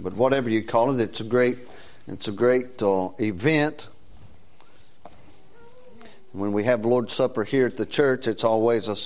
but 0.00 0.14
whatever 0.14 0.50
you 0.50 0.62
call 0.62 0.98
it, 0.98 1.02
it's 1.02 1.20
a 1.20 1.24
great, 1.24 1.58
it's 2.06 2.28
a 2.28 2.32
great 2.32 2.82
uh, 2.82 3.10
event. 3.18 3.88
When 6.32 6.52
we 6.52 6.64
have 6.64 6.84
Lord's 6.84 7.14
Supper 7.14 7.44
here 7.44 7.66
at 7.66 7.76
the 7.76 7.86
church, 7.86 8.26
it's 8.26 8.44
always 8.44 8.88
a 8.88 8.96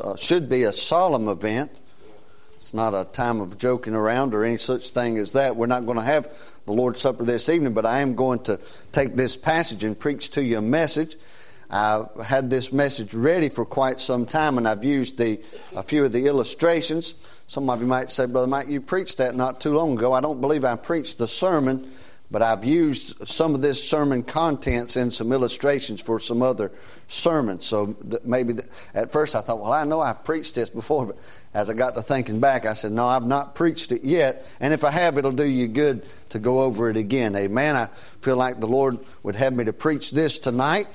uh, 0.00 0.16
should 0.16 0.48
be 0.48 0.62
a 0.62 0.72
solemn 0.72 1.28
event. 1.28 1.70
It's 2.54 2.72
not 2.72 2.94
a 2.94 3.04
time 3.04 3.40
of 3.40 3.58
joking 3.58 3.94
around 3.94 4.34
or 4.34 4.44
any 4.44 4.56
such 4.56 4.90
thing 4.90 5.18
as 5.18 5.32
that. 5.32 5.56
We're 5.56 5.66
not 5.66 5.84
going 5.84 5.98
to 5.98 6.04
have 6.04 6.32
the 6.64 6.72
Lord's 6.72 7.00
Supper 7.00 7.24
this 7.24 7.48
evening, 7.48 7.72
but 7.72 7.84
I 7.84 7.98
am 7.98 8.14
going 8.14 8.38
to 8.44 8.60
take 8.92 9.16
this 9.16 9.36
passage 9.36 9.82
and 9.82 9.98
preach 9.98 10.30
to 10.32 10.44
you 10.44 10.58
a 10.58 10.62
message. 10.62 11.16
I've 11.72 12.14
had 12.22 12.50
this 12.50 12.70
message 12.70 13.14
ready 13.14 13.48
for 13.48 13.64
quite 13.64 13.98
some 13.98 14.26
time, 14.26 14.58
and 14.58 14.68
I've 14.68 14.84
used 14.84 15.16
the, 15.16 15.40
a 15.74 15.82
few 15.82 16.04
of 16.04 16.12
the 16.12 16.26
illustrations. 16.26 17.14
Some 17.46 17.70
of 17.70 17.80
you 17.80 17.86
might 17.86 18.10
say, 18.10 18.26
Brother 18.26 18.46
Mike, 18.46 18.68
you 18.68 18.82
preached 18.82 19.18
that 19.18 19.34
not 19.34 19.62
too 19.62 19.72
long 19.72 19.96
ago. 19.96 20.12
I 20.12 20.20
don't 20.20 20.42
believe 20.42 20.66
I 20.66 20.76
preached 20.76 21.16
the 21.16 21.26
sermon, 21.26 21.90
but 22.30 22.42
I've 22.42 22.62
used 22.62 23.26
some 23.26 23.54
of 23.54 23.62
this 23.62 23.86
sermon 23.88 24.22
contents 24.22 24.96
in 24.96 25.10
some 25.10 25.32
illustrations 25.32 26.02
for 26.02 26.20
some 26.20 26.42
other 26.42 26.72
sermons. 27.08 27.64
So 27.64 27.96
maybe 28.22 28.54
at 28.94 29.10
first 29.10 29.34
I 29.34 29.40
thought, 29.40 29.60
well, 29.60 29.72
I 29.72 29.84
know 29.84 30.00
I've 30.00 30.24
preached 30.24 30.54
this 30.54 30.68
before, 30.68 31.06
but 31.06 31.18
as 31.54 31.70
I 31.70 31.74
got 31.74 31.94
to 31.94 32.02
thinking 32.02 32.38
back, 32.38 32.66
I 32.66 32.74
said, 32.74 32.92
no, 32.92 33.06
I've 33.06 33.26
not 33.26 33.54
preached 33.54 33.92
it 33.92 34.04
yet. 34.04 34.46
And 34.60 34.74
if 34.74 34.84
I 34.84 34.90
have, 34.90 35.16
it'll 35.16 35.32
do 35.32 35.44
you 35.44 35.68
good 35.68 36.06
to 36.30 36.38
go 36.38 36.60
over 36.62 36.90
it 36.90 36.98
again. 36.98 37.34
Amen. 37.34 37.76
I 37.76 37.86
feel 38.20 38.36
like 38.36 38.60
the 38.60 38.66
Lord 38.66 38.98
would 39.22 39.36
have 39.36 39.54
me 39.54 39.64
to 39.64 39.72
preach 39.72 40.10
this 40.10 40.38
tonight. 40.38 40.86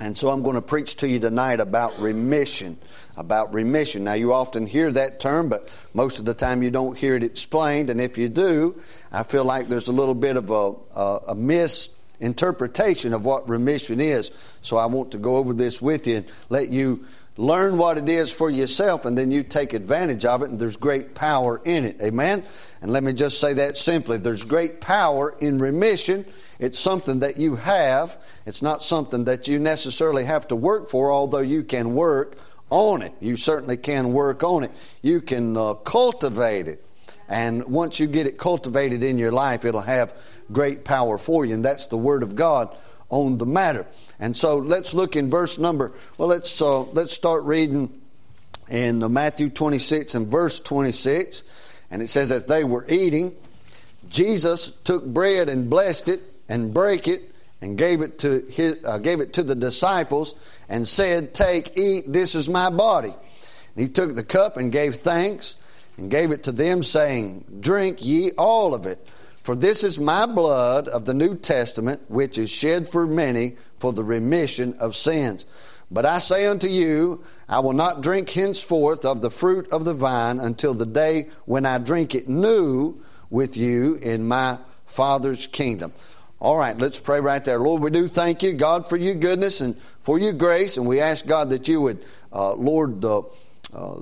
And 0.00 0.16
so 0.16 0.30
I'm 0.30 0.42
going 0.42 0.54
to 0.54 0.62
preach 0.62 0.96
to 0.98 1.08
you 1.08 1.18
tonight 1.18 1.60
about 1.60 1.98
remission. 1.98 2.78
About 3.16 3.52
remission. 3.52 4.04
Now, 4.04 4.12
you 4.12 4.32
often 4.32 4.66
hear 4.66 4.92
that 4.92 5.18
term, 5.18 5.48
but 5.48 5.68
most 5.92 6.20
of 6.20 6.24
the 6.24 6.34
time 6.34 6.62
you 6.62 6.70
don't 6.70 6.96
hear 6.96 7.16
it 7.16 7.24
explained. 7.24 7.90
And 7.90 8.00
if 8.00 8.16
you 8.16 8.28
do, 8.28 8.80
I 9.10 9.24
feel 9.24 9.44
like 9.44 9.66
there's 9.66 9.88
a 9.88 9.92
little 9.92 10.14
bit 10.14 10.36
of 10.36 10.50
a, 10.50 10.74
a, 10.94 11.20
a 11.28 11.34
misinterpretation 11.34 13.12
of 13.12 13.24
what 13.24 13.48
remission 13.48 14.00
is. 14.00 14.30
So 14.60 14.76
I 14.76 14.86
want 14.86 15.10
to 15.12 15.18
go 15.18 15.36
over 15.36 15.52
this 15.52 15.82
with 15.82 16.06
you 16.06 16.18
and 16.18 16.26
let 16.48 16.68
you 16.68 17.04
learn 17.36 17.76
what 17.76 17.98
it 17.98 18.08
is 18.08 18.32
for 18.32 18.50
yourself, 18.50 19.04
and 19.04 19.16
then 19.16 19.30
you 19.30 19.44
take 19.44 19.72
advantage 19.72 20.24
of 20.24 20.42
it, 20.42 20.50
and 20.50 20.58
there's 20.58 20.76
great 20.76 21.14
power 21.14 21.60
in 21.64 21.84
it. 21.84 22.00
Amen? 22.02 22.44
And 22.82 22.92
let 22.92 23.04
me 23.04 23.12
just 23.12 23.40
say 23.40 23.54
that 23.54 23.78
simply 23.78 24.18
there's 24.18 24.44
great 24.44 24.80
power 24.80 25.36
in 25.40 25.58
remission. 25.58 26.24
It's 26.58 26.78
something 26.78 27.20
that 27.20 27.36
you 27.36 27.56
have, 27.56 28.16
it's 28.44 28.62
not 28.62 28.82
something 28.82 29.24
that 29.24 29.46
you 29.46 29.58
necessarily 29.58 30.24
have 30.24 30.48
to 30.48 30.56
work 30.56 30.90
for, 30.90 31.12
although 31.12 31.38
you 31.38 31.62
can 31.62 31.94
work 31.94 32.36
on 32.70 33.02
it. 33.02 33.12
You 33.20 33.36
certainly 33.36 33.76
can 33.76 34.12
work 34.12 34.42
on 34.42 34.64
it. 34.64 34.72
You 35.00 35.20
can 35.20 35.56
uh, 35.56 35.74
cultivate 35.74 36.66
it. 36.66 36.84
And 37.28 37.64
once 37.66 38.00
you 38.00 38.06
get 38.06 38.26
it 38.26 38.38
cultivated 38.38 39.02
in 39.02 39.18
your 39.18 39.32
life, 39.32 39.64
it'll 39.64 39.80
have 39.80 40.14
great 40.50 40.84
power 40.84 41.18
for 41.18 41.44
you. 41.44 41.54
And 41.54 41.64
that's 41.64 41.86
the 41.86 41.96
Word 41.96 42.22
of 42.22 42.34
God 42.34 42.74
on 43.10 43.38
the 43.38 43.46
matter. 43.46 43.86
And 44.18 44.36
so 44.36 44.56
let's 44.56 44.94
look 44.94 45.14
in 45.14 45.28
verse 45.28 45.58
number, 45.58 45.92
well, 46.16 46.28
let's, 46.28 46.60
uh, 46.60 46.82
let's 46.82 47.14
start 47.14 47.44
reading 47.44 48.00
in 48.68 49.12
Matthew 49.12 49.48
26 49.48 50.14
and 50.14 50.26
verse 50.26 50.58
26. 50.60 51.44
And 51.90 52.02
it 52.02 52.08
says, 52.08 52.32
As 52.32 52.46
they 52.46 52.64
were 52.64 52.84
eating, 52.88 53.34
Jesus 54.08 54.68
took 54.82 55.04
bread 55.06 55.48
and 55.48 55.70
blessed 55.70 56.08
it 56.08 56.20
and 56.48 56.72
break 56.72 57.08
it 57.08 57.34
and 57.60 57.76
gave 57.76 58.02
it 58.02 58.18
to 58.20 58.44
his, 58.48 58.78
uh, 58.84 58.98
gave 58.98 59.20
it 59.20 59.32
to 59.34 59.42
the 59.42 59.54
disciples 59.54 60.34
and 60.68 60.86
said, 60.86 61.34
"Take, 61.34 61.76
eat. 61.76 62.12
This 62.12 62.34
is 62.34 62.48
my 62.48 62.70
body." 62.70 63.14
And 63.76 63.86
he 63.86 63.88
took 63.88 64.14
the 64.14 64.22
cup 64.22 64.56
and 64.56 64.72
gave 64.72 64.96
thanks 64.96 65.56
and 65.96 66.10
gave 66.10 66.30
it 66.30 66.44
to 66.44 66.52
them, 66.52 66.82
saying, 66.82 67.44
"Drink 67.60 68.04
ye 68.04 68.30
all 68.32 68.74
of 68.74 68.86
it, 68.86 69.04
for 69.42 69.56
this 69.56 69.82
is 69.82 69.98
my 69.98 70.26
blood 70.26 70.88
of 70.88 71.04
the 71.04 71.14
New 71.14 71.34
Testament, 71.34 72.02
which 72.08 72.38
is 72.38 72.50
shed 72.50 72.88
for 72.88 73.06
many 73.06 73.56
for 73.78 73.92
the 73.92 74.04
remission 74.04 74.74
of 74.78 74.94
sins." 74.94 75.44
But 75.90 76.04
I 76.04 76.18
say 76.18 76.46
unto 76.46 76.68
you, 76.68 77.22
I 77.48 77.60
will 77.60 77.72
not 77.72 78.02
drink 78.02 78.28
henceforth 78.28 79.06
of 79.06 79.22
the 79.22 79.30
fruit 79.30 79.66
of 79.72 79.86
the 79.86 79.94
vine 79.94 80.38
until 80.38 80.74
the 80.74 80.84
day 80.84 81.28
when 81.46 81.64
I 81.64 81.78
drink 81.78 82.14
it 82.14 82.28
new 82.28 82.96
with 83.30 83.56
you 83.56 83.94
in 83.94 84.28
my 84.28 84.58
Father's 84.86 85.46
kingdom. 85.46 85.92
All 86.40 86.56
right, 86.56 86.78
let's 86.78 87.00
pray 87.00 87.20
right 87.20 87.44
there. 87.44 87.58
Lord, 87.58 87.82
we 87.82 87.90
do 87.90 88.06
thank 88.06 88.44
you, 88.44 88.52
God, 88.52 88.88
for 88.88 88.96
your 88.96 89.16
goodness 89.16 89.60
and 89.60 89.76
for 90.00 90.20
your 90.20 90.32
grace, 90.32 90.76
and 90.76 90.86
we 90.86 91.00
ask, 91.00 91.26
God, 91.26 91.50
that 91.50 91.66
you 91.66 91.80
would, 91.80 92.04
uh, 92.32 92.52
Lord, 92.52 93.04
uh, 93.04 93.22
uh, 93.74 93.96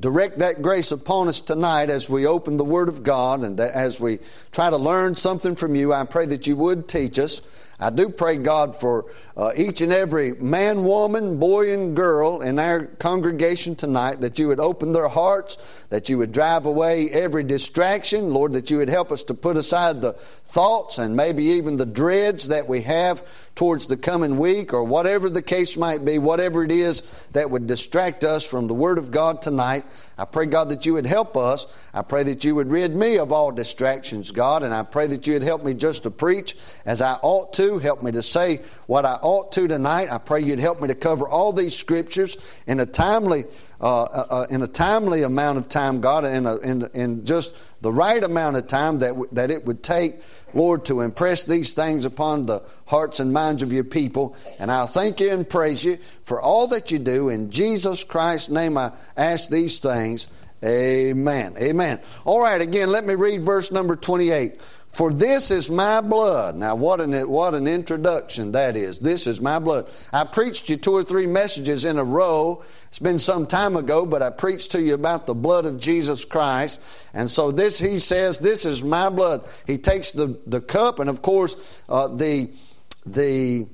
direct 0.00 0.38
that 0.38 0.62
grace 0.62 0.92
upon 0.92 1.28
us 1.28 1.42
tonight 1.42 1.90
as 1.90 2.08
we 2.08 2.26
open 2.26 2.56
the 2.56 2.64
Word 2.64 2.88
of 2.88 3.02
God 3.02 3.44
and 3.44 3.60
as 3.60 4.00
we 4.00 4.18
try 4.50 4.70
to 4.70 4.78
learn 4.78 5.14
something 5.14 5.54
from 5.54 5.74
you. 5.74 5.92
I 5.92 6.04
pray 6.04 6.24
that 6.26 6.46
you 6.46 6.56
would 6.56 6.88
teach 6.88 7.18
us. 7.18 7.42
I 7.80 7.90
do 7.90 8.08
pray, 8.08 8.38
God, 8.38 8.74
for 8.74 9.06
uh, 9.36 9.52
each 9.56 9.82
and 9.82 9.92
every 9.92 10.32
man, 10.32 10.82
woman, 10.82 11.38
boy, 11.38 11.72
and 11.72 11.94
girl 11.94 12.42
in 12.42 12.58
our 12.58 12.86
congregation 12.86 13.76
tonight 13.76 14.20
that 14.20 14.36
you 14.36 14.48
would 14.48 14.58
open 14.58 14.90
their 14.90 15.06
hearts, 15.06 15.86
that 15.90 16.08
you 16.08 16.18
would 16.18 16.32
drive 16.32 16.66
away 16.66 17.08
every 17.10 17.44
distraction. 17.44 18.34
Lord, 18.34 18.52
that 18.54 18.68
you 18.68 18.78
would 18.78 18.88
help 18.88 19.12
us 19.12 19.22
to 19.24 19.34
put 19.34 19.56
aside 19.56 20.00
the 20.00 20.14
thoughts 20.14 20.98
and 20.98 21.14
maybe 21.14 21.44
even 21.44 21.76
the 21.76 21.86
dreads 21.86 22.48
that 22.48 22.66
we 22.66 22.80
have 22.82 23.24
towards 23.58 23.88
the 23.88 23.96
coming 23.96 24.38
week 24.38 24.72
or 24.72 24.84
whatever 24.84 25.28
the 25.28 25.42
case 25.42 25.76
might 25.76 26.04
be, 26.04 26.16
whatever 26.16 26.62
it 26.62 26.70
is 26.70 27.00
that 27.32 27.50
would 27.50 27.66
distract 27.66 28.22
us 28.22 28.46
from 28.46 28.68
the 28.68 28.72
Word 28.72 28.98
of 28.98 29.10
God 29.10 29.42
tonight. 29.42 29.84
I 30.16 30.26
pray, 30.26 30.46
God, 30.46 30.68
that 30.68 30.86
you 30.86 30.94
would 30.94 31.06
help 31.06 31.36
us. 31.36 31.66
I 31.92 32.02
pray 32.02 32.22
that 32.22 32.44
you 32.44 32.54
would 32.54 32.70
rid 32.70 32.94
me 32.94 33.18
of 33.18 33.32
all 33.32 33.50
distractions, 33.50 34.30
God, 34.30 34.62
and 34.62 34.72
I 34.72 34.84
pray 34.84 35.08
that 35.08 35.26
you 35.26 35.32
would 35.32 35.42
help 35.42 35.64
me 35.64 35.74
just 35.74 36.04
to 36.04 36.10
preach 36.10 36.56
as 36.86 37.02
I 37.02 37.14
ought 37.14 37.52
to, 37.54 37.78
help 37.78 38.00
me 38.00 38.12
to 38.12 38.22
say 38.22 38.60
what 38.86 39.04
I 39.04 39.14
ought 39.14 39.50
to 39.52 39.66
tonight. 39.66 40.06
I 40.08 40.18
pray 40.18 40.40
you'd 40.40 40.60
help 40.60 40.80
me 40.80 40.86
to 40.86 40.94
cover 40.94 41.28
all 41.28 41.52
these 41.52 41.76
scriptures 41.76 42.36
in 42.68 42.78
a 42.78 42.86
timely 42.86 43.44
uh, 43.80 44.02
uh, 44.02 44.26
uh 44.30 44.46
in 44.50 44.62
a 44.62 44.66
timely 44.66 45.22
amount 45.22 45.58
of 45.58 45.68
time, 45.68 46.00
God, 46.00 46.24
in, 46.24 46.46
in, 46.64 46.88
in 46.94 47.24
just 47.24 47.56
the 47.80 47.92
right 47.92 48.22
amount 48.22 48.56
of 48.56 48.66
time 48.66 48.98
that, 48.98 49.10
w- 49.10 49.28
that 49.32 49.52
it 49.52 49.64
would 49.64 49.82
take 49.82 50.20
Lord, 50.54 50.84
to 50.86 51.00
impress 51.00 51.44
these 51.44 51.72
things 51.72 52.04
upon 52.04 52.46
the 52.46 52.62
hearts 52.86 53.20
and 53.20 53.32
minds 53.32 53.62
of 53.62 53.72
your 53.72 53.84
people. 53.84 54.36
And 54.58 54.70
I'll 54.70 54.86
thank 54.86 55.20
you 55.20 55.30
and 55.30 55.48
praise 55.48 55.84
you 55.84 55.98
for 56.22 56.40
all 56.40 56.68
that 56.68 56.90
you 56.90 56.98
do. 56.98 57.28
In 57.28 57.50
Jesus 57.50 58.04
Christ's 58.04 58.48
name, 58.48 58.76
I 58.76 58.92
ask 59.16 59.48
these 59.48 59.78
things. 59.78 60.28
Amen. 60.64 61.54
Amen. 61.58 62.00
All 62.24 62.42
right, 62.42 62.60
again, 62.60 62.90
let 62.90 63.06
me 63.06 63.14
read 63.14 63.42
verse 63.42 63.70
number 63.70 63.94
28. 63.94 64.60
For 64.88 65.12
this 65.12 65.50
is 65.50 65.70
my 65.70 66.00
blood. 66.00 66.56
Now, 66.56 66.74
what 66.74 67.00
an, 67.00 67.28
what 67.28 67.54
an 67.54 67.66
introduction 67.66 68.52
that 68.52 68.76
is. 68.76 68.98
This 68.98 69.26
is 69.26 69.40
my 69.40 69.58
blood. 69.58 69.88
I 70.12 70.24
preached 70.24 70.68
you 70.68 70.76
two 70.76 70.96
or 70.96 71.04
three 71.04 71.26
messages 71.26 71.84
in 71.84 71.98
a 71.98 72.04
row. 72.04 72.64
It's 72.88 72.98
been 72.98 73.18
some 73.18 73.46
time 73.46 73.76
ago, 73.76 74.06
but 74.06 74.22
I 74.22 74.30
preached 74.30 74.72
to 74.72 74.82
you 74.82 74.94
about 74.94 75.26
the 75.26 75.34
blood 75.34 75.66
of 75.66 75.78
Jesus 75.78 76.24
Christ. 76.24 76.80
And 77.12 77.30
so 77.30 77.52
this, 77.52 77.78
he 77.78 77.98
says, 77.98 78.38
this 78.38 78.64
is 78.64 78.82
my 78.82 79.08
blood. 79.10 79.46
He 79.66 79.76
takes 79.78 80.10
the, 80.10 80.38
the 80.46 80.60
cup, 80.60 80.98
and 80.98 81.10
of 81.10 81.20
course, 81.20 81.56
uh, 81.88 82.08
the, 82.08 82.50
the, 83.04 83.66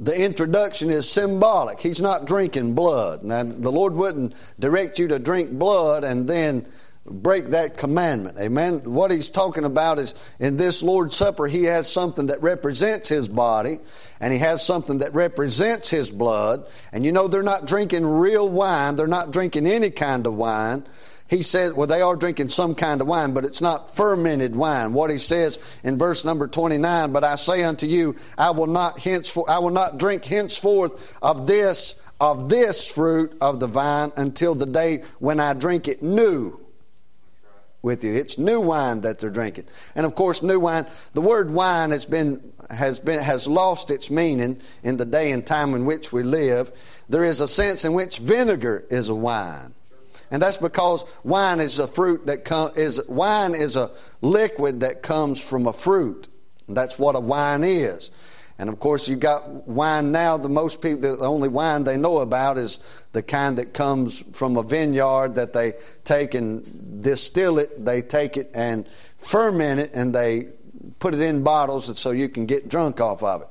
the 0.00 0.24
introduction 0.24 0.90
is 0.90 1.08
symbolic. 1.08 1.80
He's 1.80 2.00
not 2.00 2.24
drinking 2.24 2.74
blood. 2.74 3.22
Now, 3.22 3.44
the 3.44 3.72
Lord 3.72 3.94
wouldn't 3.94 4.34
direct 4.58 4.98
you 4.98 5.08
to 5.08 5.18
drink 5.18 5.50
blood 5.50 6.02
and 6.02 6.26
then 6.26 6.66
break 7.06 7.46
that 7.46 7.76
commandment. 7.76 8.38
Amen. 8.38 8.80
What 8.84 9.10
he's 9.10 9.30
talking 9.30 9.64
about 9.64 9.98
is 9.98 10.14
in 10.38 10.56
this 10.56 10.82
Lord's 10.82 11.16
Supper, 11.16 11.46
he 11.46 11.64
has 11.64 11.90
something 11.90 12.26
that 12.26 12.42
represents 12.42 13.08
his 13.08 13.28
body, 13.28 13.78
and 14.20 14.32
he 14.32 14.38
has 14.40 14.64
something 14.64 14.98
that 14.98 15.14
represents 15.14 15.88
his 15.88 16.10
blood. 16.10 16.66
And 16.92 17.04
you 17.04 17.12
know, 17.12 17.28
they're 17.28 17.42
not 17.42 17.66
drinking 17.66 18.06
real 18.06 18.48
wine, 18.48 18.96
they're 18.96 19.06
not 19.06 19.30
drinking 19.30 19.66
any 19.66 19.90
kind 19.90 20.26
of 20.26 20.34
wine. 20.34 20.84
He 21.28 21.42
said, 21.42 21.72
well, 21.72 21.88
they 21.88 22.02
are 22.02 22.14
drinking 22.14 22.50
some 22.50 22.76
kind 22.76 23.00
of 23.00 23.08
wine, 23.08 23.34
but 23.34 23.44
it's 23.44 23.60
not 23.60 23.96
fermented 23.96 24.54
wine. 24.54 24.92
What 24.92 25.10
he 25.10 25.18
says 25.18 25.58
in 25.82 25.98
verse 25.98 26.24
number 26.24 26.46
29, 26.46 27.12
but 27.12 27.24
I 27.24 27.34
say 27.34 27.64
unto 27.64 27.86
you, 27.86 28.14
I 28.38 28.50
will 28.50 28.68
not 28.68 29.00
henceforth, 29.00 29.50
I 29.50 29.58
will 29.58 29.70
not 29.70 29.98
drink 29.98 30.24
henceforth 30.24 31.16
of 31.20 31.48
this, 31.48 32.00
of 32.20 32.48
this 32.48 32.86
fruit 32.86 33.36
of 33.40 33.58
the 33.58 33.66
vine 33.66 34.12
until 34.16 34.54
the 34.54 34.66
day 34.66 35.02
when 35.18 35.40
I 35.40 35.52
drink 35.52 35.88
it 35.88 36.00
new 36.00 36.60
with 37.86 38.02
you. 38.02 38.12
It's 38.12 38.36
new 38.36 38.60
wine 38.60 39.02
that 39.02 39.20
they're 39.20 39.30
drinking. 39.30 39.66
And 39.94 40.04
of 40.04 40.16
course, 40.16 40.42
new 40.42 40.58
wine, 40.58 40.86
the 41.14 41.20
word 41.20 41.50
wine 41.50 41.92
has 41.92 42.04
been 42.04 42.52
has 42.68 42.98
been 42.98 43.22
has 43.22 43.46
lost 43.46 43.92
its 43.92 44.10
meaning 44.10 44.60
in 44.82 44.96
the 44.96 45.04
day 45.04 45.30
and 45.30 45.46
time 45.46 45.72
in 45.72 45.86
which 45.86 46.12
we 46.12 46.24
live. 46.24 46.72
There 47.08 47.22
is 47.22 47.40
a 47.40 47.46
sense 47.46 47.84
in 47.84 47.94
which 47.94 48.18
vinegar 48.18 48.84
is 48.90 49.08
a 49.08 49.14
wine. 49.14 49.72
And 50.32 50.42
that's 50.42 50.58
because 50.58 51.04
wine 51.22 51.60
is 51.60 51.78
a 51.78 51.86
fruit 51.86 52.26
that 52.26 52.44
com- 52.44 52.72
is 52.74 53.00
wine 53.08 53.54
is 53.54 53.76
a 53.76 53.92
liquid 54.20 54.80
that 54.80 55.02
comes 55.02 55.40
from 55.40 55.68
a 55.68 55.72
fruit. 55.72 56.26
And 56.66 56.76
that's 56.76 56.98
what 56.98 57.14
a 57.14 57.20
wine 57.20 57.62
is. 57.62 58.10
And 58.58 58.70
of 58.70 58.80
course, 58.80 59.06
you 59.06 59.16
got 59.16 59.68
wine 59.68 60.12
now. 60.12 60.38
The 60.38 60.48
most 60.48 60.80
people, 60.80 61.00
the 61.00 61.24
only 61.24 61.48
wine 61.48 61.84
they 61.84 61.98
know 61.98 62.18
about 62.18 62.56
is 62.56 62.80
the 63.12 63.22
kind 63.22 63.58
that 63.58 63.74
comes 63.74 64.18
from 64.18 64.56
a 64.56 64.62
vineyard 64.62 65.34
that 65.34 65.52
they 65.52 65.74
take 66.04 66.34
and 66.34 67.02
distill 67.02 67.58
it. 67.58 67.84
They 67.84 68.00
take 68.00 68.36
it 68.36 68.50
and 68.54 68.86
ferment 69.18 69.80
it, 69.80 69.90
and 69.92 70.14
they 70.14 70.48
put 70.98 71.14
it 71.14 71.20
in 71.20 71.42
bottles 71.42 71.98
so 71.98 72.12
you 72.12 72.28
can 72.28 72.46
get 72.46 72.68
drunk 72.68 73.00
off 73.00 73.22
of 73.22 73.42
it. 73.42 73.48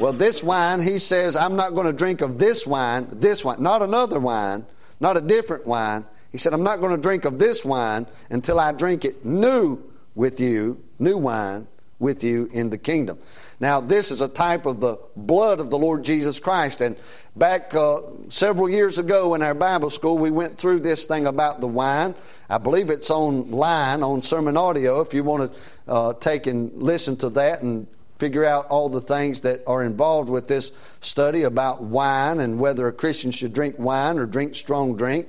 Well, 0.00 0.12
this 0.12 0.44
wine, 0.44 0.80
he 0.80 0.98
says, 0.98 1.36
I'm 1.36 1.56
not 1.56 1.74
going 1.74 1.86
to 1.86 1.92
drink 1.92 2.20
of 2.20 2.38
this 2.38 2.66
wine, 2.66 3.08
this 3.10 3.44
wine, 3.44 3.62
not 3.62 3.82
another 3.82 4.20
wine, 4.20 4.66
not 5.00 5.16
a 5.16 5.20
different 5.20 5.66
wine. 5.66 6.04
He 6.32 6.38
said, 6.38 6.52
I'm 6.52 6.62
not 6.62 6.80
going 6.80 6.94
to 6.94 7.00
drink 7.00 7.24
of 7.24 7.38
this 7.38 7.64
wine 7.64 8.06
until 8.30 8.60
I 8.60 8.72
drink 8.72 9.04
it 9.04 9.24
new 9.24 9.82
with 10.14 10.40
you, 10.40 10.82
new 10.98 11.16
wine 11.16 11.66
with 11.98 12.22
you 12.22 12.48
in 12.52 12.70
the 12.70 12.78
kingdom. 12.78 13.18
Now, 13.58 13.80
this 13.80 14.10
is 14.10 14.20
a 14.20 14.28
type 14.28 14.66
of 14.66 14.80
the 14.80 14.98
blood 15.16 15.60
of 15.60 15.70
the 15.70 15.78
Lord 15.78 16.04
Jesus 16.04 16.38
Christ. 16.38 16.82
And 16.82 16.96
back 17.36 17.74
uh, 17.74 18.00
several 18.28 18.68
years 18.68 18.98
ago 18.98 19.34
in 19.34 19.42
our 19.42 19.54
Bible 19.54 19.88
school, 19.88 20.18
we 20.18 20.30
went 20.30 20.58
through 20.58 20.80
this 20.80 21.06
thing 21.06 21.26
about 21.26 21.60
the 21.60 21.66
wine. 21.66 22.14
I 22.50 22.58
believe 22.58 22.90
it's 22.90 23.10
online 23.10 24.02
on 24.02 24.22
sermon 24.22 24.56
audio 24.56 25.00
if 25.00 25.14
you 25.14 25.24
want 25.24 25.52
to 25.52 25.58
uh, 25.88 26.12
take 26.14 26.46
and 26.46 26.70
listen 26.82 27.16
to 27.18 27.30
that 27.30 27.62
and 27.62 27.86
figure 28.18 28.44
out 28.44 28.66
all 28.68 28.88
the 28.88 29.00
things 29.00 29.40
that 29.42 29.62
are 29.66 29.84
involved 29.84 30.28
with 30.28 30.48
this 30.48 30.72
study 31.00 31.42
about 31.42 31.82
wine 31.82 32.40
and 32.40 32.58
whether 32.58 32.88
a 32.88 32.92
Christian 32.92 33.30
should 33.30 33.52
drink 33.52 33.76
wine 33.78 34.18
or 34.18 34.26
drink 34.26 34.54
strong 34.54 34.96
drink. 34.96 35.28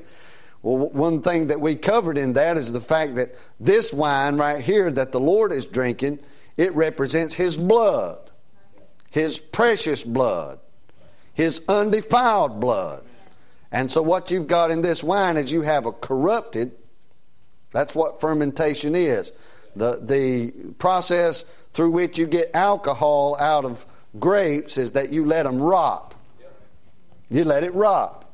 Well, 0.64 0.90
one 0.90 1.22
thing 1.22 1.48
that 1.48 1.62
we 1.62 1.76
covered 1.76 2.18
in 2.18 2.34
that 2.34 2.58
is 2.58 2.72
the 2.72 2.82
fact 2.82 3.16
that 3.16 3.36
this 3.60 3.94
wine 3.94 4.38
right 4.38 4.62
here 4.62 4.92
that 4.92 5.12
the 5.12 5.20
Lord 5.20 5.52
is 5.52 5.66
drinking, 5.66 6.20
it 6.58 6.76
represents 6.76 7.36
His 7.36 7.56
blood, 7.56 8.20
His 9.12 9.40
precious 9.40 10.04
blood, 10.04 10.60
His 11.34 11.62
undefiled 11.70 12.60
blood. 12.60 13.04
And 13.72 13.92
so, 13.92 14.02
what 14.02 14.32
you've 14.32 14.48
got 14.48 14.72
in 14.72 14.82
this 14.82 15.04
wine 15.04 15.38
is 15.38 15.52
you 15.52 15.62
have 15.62 15.86
a 15.86 15.92
corrupted, 15.92 16.72
that's 17.72 17.94
what 17.94 18.20
fermentation 18.20 18.96
is. 18.96 19.32
The, 19.76 20.00
the 20.02 20.74
process 20.80 21.44
through 21.74 21.92
which 21.92 22.18
you 22.18 22.26
get 22.26 22.50
alcohol 22.56 23.38
out 23.40 23.66
of 23.66 23.86
grapes 24.20 24.78
is 24.78 24.94
that 24.94 25.12
you 25.12 25.26
let 25.26 25.44
them 25.44 25.62
rot. 25.62 26.16
You 27.30 27.44
let 27.46 27.64
it 27.64 27.76
rot. 27.76 28.26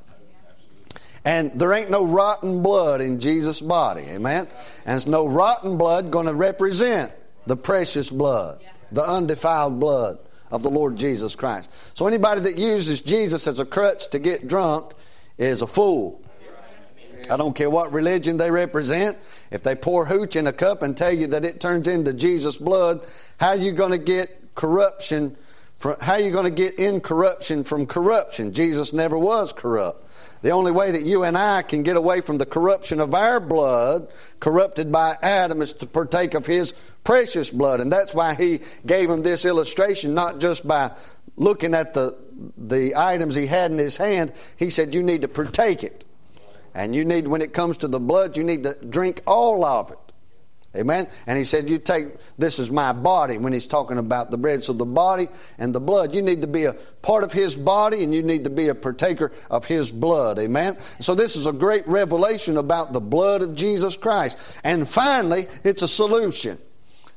And 1.26 1.52
there 1.60 1.74
ain't 1.74 1.90
no 1.90 2.06
rotten 2.06 2.62
blood 2.62 3.02
in 3.02 3.20
Jesus' 3.20 3.62
body. 3.62 4.04
Amen? 4.04 4.48
And 4.86 4.96
it's 4.96 5.08
no 5.08 5.26
rotten 5.26 5.78
blood 5.78 6.12
going 6.12 6.28
to 6.28 6.34
represent 6.34 7.12
the 7.46 7.58
precious 7.58 8.10
blood, 8.10 8.60
the 8.92 9.04
undefiled 9.04 9.80
blood 9.80 10.20
of 10.52 10.64
the 10.64 10.70
Lord 10.70 10.96
Jesus 10.96 11.36
Christ. 11.36 11.72
So 11.98 12.08
anybody 12.08 12.42
that 12.42 12.58
uses 12.58 13.02
Jesus 13.02 13.48
as 13.48 13.60
a 13.60 13.66
crutch 13.66 14.10
to 14.12 14.20
get 14.20 14.48
drunk 14.48 14.94
is 15.38 15.62
a 15.62 15.68
fool. 15.68 16.22
I 17.30 17.38
don't 17.38 17.56
care 17.56 17.70
what 17.70 17.94
religion 17.94 18.38
they 18.38 18.52
represent. 18.52 19.18
If 19.50 19.64
they 19.64 19.76
pour 19.76 20.06
hooch 20.06 20.36
in 20.36 20.48
a 20.48 20.54
cup 20.54 20.82
and 20.82 20.96
tell 20.96 21.14
you 21.14 21.28
that 21.28 21.46
it 21.46 21.60
turns 21.60 21.88
into 21.88 22.14
Jesus' 22.14 22.58
blood, 22.58 23.02
how 23.40 23.50
are 23.50 23.56
you 23.56 23.72
going 23.72 23.92
to 23.92 23.98
get 23.98 24.56
corruption? 24.56 25.38
From, 25.78 25.96
how 26.02 26.14
are 26.14 26.20
you 26.20 26.32
going 26.32 26.46
to 26.46 26.52
get 26.52 26.76
incorruption 26.76 27.64
from 27.64 27.86
corruption? 27.86 28.54
Jesus 28.54 28.94
never 28.94 29.18
was 29.18 29.54
corrupt. 29.54 30.10
The 30.42 30.50
only 30.50 30.74
way 30.74 30.92
that 30.92 31.04
you 31.04 31.24
and 31.24 31.38
I 31.38 31.62
can 31.62 31.84
get 31.84 31.96
away 31.96 32.20
from 32.20 32.38
the 32.38 32.46
corruption 32.46 33.00
of 33.00 33.14
our 33.14 33.40
blood, 33.40 34.10
corrupted 34.42 34.92
by 34.92 35.18
Adam, 35.22 35.62
is 35.62 35.72
to 35.74 35.86
partake 35.86 36.34
of 36.34 36.46
his 36.46 36.74
precious 37.04 37.52
blood. 37.52 37.80
And 37.80 37.92
that's 37.92 38.14
why 38.14 38.36
he 38.36 38.62
gave 38.86 39.10
him 39.10 39.22
this 39.22 39.46
illustration, 39.46 40.14
not 40.14 40.40
just 40.40 40.68
by 40.68 40.92
looking 41.36 41.74
at 41.74 41.94
the, 41.94 42.16
the 42.58 42.96
items 42.96 43.36
he 43.36 43.48
had 43.48 43.72
in 43.72 43.78
his 43.78 43.98
hand. 43.98 44.34
He 44.58 44.70
said, 44.70 44.94
You 44.94 45.04
need 45.04 45.22
to 45.22 45.28
partake 45.28 45.84
it. 45.84 46.06
And 46.76 46.96
you 46.96 47.06
need, 47.06 47.28
when 47.28 47.42
it 47.42 47.54
comes 47.54 47.78
to 47.78 47.88
the 47.88 48.00
blood, 48.00 48.36
you 48.36 48.44
need 48.44 48.64
to 48.64 48.74
drink 48.86 49.22
all 49.28 49.64
of 49.64 49.92
it. 49.92 50.00
Amen. 50.76 51.08
And 51.28 51.38
he 51.38 51.44
said, 51.44 51.70
You 51.70 51.78
take, 51.78 52.08
this 52.40 52.58
is 52.58 52.72
my 52.72 52.94
body 52.94 53.38
when 53.38 53.54
he's 53.54 53.68
talking 53.68 54.00
about 54.00 54.32
the 54.32 54.40
bread. 54.40 54.64
So 54.64 54.74
the 54.74 54.86
body 54.86 55.28
and 55.60 55.74
the 55.74 55.80
blood, 55.80 56.16
you 56.16 56.24
need 56.24 56.42
to 56.42 56.48
be 56.48 56.64
a 56.66 56.74
part 57.04 57.24
of 57.24 57.32
his 57.32 57.56
body 57.56 58.04
and 58.04 58.14
you 58.14 58.24
need 58.24 58.46
to 58.46 58.50
be 58.50 58.70
a 58.70 58.76
partaker 58.76 59.32
of 59.52 59.66
his 59.66 59.92
blood. 59.92 60.40
Amen. 60.40 60.78
So 61.00 61.14
this 61.14 61.36
is 61.36 61.46
a 61.46 61.54
great 61.54 61.88
revelation 61.88 62.58
about 62.58 62.92
the 62.92 63.02
blood 63.02 63.44
of 63.44 63.54
Jesus 63.54 63.96
Christ. 63.96 64.58
And 64.64 64.90
finally, 64.90 65.46
it's 65.64 65.84
a 65.84 65.88
solution. 65.88 66.58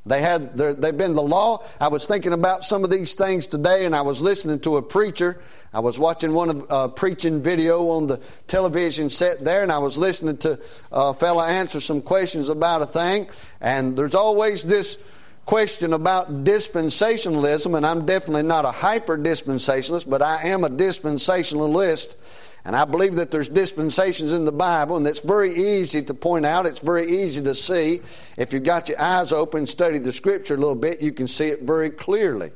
They 0.06 0.23
had, 0.23 0.56
they've 0.56 0.97
been 0.97 1.14
the 1.14 1.23
law. 1.23 1.64
I 1.81 1.88
was 1.88 2.06
thinking 2.06 2.32
about 2.32 2.64
some 2.64 2.85
of 2.85 2.91
these 2.91 3.14
things 3.14 3.47
today 3.47 3.87
and 3.87 3.94
I 3.94 4.03
was 4.03 4.23
listening 4.23 4.61
to 4.61 4.76
a 4.76 4.82
preacher 4.82 5.43
I 5.76 5.81
was 5.81 5.99
watching 5.99 6.32
one 6.32 6.49
of 6.49 6.73
uh, 6.73 6.88
preaching 6.88 7.43
video 7.43 7.91
on 7.91 8.06
the 8.06 8.19
television 8.47 9.11
set 9.11 9.44
there, 9.44 9.62
and 9.62 9.70
I 9.70 9.76
was 9.76 9.99
listening 9.99 10.38
to 10.38 10.58
a 10.91 11.12
fellow 11.12 11.43
answer 11.43 11.81
some 11.81 12.00
questions 12.00 12.49
about 12.49 12.81
a 12.81 12.87
thing. 12.87 13.29
And 13.61 13.94
there's 13.94 14.14
always 14.14 14.62
this 14.62 14.97
question 15.44 15.93
about 15.93 16.44
dispensationalism, 16.44 17.76
and 17.76 17.85
I'm 17.85 18.06
definitely 18.06 18.44
not 18.44 18.64
a 18.64 18.70
hyper 18.70 19.19
dispensationalist, 19.19 20.09
but 20.09 20.23
I 20.23 20.49
am 20.49 20.64
a 20.64 20.70
dispensationalist. 20.70 22.17
And 22.66 22.74
I 22.74 22.84
believe 22.84 23.14
that 23.14 23.30
there's 23.30 23.48
dispensations 23.48 24.32
in 24.32 24.44
the 24.44 24.50
Bible, 24.50 24.96
and 24.96 25.06
it's 25.06 25.20
very 25.20 25.54
easy 25.54 26.02
to 26.02 26.12
point 26.12 26.44
out. 26.44 26.66
It's 26.66 26.80
very 26.80 27.06
easy 27.06 27.40
to 27.44 27.54
see. 27.54 28.00
If 28.36 28.52
you've 28.52 28.64
got 28.64 28.88
your 28.88 29.00
eyes 29.00 29.32
open, 29.32 29.68
study 29.68 29.98
the 29.98 30.10
Scripture 30.10 30.54
a 30.54 30.56
little 30.56 30.74
bit, 30.74 31.00
you 31.00 31.12
can 31.12 31.28
see 31.28 31.46
it 31.46 31.62
very 31.62 31.90
clearly. 31.90 32.50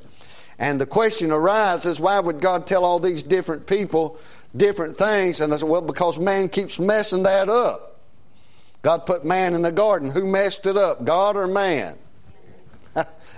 And 0.59 0.81
the 0.81 0.85
question 0.85 1.31
arises 1.31 2.01
why 2.01 2.19
would 2.19 2.41
God 2.41 2.67
tell 2.67 2.85
all 2.85 2.99
these 2.99 3.23
different 3.23 3.69
people 3.69 4.19
different 4.57 4.97
things? 4.97 5.41
And 5.41 5.55
I 5.55 5.59
said, 5.59 5.69
well, 5.69 5.81
because 5.81 6.19
man 6.19 6.49
keeps 6.49 6.81
messing 6.81 7.23
that 7.23 7.49
up. 7.49 8.01
God 8.83 9.07
put 9.07 9.25
man 9.25 9.55
in 9.55 9.63
the 9.63 9.71
garden. 9.71 10.11
Who 10.11 10.27
messed 10.27 10.67
it 10.67 10.77
up, 10.77 11.05
God 11.05 11.37
or 11.37 11.47
man? 11.47 11.97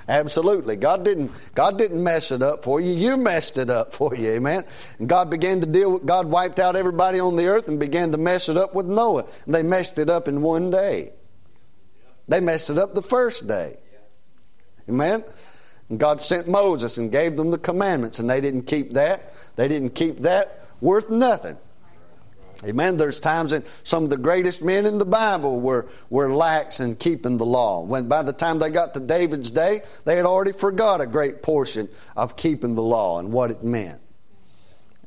Absolutely. 0.09 0.77
God 0.77 1.05
didn't, 1.05 1.31
God 1.55 1.79
didn't 1.79 2.03
mess 2.03 2.31
it 2.31 2.43
up 2.43 2.65
for 2.65 2.81
you. 2.81 2.93
You 2.93 3.17
messed 3.17 3.59
it 3.59 3.71
up 3.71 3.95
for 3.95 4.15
you. 4.15 4.31
Amen. 4.31 4.65
And 4.99 5.09
God 5.09 5.31
began 5.31 5.61
to 5.61 5.67
deal 5.67 5.93
with, 5.93 6.07
God 6.07 6.27
wiped 6.27 6.59
out 6.59 6.77
everybody 6.77 7.21
on 7.21 7.37
the 7.37 7.47
earth 7.47 7.69
and 7.69 7.79
began 7.79 8.13
to 8.13 8.19
mess 8.19 8.49
it 8.49 8.57
up 8.57 8.75
with 8.75 8.87
Noah. 8.87 9.27
And 9.47 9.55
they 9.55 9.63
messed 9.63 9.99
it 9.99 10.11
up 10.11 10.29
in 10.29 10.43
one 10.43 10.71
day. 10.71 11.13
They 12.29 12.41
messed 12.41 12.71
it 12.71 12.79
up 12.79 12.95
the 12.95 13.03
first 13.03 13.47
day. 13.47 13.77
Amen. 14.89 15.25
And 15.89 15.99
God 15.99 16.23
sent 16.23 16.49
Moses 16.49 16.99
and 16.99 17.13
gave 17.13 17.37
them 17.37 17.51
the 17.51 17.59
commandments, 17.59 18.19
and 18.19 18.29
they 18.29 18.41
didn't 18.41 18.63
keep 18.63 18.93
that. 18.95 19.33
They 19.57 19.69
didn't 19.69 19.91
keep 19.91 20.21
that 20.21 20.67
worth 20.81 21.11
nothing. 21.11 21.57
Amen. 22.65 22.97
There's 22.97 23.19
times 23.19 23.51
that 23.51 23.67
some 23.83 24.05
of 24.05 24.11
the 24.11 24.17
greatest 24.17 24.63
men 24.63 24.87
in 24.87 24.99
the 24.99 25.05
Bible 25.05 25.61
were, 25.61 25.89
were 26.11 26.33
lax 26.33 26.79
in 26.79 26.95
keeping 26.95 27.37
the 27.37 27.47
law. 27.47 27.83
When 27.83 28.07
by 28.07 28.23
the 28.23 28.33
time 28.33 28.59
they 28.61 28.71
got 28.71 28.95
to 28.95 29.01
David's 29.01 29.51
day, 29.51 29.81
they 30.05 30.17
had 30.17 30.27
already 30.27 30.53
forgot 30.53 31.01
a 31.01 31.07
great 31.07 31.43
portion 31.43 31.89
of 32.17 32.37
keeping 32.37 32.77
the 32.77 32.83
law 32.83 33.19
and 33.19 33.33
what 33.33 33.51
it 33.51 33.65
meant. 33.65 34.01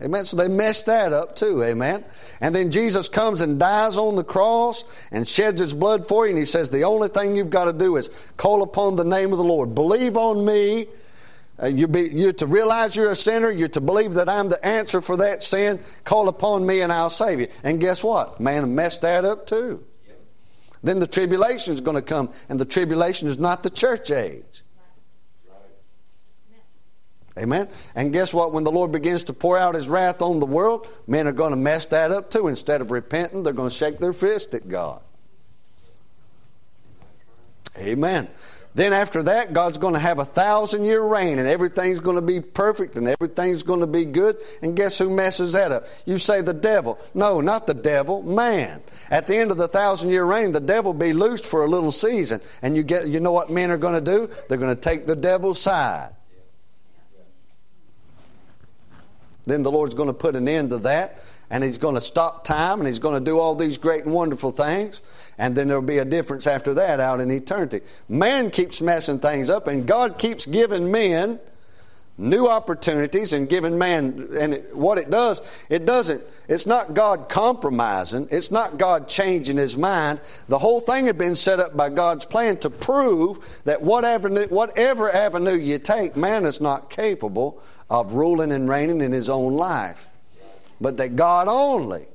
Amen. 0.02 0.26
So 0.26 0.36
they 0.36 0.50
messed 0.50 0.88
that 0.88 1.14
up 1.14 1.38
too. 1.38 1.64
Amen. 1.64 2.04
And 2.42 2.54
then 2.54 2.70
Jesus 2.70 3.08
comes 3.08 3.40
and 3.40 3.58
dies 3.58 3.96
on 3.96 4.18
the 4.18 4.26
cross 4.26 4.84
and 5.12 5.26
sheds 5.26 5.62
his 5.62 5.74
blood 5.74 6.06
for 6.06 6.26
you. 6.26 6.32
And 6.32 6.38
he 6.38 6.44
says, 6.44 6.70
The 6.70 6.84
only 6.84 7.08
thing 7.08 7.38
you've 7.38 7.50
got 7.50 7.66
to 7.66 7.74
do 7.74 7.96
is 7.96 8.10
call 8.36 8.62
upon 8.62 8.98
the 8.98 9.06
name 9.06 9.32
of 9.32 9.38
the 9.38 9.46
Lord. 9.46 9.74
Believe 9.74 10.18
on 10.18 10.46
me. 10.46 10.88
Uh, 11.62 11.68
you 11.68 11.88
be, 11.88 12.10
you're 12.12 12.34
to 12.34 12.46
realize 12.46 12.96
you're 12.96 13.12
a 13.12 13.16
sinner. 13.16 13.50
You're 13.50 13.70
to 13.70 13.82
believe 13.82 14.14
that 14.16 14.28
I'm 14.28 14.50
the 14.50 14.64
answer 14.66 15.02
for 15.02 15.18
that 15.18 15.44
sin. 15.44 15.80
Call 16.04 16.28
upon 16.28 16.66
me 16.66 16.82
and 16.82 16.92
I'll 16.92 17.10
save 17.10 17.40
you. 17.40 17.48
And 17.64 17.80
guess 17.80 18.04
what? 18.04 18.40
Man 18.40 18.76
messed 18.76 19.02
that 19.02 19.24
up 19.24 19.48
too. 19.48 19.84
Then 20.84 21.00
the 21.00 21.08
tribulation 21.08 21.74
is 21.74 21.82
going 21.82 21.96
to 21.96 22.02
come. 22.02 22.32
And 22.50 22.60
the 22.60 22.66
tribulation 22.66 23.28
is 23.28 23.40
not 23.40 23.64
the 23.64 23.70
church 23.70 24.12
age. 24.12 24.64
Amen. 27.38 27.68
And 27.96 28.14
guess 28.14 28.34
what? 28.34 28.54
When 28.54 28.64
the 28.64 28.72
Lord 28.72 28.92
begins 28.92 29.26
to 29.26 29.34
pour 29.34 29.58
out 29.58 29.76
his 29.76 29.90
wrath 29.90 30.22
on 30.22 30.40
the 30.40 30.46
world, 30.46 30.88
men 31.06 31.28
are 31.28 31.34
going 31.34 31.50
to 31.52 31.58
mess 31.58 31.86
that 31.88 32.12
up 32.12 32.30
too. 32.30 32.48
Instead 32.48 32.80
of 32.82 32.92
repenting, 32.92 33.44
they're 33.44 33.52
going 33.52 33.70
to 33.70 33.76
shake 33.76 33.98
their 33.98 34.14
fist 34.14 34.54
at 34.54 34.70
God. 34.70 35.02
Amen. 37.78 38.30
Then 38.76 38.92
after 38.92 39.24
that, 39.24 39.54
God's 39.54 39.78
going 39.78 39.94
to 39.94 40.00
have 40.02 40.20
a 40.20 40.26
thousand 40.26 40.84
year 40.84 41.02
reign 41.02 41.40
and 41.40 41.48
everything's 41.48 42.00
going 42.00 42.18
to 42.18 42.22
be 42.22 42.42
perfect 42.42 42.98
and 42.98 43.08
everything's 43.08 43.64
going 43.64 43.80
to 43.80 43.88
be 43.88 44.04
good. 44.04 44.36
And 44.62 44.76
guess 44.76 44.98
who 44.98 45.10
messes 45.10 45.54
that 45.54 45.72
up? 45.72 45.86
You 46.06 46.18
say 46.18 46.42
the 46.42 46.54
devil. 46.54 47.00
No, 47.14 47.40
not 47.40 47.68
the 47.68 47.74
devil, 47.74 48.22
man. 48.22 48.84
At 49.10 49.28
the 49.28 49.38
end 49.38 49.52
of 49.52 49.58
the 49.58 49.70
thousand 49.70 50.10
year 50.10 50.26
reign, 50.26 50.52
the 50.52 50.60
devil 50.60 50.94
be 50.94 51.14
loosed 51.14 51.46
for 51.46 51.64
a 51.64 51.70
little 51.70 51.92
season. 51.92 52.42
And 52.62 52.76
you 52.76 52.84
get 52.84 53.08
you 53.08 53.22
know 53.22 53.32
what 53.32 53.50
men 53.50 53.72
are 53.72 53.78
going 53.78 53.96
to 53.96 54.12
do? 54.12 54.30
They're 54.50 54.58
going 54.58 54.76
to 54.76 54.82
take 54.82 55.08
the 55.08 55.16
devil's 55.16 55.62
side. 55.62 56.12
Then 59.46 59.64
the 59.64 59.72
Lord's 59.72 59.94
going 59.94 60.08
to 60.08 60.14
put 60.14 60.36
an 60.36 60.48
end 60.48 60.72
to 60.72 60.80
that, 60.80 61.22
and 61.50 61.64
He's 61.64 61.78
going 61.78 61.96
to 61.96 62.02
stop 62.02 62.44
time, 62.44 62.80
and 62.80 62.88
He's 62.88 63.00
going 63.00 63.14
to 63.14 63.24
do 63.24 63.40
all 63.40 63.56
these 63.56 63.78
great 63.78 64.04
and 64.04 64.14
wonderful 64.14 64.52
things, 64.52 65.02
and 65.38 65.56
then 65.56 65.68
there'll 65.68 65.84
be 65.84 65.98
a 65.98 66.06
difference 66.06 66.48
after 66.48 66.74
that 66.76 67.00
out 67.00 67.22
in 67.22 67.32
eternity. 67.32 67.82
Man 68.08 68.52
keeps 68.52 68.82
messing 68.82 69.20
things 69.20 69.50
up, 69.50 69.68
and 69.68 69.88
God 69.88 70.18
keeps 70.18 70.46
giving 70.46 70.92
men 70.92 71.40
new 72.18 72.48
opportunities 72.48 73.34
and 73.34 73.50
giving 73.50 73.78
man 73.78 74.30
and 74.40 74.54
it, 74.54 74.76
what 74.76 74.98
it 74.98 75.10
does 75.10 75.42
it 75.70 75.86
doesn't 75.86 76.24
it's 76.48 76.66
not 76.66 76.94
god 76.94 77.28
compromising 77.28 78.26
it's 78.32 78.52
not 78.52 78.78
god 78.78 79.06
changing 79.10 79.58
his 79.58 79.78
mind 79.78 80.20
the 80.48 80.58
whole 80.58 80.80
thing 80.80 81.08
had 81.08 81.18
been 81.18 81.36
set 81.36 81.60
up 81.60 81.76
by 81.76 81.90
god's 81.90 82.24
plan 82.24 82.56
to 82.56 82.70
prove 82.70 83.62
that 83.66 83.82
whatever 83.82 84.30
whatever 84.46 85.14
avenue 85.14 85.58
you 85.58 85.78
take 85.78 86.16
man 86.16 86.46
is 86.46 86.62
not 86.62 86.90
capable 86.90 87.62
of 87.90 88.14
ruling 88.14 88.54
and 88.54 88.70
reigning 88.70 89.02
in 89.02 89.12
his 89.12 89.28
own 89.28 89.54
life 89.54 90.08
but 90.80 90.96
that 90.96 91.18
god 91.18 91.50
only 91.50 92.06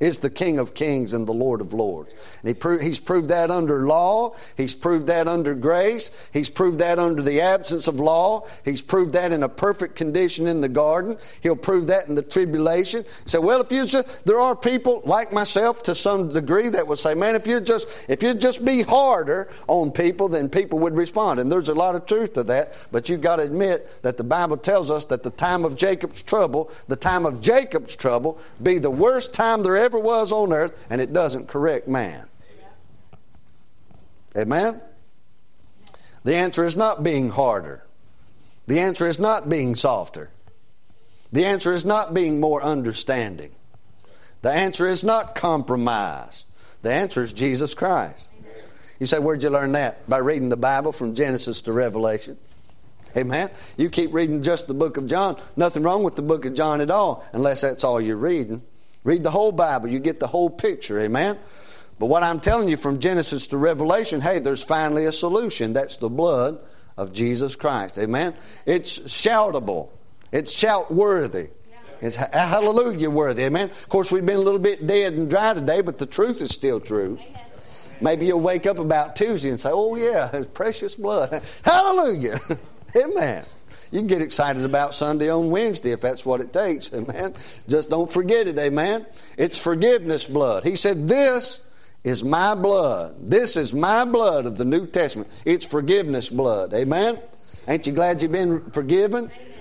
is 0.00 0.18
the 0.18 0.30
King 0.30 0.58
of 0.58 0.74
Kings 0.74 1.12
and 1.12 1.26
the 1.26 1.32
Lord 1.32 1.60
of 1.60 1.72
Lords. 1.72 2.12
And 2.42 2.54
he 2.54 2.78
he's 2.84 3.00
proved 3.00 3.28
that 3.28 3.50
under 3.50 3.86
law. 3.86 4.34
He's 4.56 4.74
proved 4.74 5.06
that 5.06 5.28
under 5.28 5.54
grace. 5.54 6.10
He's 6.32 6.50
proved 6.50 6.80
that 6.80 6.98
under 6.98 7.22
the 7.22 7.40
absence 7.40 7.86
of 7.86 8.00
law. 8.00 8.46
He's 8.64 8.82
proved 8.82 9.12
that 9.14 9.32
in 9.32 9.42
a 9.42 9.48
perfect 9.48 9.96
condition 9.96 10.46
in 10.46 10.60
the 10.60 10.68
garden. 10.68 11.16
He'll 11.42 11.56
prove 11.56 11.86
that 11.86 12.08
in 12.08 12.16
the 12.16 12.22
tribulation. 12.22 13.04
Say, 13.24 13.38
well, 13.38 13.60
if 13.60 13.70
you 13.70 13.86
just, 13.86 14.26
there 14.26 14.40
are 14.40 14.56
people 14.56 15.00
like 15.04 15.32
myself 15.32 15.82
to 15.84 15.94
some 15.94 16.28
degree 16.28 16.68
that 16.68 16.86
would 16.86 16.98
say, 16.98 17.14
man, 17.14 17.36
if 17.36 17.46
you 17.46 17.60
just, 17.60 18.06
if 18.08 18.22
you 18.22 18.34
just 18.34 18.64
be 18.64 18.82
harder 18.82 19.48
on 19.68 19.90
people, 19.90 20.28
then 20.28 20.48
people 20.48 20.80
would 20.80 20.94
respond. 20.94 21.40
And 21.40 21.50
there's 21.50 21.68
a 21.68 21.74
lot 21.74 21.94
of 21.94 22.04
truth 22.06 22.34
to 22.34 22.42
that. 22.44 22.74
But 22.90 23.08
you've 23.08 23.22
got 23.22 23.36
to 23.36 23.42
admit 23.42 24.02
that 24.02 24.16
the 24.16 24.24
Bible 24.24 24.56
tells 24.56 24.90
us 24.90 25.04
that 25.06 25.22
the 25.22 25.30
time 25.30 25.64
of 25.64 25.76
Jacob's 25.76 26.22
trouble, 26.22 26.70
the 26.88 26.96
time 26.96 27.24
of 27.24 27.40
Jacob's 27.40 27.94
trouble, 27.94 28.38
be 28.62 28.78
the 28.78 28.90
worst 28.90 29.32
time 29.32 29.62
there 29.62 29.76
ever 29.76 29.83
was 29.92 30.32
on 30.32 30.52
earth, 30.52 30.78
and 30.90 31.00
it 31.00 31.12
doesn't 31.12 31.48
correct 31.48 31.88
man. 31.88 32.26
Amen? 34.36 34.80
The 36.24 36.34
answer 36.34 36.64
is 36.64 36.76
not 36.76 37.02
being 37.02 37.30
harder. 37.30 37.84
The 38.66 38.80
answer 38.80 39.06
is 39.06 39.20
not 39.20 39.48
being 39.48 39.74
softer. 39.74 40.30
The 41.32 41.44
answer 41.44 41.72
is 41.72 41.84
not 41.84 42.14
being 42.14 42.40
more 42.40 42.62
understanding. 42.62 43.52
The 44.42 44.52
answer 44.52 44.86
is 44.86 45.04
not 45.04 45.34
compromise. 45.34 46.44
The 46.82 46.92
answer 46.92 47.22
is 47.22 47.32
Jesus 47.32 47.74
Christ. 47.74 48.28
You 48.98 49.06
say, 49.06 49.18
Where'd 49.18 49.42
you 49.42 49.50
learn 49.50 49.72
that? 49.72 50.08
By 50.08 50.18
reading 50.18 50.48
the 50.48 50.56
Bible 50.56 50.92
from 50.92 51.14
Genesis 51.14 51.60
to 51.62 51.72
Revelation. 51.72 52.38
Amen. 53.16 53.50
You 53.76 53.90
keep 53.90 54.12
reading 54.12 54.42
just 54.42 54.66
the 54.66 54.74
book 54.74 54.96
of 54.96 55.06
John. 55.06 55.36
Nothing 55.56 55.82
wrong 55.82 56.02
with 56.02 56.16
the 56.16 56.22
book 56.22 56.44
of 56.44 56.54
John 56.54 56.80
at 56.80 56.90
all, 56.90 57.24
unless 57.32 57.60
that's 57.60 57.84
all 57.84 58.00
you're 58.00 58.16
reading. 58.16 58.62
Read 59.04 59.22
the 59.22 59.30
whole 59.30 59.52
Bible, 59.52 59.88
you 59.88 60.00
get 60.00 60.18
the 60.18 60.26
whole 60.26 60.50
picture. 60.50 61.00
Amen. 61.00 61.38
But 61.98 62.06
what 62.06 62.22
I'm 62.22 62.40
telling 62.40 62.68
you 62.68 62.76
from 62.76 62.98
Genesis 62.98 63.46
to 63.48 63.56
Revelation, 63.56 64.20
hey, 64.20 64.40
there's 64.40 64.64
finally 64.64 65.04
a 65.04 65.12
solution. 65.12 65.72
That's 65.72 65.96
the 65.98 66.08
blood 66.08 66.58
of 66.96 67.12
Jesus 67.12 67.54
Christ. 67.54 67.98
Amen. 67.98 68.34
It's 68.66 68.98
shoutable. 68.98 69.90
It's 70.32 70.50
shout 70.50 70.92
worthy. 70.92 71.50
It's 72.00 72.16
hallelujah 72.16 73.08
worthy. 73.08 73.44
Amen. 73.44 73.70
Of 73.70 73.88
course, 73.88 74.10
we've 74.10 74.26
been 74.26 74.36
a 74.36 74.42
little 74.42 74.60
bit 74.60 74.86
dead 74.86 75.14
and 75.14 75.30
dry 75.30 75.54
today, 75.54 75.80
but 75.80 75.98
the 75.98 76.06
truth 76.06 76.42
is 76.42 76.50
still 76.50 76.80
true. 76.80 77.18
Maybe 78.00 78.26
you'll 78.26 78.40
wake 78.40 78.66
up 78.66 78.78
about 78.78 79.16
Tuesday 79.16 79.48
and 79.50 79.60
say, 79.60 79.70
oh, 79.72 79.94
yeah, 79.94 80.28
it's 80.32 80.48
precious 80.54 80.94
blood. 80.94 81.42
hallelujah. 81.64 82.38
Amen. 82.96 83.44
You 83.90 84.00
can 84.00 84.06
get 84.06 84.22
excited 84.22 84.64
about 84.64 84.94
Sunday 84.94 85.30
on 85.30 85.50
Wednesday 85.50 85.92
if 85.92 86.00
that's 86.00 86.24
what 86.24 86.40
it 86.40 86.52
takes. 86.52 86.92
Amen. 86.92 87.34
Just 87.68 87.90
don't 87.90 88.10
forget 88.10 88.48
it. 88.48 88.58
Amen. 88.58 89.06
It's 89.36 89.58
forgiveness 89.58 90.24
blood. 90.26 90.64
He 90.64 90.76
said, 90.76 91.08
This 91.08 91.60
is 92.02 92.22
my 92.22 92.54
blood. 92.54 93.16
This 93.18 93.56
is 93.56 93.72
my 93.72 94.04
blood 94.04 94.46
of 94.46 94.58
the 94.58 94.64
New 94.64 94.86
Testament. 94.86 95.30
It's 95.44 95.66
forgiveness 95.66 96.28
blood. 96.28 96.74
Amen. 96.74 97.18
Ain't 97.66 97.86
you 97.86 97.92
glad 97.92 98.22
you've 98.22 98.32
been 98.32 98.70
forgiven? 98.70 99.24
Amen. 99.24 99.53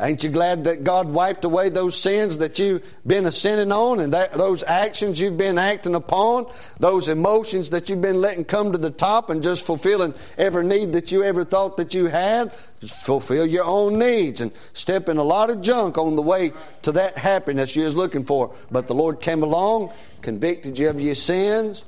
Ain't 0.00 0.22
you 0.22 0.30
glad 0.30 0.64
that 0.64 0.84
God 0.84 1.08
wiped 1.08 1.44
away 1.44 1.70
those 1.70 2.00
sins 2.00 2.38
that 2.38 2.58
you've 2.58 2.82
been 3.04 3.30
sinning 3.32 3.72
on 3.72 3.98
and 3.98 4.12
that, 4.12 4.32
those 4.32 4.62
actions 4.62 5.18
you've 5.20 5.36
been 5.36 5.58
acting 5.58 5.96
upon, 5.96 6.46
those 6.78 7.08
emotions 7.08 7.70
that 7.70 7.90
you've 7.90 8.00
been 8.00 8.20
letting 8.20 8.44
come 8.44 8.70
to 8.70 8.78
the 8.78 8.90
top 8.90 9.28
and 9.28 9.42
just 9.42 9.66
fulfilling 9.66 10.14
every 10.36 10.64
need 10.64 10.92
that 10.92 11.10
you 11.10 11.24
ever 11.24 11.42
thought 11.44 11.76
that 11.78 11.94
you 11.94 12.06
had? 12.06 12.52
Fulfill 12.80 13.44
your 13.44 13.64
own 13.64 13.98
needs 13.98 14.40
and 14.40 14.52
step 14.72 15.08
in 15.08 15.16
a 15.16 15.22
lot 15.22 15.50
of 15.50 15.60
junk 15.62 15.98
on 15.98 16.14
the 16.14 16.22
way 16.22 16.52
to 16.82 16.92
that 16.92 17.18
happiness 17.18 17.74
you 17.74 17.84
was 17.84 17.96
looking 17.96 18.24
for. 18.24 18.54
But 18.70 18.86
the 18.86 18.94
Lord 18.94 19.20
came 19.20 19.42
along, 19.42 19.92
convicted 20.22 20.78
you 20.78 20.90
of 20.90 21.00
your 21.00 21.16
sins. 21.16 21.84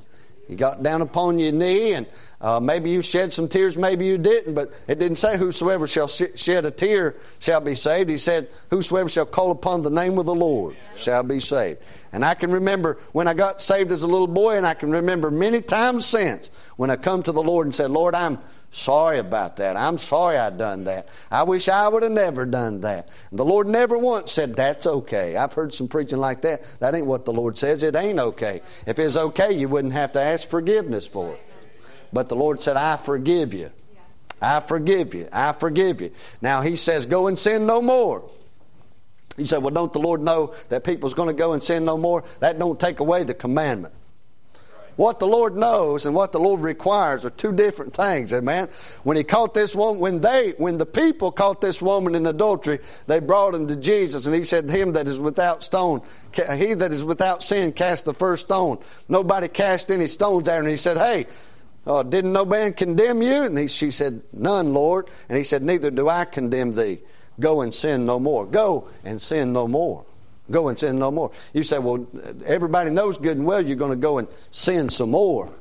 You 0.48 0.56
got 0.56 0.82
down 0.82 1.00
upon 1.00 1.38
your 1.38 1.52
knee 1.52 1.92
and 1.92 2.08
uh, 2.40 2.58
maybe 2.58 2.88
you 2.88 3.02
shed 3.02 3.34
some 3.34 3.48
tears, 3.48 3.76
maybe 3.76 4.06
you 4.06 4.16
didn't, 4.16 4.54
but 4.54 4.72
it 4.88 4.98
didn't 4.98 5.18
say 5.18 5.36
whosoever 5.36 5.86
shall 5.86 6.08
shed 6.08 6.64
a 6.64 6.70
tear 6.70 7.16
shall 7.38 7.60
be 7.60 7.74
saved. 7.74 8.08
He 8.08 8.16
said, 8.16 8.48
Whosoever 8.70 9.10
shall 9.10 9.26
call 9.26 9.50
upon 9.50 9.82
the 9.82 9.90
name 9.90 10.18
of 10.18 10.24
the 10.24 10.34
Lord 10.34 10.74
shall 10.96 11.22
be 11.22 11.40
saved. 11.40 11.80
And 12.12 12.24
I 12.24 12.32
can 12.32 12.50
remember 12.50 12.98
when 13.12 13.28
I 13.28 13.34
got 13.34 13.60
saved 13.60 13.92
as 13.92 14.04
a 14.04 14.08
little 14.08 14.26
boy, 14.26 14.56
and 14.56 14.66
I 14.66 14.72
can 14.72 14.90
remember 14.90 15.30
many 15.30 15.60
times 15.60 16.06
since 16.06 16.50
when 16.76 16.88
I 16.88 16.96
come 16.96 17.22
to 17.24 17.32
the 17.32 17.42
Lord 17.42 17.66
and 17.66 17.74
said, 17.74 17.90
Lord, 17.90 18.14
I'm 18.14 18.38
sorry 18.70 19.18
about 19.18 19.58
that. 19.58 19.76
I'm 19.76 19.98
sorry 19.98 20.38
I 20.38 20.48
done 20.48 20.84
that. 20.84 21.08
I 21.30 21.42
wish 21.42 21.68
I 21.68 21.88
would 21.88 22.02
have 22.02 22.12
never 22.12 22.46
done 22.46 22.80
that. 22.80 23.10
And 23.28 23.38
the 23.38 23.44
Lord 23.44 23.66
never 23.66 23.98
once 23.98 24.32
said, 24.32 24.56
That's 24.56 24.86
okay. 24.86 25.36
I've 25.36 25.52
heard 25.52 25.74
some 25.74 25.88
preaching 25.88 26.18
like 26.18 26.40
that. 26.42 26.62
That 26.78 26.94
ain't 26.94 27.06
what 27.06 27.26
the 27.26 27.34
Lord 27.34 27.58
says. 27.58 27.82
It 27.82 27.96
ain't 27.96 28.18
okay. 28.18 28.62
If 28.86 28.98
it's 28.98 29.18
okay, 29.18 29.52
you 29.52 29.68
wouldn't 29.68 29.92
have 29.92 30.12
to 30.12 30.22
ask 30.22 30.48
forgiveness 30.48 31.06
for 31.06 31.34
it. 31.34 31.42
But 32.12 32.28
the 32.28 32.36
Lord 32.36 32.60
said, 32.60 32.76
I 32.76 32.96
forgive 32.96 33.54
you. 33.54 33.70
I 34.42 34.60
forgive 34.60 35.14
you. 35.14 35.28
I 35.32 35.52
forgive 35.52 36.00
you. 36.00 36.10
Now 36.40 36.62
he 36.62 36.76
says, 36.76 37.06
Go 37.06 37.26
and 37.26 37.38
sin 37.38 37.66
no 37.66 37.82
more. 37.82 38.28
You 39.36 39.46
say, 39.46 39.58
Well, 39.58 39.74
don't 39.74 39.92
the 39.92 40.00
Lord 40.00 40.22
know 40.22 40.54
that 40.70 40.84
people's 40.84 41.14
going 41.14 41.28
to 41.28 41.34
go 41.34 41.52
and 41.52 41.62
sin 41.62 41.84
no 41.84 41.98
more? 41.98 42.24
That 42.40 42.58
don't 42.58 42.80
take 42.80 43.00
away 43.00 43.24
the 43.24 43.34
commandment. 43.34 43.94
What 44.96 45.18
the 45.18 45.26
Lord 45.26 45.56
knows 45.56 46.04
and 46.04 46.14
what 46.14 46.30
the 46.32 46.38
Lord 46.38 46.60
requires 46.60 47.24
are 47.24 47.30
two 47.30 47.52
different 47.52 47.94
things, 47.94 48.34
amen. 48.34 48.68
When 49.02 49.16
he 49.16 49.24
caught 49.24 49.54
this 49.54 49.74
woman, 49.74 49.98
when 49.98 50.20
they, 50.20 50.52
when 50.58 50.76
the 50.76 50.84
people 50.84 51.32
caught 51.32 51.62
this 51.62 51.80
woman 51.80 52.14
in 52.14 52.26
adultery, 52.26 52.80
they 53.06 53.18
brought 53.18 53.54
him 53.54 53.66
to 53.68 53.76
Jesus, 53.76 54.26
and 54.26 54.34
he 54.34 54.44
said, 54.44 54.68
"Him 54.68 54.92
that 54.92 55.08
is 55.08 55.18
without 55.18 55.64
stone, 55.64 56.02
he 56.34 56.74
that 56.74 56.92
is 56.92 57.02
without 57.02 57.42
sin, 57.42 57.72
cast 57.72 58.04
the 58.04 58.12
first 58.12 58.44
stone." 58.44 58.78
Nobody 59.08 59.48
cast 59.48 59.90
any 59.90 60.06
stones 60.06 60.44
there, 60.44 60.60
and 60.60 60.68
he 60.68 60.76
said, 60.76 60.98
"Hey, 60.98 61.26
uh, 61.86 62.02
didn't 62.02 62.32
no 62.32 62.44
man 62.44 62.72
condemn 62.72 63.22
you? 63.22 63.42
And 63.42 63.56
he, 63.56 63.68
she 63.68 63.90
said, 63.90 64.22
None, 64.32 64.72
Lord. 64.72 65.08
And 65.28 65.38
he 65.38 65.44
said, 65.44 65.62
Neither 65.62 65.90
do 65.90 66.08
I 66.08 66.24
condemn 66.24 66.72
thee. 66.72 67.00
Go 67.38 67.62
and 67.62 67.74
sin 67.74 68.04
no 68.06 68.20
more. 68.20 68.46
Go 68.46 68.88
and 69.04 69.20
sin 69.20 69.52
no 69.52 69.66
more. 69.66 70.04
Go 70.50 70.68
and 70.68 70.78
sin 70.78 70.98
no 70.98 71.10
more. 71.10 71.30
You 71.54 71.62
say, 71.62 71.78
Well, 71.78 72.06
everybody 72.44 72.90
knows 72.90 73.18
good 73.18 73.36
and 73.36 73.46
well 73.46 73.60
you're 73.60 73.76
going 73.76 73.92
to 73.92 73.96
go 73.96 74.18
and 74.18 74.28
sin 74.50 74.90
some 74.90 75.12
more. 75.12 75.52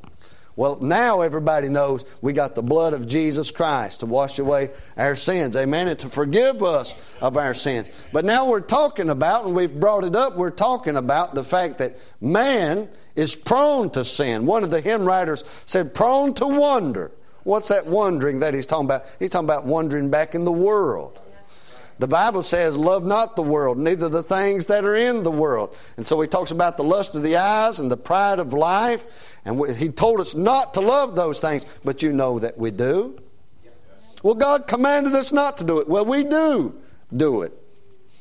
Well, 0.60 0.76
now 0.78 1.22
everybody 1.22 1.70
knows 1.70 2.04
we 2.20 2.34
got 2.34 2.54
the 2.54 2.62
blood 2.62 2.92
of 2.92 3.08
Jesus 3.08 3.50
Christ 3.50 4.00
to 4.00 4.06
wash 4.06 4.38
away 4.38 4.68
our 4.94 5.16
sins. 5.16 5.56
Amen. 5.56 5.88
And 5.88 5.98
to 6.00 6.10
forgive 6.10 6.62
us 6.62 6.94
of 7.22 7.38
our 7.38 7.54
sins. 7.54 7.88
But 8.12 8.26
now 8.26 8.46
we're 8.46 8.60
talking 8.60 9.08
about, 9.08 9.46
and 9.46 9.54
we've 9.54 9.72
brought 9.72 10.04
it 10.04 10.14
up, 10.14 10.36
we're 10.36 10.50
talking 10.50 10.96
about 10.96 11.34
the 11.34 11.44
fact 11.44 11.78
that 11.78 11.96
man 12.20 12.90
is 13.16 13.34
prone 13.34 13.88
to 13.92 14.04
sin. 14.04 14.44
One 14.44 14.62
of 14.62 14.70
the 14.70 14.82
hymn 14.82 15.06
writers 15.06 15.44
said, 15.64 15.94
prone 15.94 16.34
to 16.34 16.46
wonder. 16.46 17.10
What's 17.44 17.70
that 17.70 17.86
wondering 17.86 18.40
that 18.40 18.52
he's 18.52 18.66
talking 18.66 18.84
about? 18.84 19.06
He's 19.18 19.30
talking 19.30 19.46
about 19.46 19.64
wandering 19.64 20.10
back 20.10 20.34
in 20.34 20.44
the 20.44 20.52
world. 20.52 21.22
The 22.00 22.08
Bible 22.08 22.42
says, 22.42 22.78
Love 22.78 23.04
not 23.04 23.36
the 23.36 23.42
world, 23.42 23.76
neither 23.76 24.08
the 24.08 24.22
things 24.22 24.64
that 24.66 24.86
are 24.86 24.96
in 24.96 25.22
the 25.22 25.30
world. 25.30 25.76
And 25.98 26.06
so 26.06 26.18
he 26.22 26.26
talks 26.26 26.50
about 26.50 26.78
the 26.78 26.82
lust 26.82 27.14
of 27.14 27.22
the 27.22 27.36
eyes 27.36 27.78
and 27.78 27.90
the 27.90 27.96
pride 27.98 28.38
of 28.38 28.54
life. 28.54 29.38
And 29.44 29.68
he 29.76 29.90
told 29.90 30.18
us 30.18 30.34
not 30.34 30.72
to 30.74 30.80
love 30.80 31.14
those 31.14 31.42
things, 31.42 31.66
but 31.84 32.02
you 32.02 32.14
know 32.14 32.38
that 32.38 32.56
we 32.56 32.70
do. 32.70 33.18
Well, 34.22 34.34
God 34.34 34.66
commanded 34.66 35.14
us 35.14 35.30
not 35.30 35.58
to 35.58 35.64
do 35.64 35.78
it. 35.80 35.88
Well, 35.88 36.06
we 36.06 36.24
do 36.24 36.74
do 37.14 37.42
it. 37.42 37.52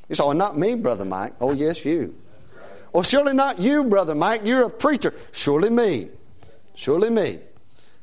You 0.09 0.15
say, 0.15 0.24
oh, 0.25 0.33
not 0.33 0.57
me, 0.57 0.75
Brother 0.75 1.05
Mike. 1.05 1.36
Oh, 1.39 1.53
yes, 1.53 1.86
you. 1.86 2.13
Well, 2.91 3.03
surely 3.03 3.31
not 3.31 3.59
you, 3.59 3.86
Brother 3.86 4.13
Mike. 4.13 4.41
You're 4.43 4.63
a 4.63 4.69
preacher. 4.69 5.13
Surely 5.31 5.69
me. 5.69 6.09
Surely 6.75 7.09
me. 7.09 7.39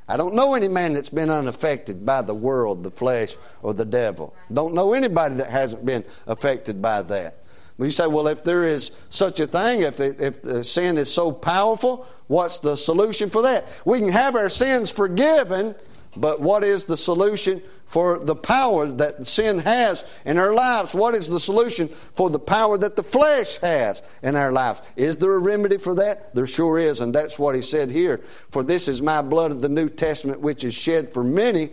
I 0.09 0.17
don't 0.17 0.35
know 0.35 0.55
any 0.55 0.69
man 0.69 0.93
that's 0.93 1.11
been 1.11 1.31
unaffected 1.31 2.07
by 2.07 2.23
the 2.23 2.35
world, 2.35 2.85
the 2.85 2.91
flesh, 2.91 3.37
or 3.63 3.75
the 3.75 3.85
devil. 3.85 4.35
Don't 4.53 4.75
know 4.75 4.93
anybody 4.93 5.35
that 5.37 5.49
hasn't 5.49 5.85
been 5.85 6.05
affected 6.27 6.81
by 6.81 7.03
that. 7.03 7.43
But 7.79 7.85
you 7.87 7.91
say, 7.91 8.07
well, 8.07 8.29
if 8.29 8.43
there 8.43 8.65
is 8.65 8.97
such 9.11 9.41
a 9.41 9.47
thing, 9.47 9.83
if 9.83 9.97
the, 9.97 10.37
if 10.45 10.67
sin 10.67 10.97
is 10.97 11.13
so 11.13 11.31
powerful, 11.33 12.07
what's 12.29 12.59
the 12.59 12.77
solution 12.77 13.29
for 13.29 13.43
that? 13.43 13.67
We 13.85 13.99
can 13.99 14.11
have 14.11 14.35
our 14.37 14.49
sins 14.49 14.91
forgiven, 14.91 15.75
but 16.17 16.41
what 16.41 16.65
is 16.65 16.85
the 16.85 16.97
solution 16.97 17.63
for 17.87 18.19
the 18.19 18.35
power 18.35 18.87
that 18.87 19.27
sin 19.27 19.59
has 19.61 20.05
in 20.25 20.39
our 20.39 20.55
lives? 20.55 20.95
What 20.95 21.15
is 21.15 21.29
the 21.29 21.41
solution 21.41 21.89
for 22.15 22.31
the 22.31 22.39
power 22.39 22.77
that 22.79 22.97
the 22.97 23.03
flesh 23.03 23.59
has 23.59 24.03
in 24.23 24.35
our 24.35 24.53
lives? 24.53 24.83
Is 24.97 25.19
there 25.19 25.35
a 25.35 25.39
remedy 25.39 25.79
for 25.79 25.95
that? 25.97 26.35
There 26.35 26.47
sure 26.47 26.79
is, 26.79 27.01
and 27.01 27.15
that's 27.15 27.39
what 27.39 27.55
he 27.55 27.63
said 27.63 27.91
here. 27.91 28.19
For 28.51 28.65
this 28.65 28.89
is 28.89 29.03
my 29.03 29.23
blood 29.23 29.51
of 29.51 29.61
the 29.61 29.69
New 29.69 29.89
Testament, 29.89 30.41
which 30.41 30.65
is 30.65 30.75
shed 30.75 31.13
for 31.13 31.23
many 31.23 31.71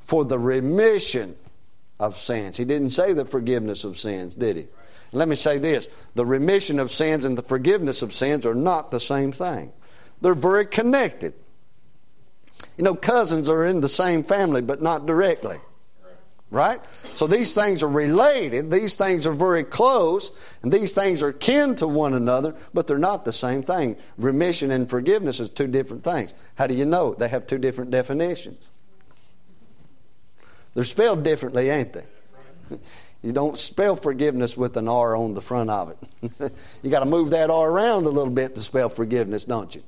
for 0.00 0.24
the 0.24 0.38
remission 0.38 1.36
of 2.00 2.16
sins. 2.16 2.56
He 2.56 2.64
didn't 2.64 2.90
say 2.90 3.12
the 3.12 3.24
forgiveness 3.24 3.84
of 3.84 3.98
sins, 3.98 4.34
did 4.34 4.56
he? 4.56 4.68
Let 5.12 5.28
me 5.28 5.36
say 5.36 5.58
this 5.58 5.88
the 6.14 6.26
remission 6.26 6.78
of 6.78 6.92
sins 6.92 7.24
and 7.24 7.36
the 7.36 7.42
forgiveness 7.42 8.02
of 8.02 8.12
sins 8.12 8.46
are 8.46 8.54
not 8.54 8.90
the 8.90 9.00
same 9.00 9.32
thing, 9.32 9.72
they're 10.20 10.34
very 10.34 10.66
connected. 10.66 11.34
You 12.76 12.84
know, 12.84 12.94
cousins 12.94 13.48
are 13.48 13.64
in 13.64 13.80
the 13.80 13.88
same 13.88 14.24
family, 14.24 14.60
but 14.60 14.82
not 14.82 15.06
directly. 15.06 15.58
Right? 16.50 16.80
So 17.14 17.26
these 17.26 17.52
things 17.54 17.82
are 17.82 17.88
related, 17.88 18.70
these 18.70 18.94
things 18.94 19.26
are 19.26 19.34
very 19.34 19.64
close, 19.64 20.32
and 20.62 20.72
these 20.72 20.92
things 20.92 21.22
are 21.22 21.32
kin 21.32 21.74
to 21.74 21.86
one 21.86 22.14
another, 22.14 22.54
but 22.72 22.86
they're 22.86 22.96
not 22.96 23.26
the 23.26 23.34
same 23.34 23.62
thing. 23.62 23.96
Remission 24.16 24.70
and 24.70 24.88
forgiveness 24.88 25.40
is 25.40 25.50
two 25.50 25.66
different 25.66 26.04
things. 26.04 26.32
How 26.54 26.66
do 26.66 26.74
you 26.74 26.86
know? 26.86 27.12
They 27.12 27.28
have 27.28 27.46
two 27.46 27.58
different 27.58 27.90
definitions. 27.90 28.66
They're 30.72 30.84
spelled 30.84 31.22
differently, 31.22 31.68
ain't 31.68 31.92
they? 31.92 32.04
You 33.22 33.32
don't 33.32 33.58
spell 33.58 33.96
forgiveness 33.96 34.56
with 34.56 34.76
an 34.76 34.86
R 34.86 35.16
on 35.16 35.34
the 35.34 35.40
front 35.40 35.70
of 35.70 35.90
it. 35.90 36.52
you 36.82 36.90
got 36.90 37.00
to 37.00 37.06
move 37.06 37.30
that 37.30 37.50
R 37.50 37.68
around 37.68 38.06
a 38.06 38.10
little 38.10 38.32
bit 38.32 38.54
to 38.54 38.62
spell 38.62 38.88
forgiveness, 38.88 39.44
don't 39.44 39.74
you? 39.74 39.82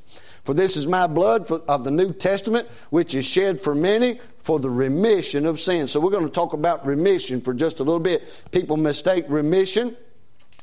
For 0.45 0.55
this 0.55 0.77
is 0.77 0.87
my 0.87 1.07
blood 1.07 1.51
of 1.51 1.85
the 1.85 1.91
New 1.91 2.13
Testament, 2.13 2.69
which 2.91 3.15
is 3.15 3.27
shed 3.27 3.61
for 3.61 3.75
many 3.75 4.21
for 4.39 4.59
the 4.59 4.71
remission 4.71 5.47
of 5.47 5.61
sins. 5.61 5.93
So 5.93 6.01
we're 6.01 6.11
going 6.11 6.25
to 6.25 6.33
talk 6.33 6.53
about 6.53 6.87
remission 6.87 7.41
for 7.41 7.53
just 7.53 7.81
a 7.81 7.85
little 7.85 8.01
bit. 8.01 8.43
People 8.51 8.77
mistake 8.77 9.27
remission, 9.29 9.97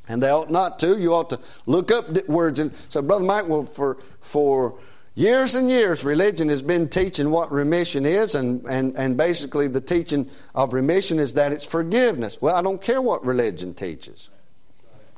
and 0.07 0.22
they 0.22 0.29
ought 0.29 0.50
not 0.50 0.79
to. 0.79 1.00
You 1.00 1.13
ought 1.13 1.29
to 1.29 1.39
look 1.65 1.91
up 1.91 2.27
words 2.27 2.60
and 2.60 2.74
say, 2.89 3.01
Brother 3.01 3.25
Mike, 3.25 3.48
well, 3.48 3.65
for 3.65 3.98
for 4.19 4.79
Years 5.17 5.55
and 5.55 5.67
years, 5.67 6.03
religion 6.03 6.48
has 6.50 6.62
been 6.62 6.89
teaching 6.89 7.31
what 7.31 7.51
remission 7.51 8.05
is, 8.05 8.36
and, 8.36 8.63
and, 8.69 8.96
and 8.96 9.17
basically 9.17 9.67
the 9.67 9.81
teaching 9.81 10.29
of 10.53 10.74
remission 10.74 11.17
is 11.17 11.34
that 11.34 11.51
it's 11.51 11.65
forgiveness. 11.65 12.39
Well, 12.39 12.55
I 12.55 12.62
don't 12.62 12.79
care 12.79 13.01
what 13.01 13.25
religion 13.25 13.74
teaches. 13.74 14.29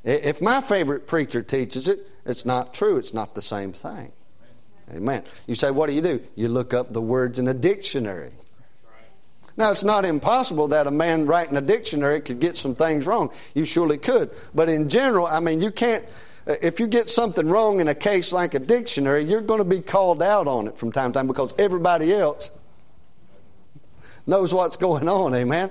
If 0.06 0.42
my 0.42 0.62
favorite 0.62 1.06
preacher 1.06 1.44
teaches 1.44 1.89
it, 1.89 2.00
it's 2.25 2.46
not 2.46 2.74
true. 2.74 2.96
It's 2.96 3.13
not 3.13 3.36
the 3.36 3.42
same 3.42 3.74
thing. 3.74 4.13
Amen. 4.93 5.24
You 5.48 5.55
say, 5.55 5.72
what 5.72 5.88
do 5.88 5.93
you 5.93 6.01
do? 6.01 6.22
You 6.36 6.50
look 6.50 6.74
up 6.74 6.89
the 6.89 7.01
words 7.01 7.39
in 7.39 7.48
a 7.48 7.53
dictionary. 7.53 8.31
Now, 9.58 9.72
it's 9.72 9.84
not 9.84 10.05
impossible 10.05 10.69
that 10.69 10.88
a 10.88 10.91
man 10.91 11.25
writing 11.25 11.58
a 11.58 11.62
dictionary 11.62 12.22
could 12.22 12.39
get 12.39 12.55
some 12.55 12.75
things 12.75 13.05
wrong. 13.05 13.31
You 13.53 13.65
surely 13.65 13.98
could. 13.98 14.31
But 14.55 14.69
in 14.69 14.88
general, 14.88 15.27
I 15.27 15.41
mean, 15.41 15.60
you 15.60 15.69
can't 15.69 16.05
uh, 16.50 16.55
if 16.62 16.79
you 16.79 16.88
get 16.88 17.10
something 17.10 17.48
wrong 17.48 17.79
in 17.79 17.88
a 17.88 17.96
case 17.96 18.34
like 18.34 18.53
a 18.55 18.60
dictionary, 18.60 19.24
you're 19.24 19.41
going 19.41 19.60
to 19.60 19.65
be 19.65 19.81
called 19.81 20.24
out 20.24 20.48
on 20.48 20.67
it 20.67 20.77
from 20.77 20.91
time 20.91 21.13
to 21.13 21.19
time 21.19 21.27
because 21.27 21.53
everybody 21.60 22.12
else 22.12 22.50
knows 24.25 24.53
what's 24.53 24.77
going 24.77 25.08
on, 25.08 25.36
amen? 25.36 25.69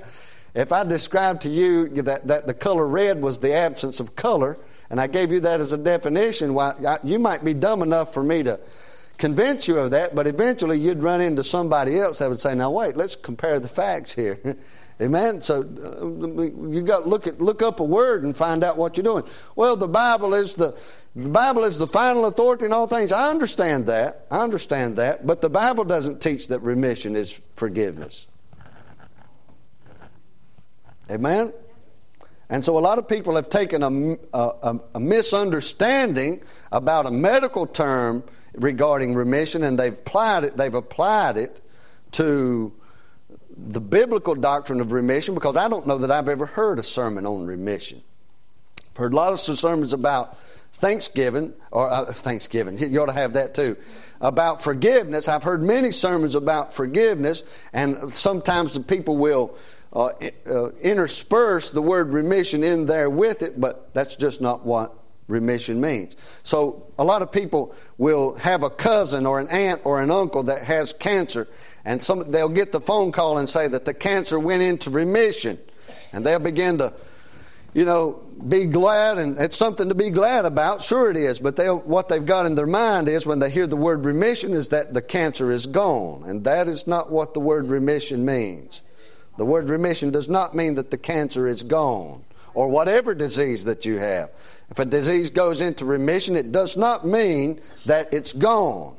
If 0.54 0.72
I 0.72 0.84
described 0.84 1.42
to 1.42 1.48
you 1.48 1.88
that, 1.88 2.26
that 2.28 2.46
the 2.46 2.54
color 2.54 2.86
red 2.86 3.20
was 3.20 3.38
the 3.38 3.52
absence 3.52 4.00
of 4.00 4.16
color, 4.16 4.56
and 4.90 5.00
I 5.00 5.06
gave 5.06 5.32
you 5.32 5.40
that 5.40 5.60
as 5.60 5.72
a 5.72 5.78
definition, 5.78 6.54
well, 6.54 6.98
you 7.02 7.18
might 7.18 7.44
be 7.44 7.54
dumb 7.54 7.82
enough 7.82 8.14
for 8.14 8.22
me 8.22 8.42
to 8.44 8.58
convince 9.18 9.68
you 9.68 9.78
of 9.78 9.90
that, 9.90 10.14
but 10.14 10.26
eventually 10.26 10.78
you'd 10.78 11.02
run 11.02 11.20
into 11.20 11.44
somebody 11.44 11.98
else 11.98 12.20
that 12.20 12.30
would 12.30 12.40
say, 12.40 12.54
now 12.54 12.70
wait, 12.70 12.96
let's 12.96 13.16
compare 13.16 13.60
the 13.60 13.68
facts 13.68 14.12
here. 14.12 14.40
Amen. 15.00 15.40
So 15.40 15.60
uh, 15.60 16.42
you 16.68 16.82
got 16.82 17.06
look 17.06 17.28
at 17.28 17.40
look 17.40 17.62
up 17.62 17.78
a 17.78 17.84
word 17.84 18.24
and 18.24 18.36
find 18.36 18.64
out 18.64 18.76
what 18.76 18.96
you're 18.96 19.04
doing. 19.04 19.22
Well, 19.54 19.76
the 19.76 19.86
Bible 19.86 20.34
is 20.34 20.54
the 20.54 20.76
the 21.14 21.28
Bible 21.28 21.64
is 21.64 21.78
the 21.78 21.86
final 21.86 22.26
authority 22.26 22.64
in 22.64 22.72
all 22.72 22.88
things. 22.88 23.12
I 23.12 23.30
understand 23.30 23.86
that. 23.86 24.26
I 24.28 24.40
understand 24.40 24.96
that, 24.96 25.24
but 25.24 25.40
the 25.40 25.50
Bible 25.50 25.84
doesn't 25.84 26.20
teach 26.20 26.48
that 26.48 26.60
remission 26.60 27.14
is 27.14 27.40
forgiveness. 27.54 28.28
Amen. 31.10 31.52
And 32.50 32.64
so 32.64 32.76
a 32.76 32.80
lot 32.80 32.98
of 32.98 33.06
people 33.06 33.36
have 33.36 33.48
taken 33.48 33.82
a, 33.82 34.16
a, 34.36 34.80
a 34.94 35.00
misunderstanding 35.00 36.42
about 36.72 37.06
a 37.06 37.10
medical 37.10 37.66
term 37.66 38.24
regarding 38.58 39.14
remission, 39.14 39.64
and 39.64 39.78
they've 39.78 39.92
applied 39.92 40.44
it. 40.44 40.56
They've 40.56 40.74
applied 40.74 41.36
it 41.36 41.60
to 42.12 42.72
the 43.56 43.80
biblical 43.80 44.34
doctrine 44.34 44.80
of 44.80 44.92
remission 44.92 45.34
because 45.34 45.56
I 45.56 45.68
don't 45.68 45.86
know 45.86 45.98
that 45.98 46.10
I've 46.10 46.28
ever 46.28 46.46
heard 46.46 46.78
a 46.78 46.82
sermon 46.82 47.26
on 47.26 47.46
remission. 47.46 48.02
I've 48.90 48.96
heard 48.96 49.12
a 49.12 49.16
lot 49.16 49.32
of 49.32 49.38
sermons 49.40 49.92
about 49.92 50.38
Thanksgiving, 50.74 51.52
or 51.72 51.90
uh, 51.90 52.12
Thanksgiving, 52.12 52.78
you 52.92 53.02
ought 53.02 53.06
to 53.06 53.12
have 53.12 53.32
that 53.32 53.54
too, 53.54 53.76
about 54.20 54.62
forgiveness. 54.62 55.28
I've 55.28 55.42
heard 55.42 55.62
many 55.62 55.90
sermons 55.90 56.34
about 56.34 56.72
forgiveness, 56.72 57.42
and 57.72 58.12
sometimes 58.12 58.74
the 58.74 58.80
people 58.80 59.16
will 59.16 59.56
uh, 59.92 60.10
uh, 60.46 60.70
intersperse 60.80 61.70
the 61.70 61.82
word 61.82 62.12
remission 62.12 62.62
in 62.62 62.86
there 62.86 63.10
with 63.10 63.42
it, 63.42 63.60
but 63.60 63.92
that's 63.94 64.16
just 64.16 64.40
not 64.40 64.64
what 64.64 64.94
remission 65.28 65.80
means. 65.80 66.16
So 66.42 66.90
a 66.98 67.04
lot 67.04 67.22
of 67.22 67.30
people 67.30 67.74
will 67.98 68.34
have 68.36 68.62
a 68.62 68.70
cousin 68.70 69.26
or 69.26 69.38
an 69.38 69.48
aunt 69.48 69.82
or 69.84 70.02
an 70.02 70.10
uncle 70.10 70.44
that 70.44 70.64
has 70.64 70.92
cancer, 70.92 71.46
and 71.84 72.02
some, 72.02 72.30
they'll 72.30 72.48
get 72.48 72.72
the 72.72 72.80
phone 72.80 73.12
call 73.12 73.38
and 73.38 73.48
say 73.48 73.68
that 73.68 73.84
the 73.84 73.94
cancer 73.94 74.38
went 74.38 74.62
into 74.62 74.90
remission. 74.90 75.58
And 76.12 76.24
they'll 76.24 76.38
begin 76.38 76.78
to, 76.78 76.92
you 77.74 77.84
know, 77.84 78.22
be 78.46 78.66
glad, 78.66 79.18
and 79.18 79.38
it's 79.38 79.56
something 79.56 79.88
to 79.88 79.94
be 79.94 80.10
glad 80.10 80.44
about. 80.44 80.82
Sure, 80.82 81.10
it 81.10 81.16
is. 81.16 81.40
But 81.40 81.86
what 81.86 82.08
they've 82.08 82.24
got 82.24 82.46
in 82.46 82.54
their 82.54 82.66
mind 82.66 83.08
is 83.08 83.26
when 83.26 83.38
they 83.38 83.50
hear 83.50 83.66
the 83.66 83.76
word 83.76 84.04
remission 84.04 84.52
is 84.52 84.68
that 84.68 84.94
the 84.94 85.02
cancer 85.02 85.50
is 85.50 85.66
gone. 85.66 86.24
And 86.24 86.44
that 86.44 86.68
is 86.68 86.86
not 86.86 87.10
what 87.10 87.34
the 87.34 87.40
word 87.40 87.70
remission 87.70 88.24
means. 88.24 88.82
The 89.36 89.44
word 89.44 89.70
remission 89.70 90.10
does 90.10 90.28
not 90.28 90.54
mean 90.54 90.74
that 90.74 90.90
the 90.90 90.98
cancer 90.98 91.46
is 91.46 91.62
gone 91.62 92.24
or 92.54 92.68
whatever 92.68 93.14
disease 93.14 93.64
that 93.64 93.84
you 93.84 93.98
have. 93.98 94.30
If 94.70 94.78
a 94.78 94.84
disease 94.84 95.30
goes 95.30 95.60
into 95.60 95.84
remission, 95.84 96.36
it 96.36 96.52
does 96.52 96.76
not 96.76 97.06
mean 97.06 97.60
that 97.86 98.12
it's 98.12 98.32
gone. 98.32 98.96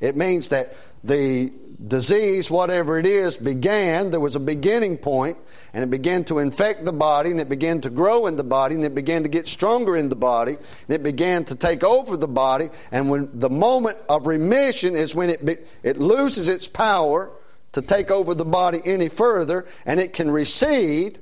It 0.00 0.16
means 0.16 0.48
that 0.48 0.74
the 1.04 1.52
disease, 1.88 2.50
whatever 2.50 2.98
it 2.98 3.06
is, 3.06 3.36
began. 3.36 4.10
There 4.10 4.20
was 4.20 4.36
a 4.36 4.40
beginning 4.40 4.98
point, 4.98 5.36
and 5.74 5.82
it 5.82 5.90
began 5.90 6.24
to 6.24 6.38
infect 6.38 6.84
the 6.84 6.92
body, 6.92 7.30
and 7.30 7.40
it 7.40 7.48
began 7.48 7.80
to 7.80 7.90
grow 7.90 8.26
in 8.26 8.36
the 8.36 8.44
body, 8.44 8.74
and 8.76 8.84
it 8.84 8.94
began 8.94 9.22
to 9.24 9.28
get 9.28 9.48
stronger 9.48 9.96
in 9.96 10.08
the 10.08 10.16
body, 10.16 10.52
and 10.54 10.90
it 10.94 11.02
began 11.02 11.44
to 11.46 11.54
take 11.54 11.82
over 11.82 12.16
the 12.16 12.28
body. 12.28 12.70
And 12.92 13.10
when 13.10 13.30
the 13.32 13.50
moment 13.50 13.98
of 14.08 14.26
remission 14.26 14.94
is 14.94 15.14
when 15.14 15.30
it, 15.30 15.44
be, 15.44 15.56
it 15.82 15.96
loses 15.96 16.48
its 16.48 16.68
power 16.68 17.32
to 17.72 17.82
take 17.82 18.10
over 18.10 18.34
the 18.34 18.44
body 18.44 18.80
any 18.84 19.08
further, 19.08 19.66
and 19.86 19.98
it 19.98 20.12
can 20.12 20.30
recede. 20.30 21.18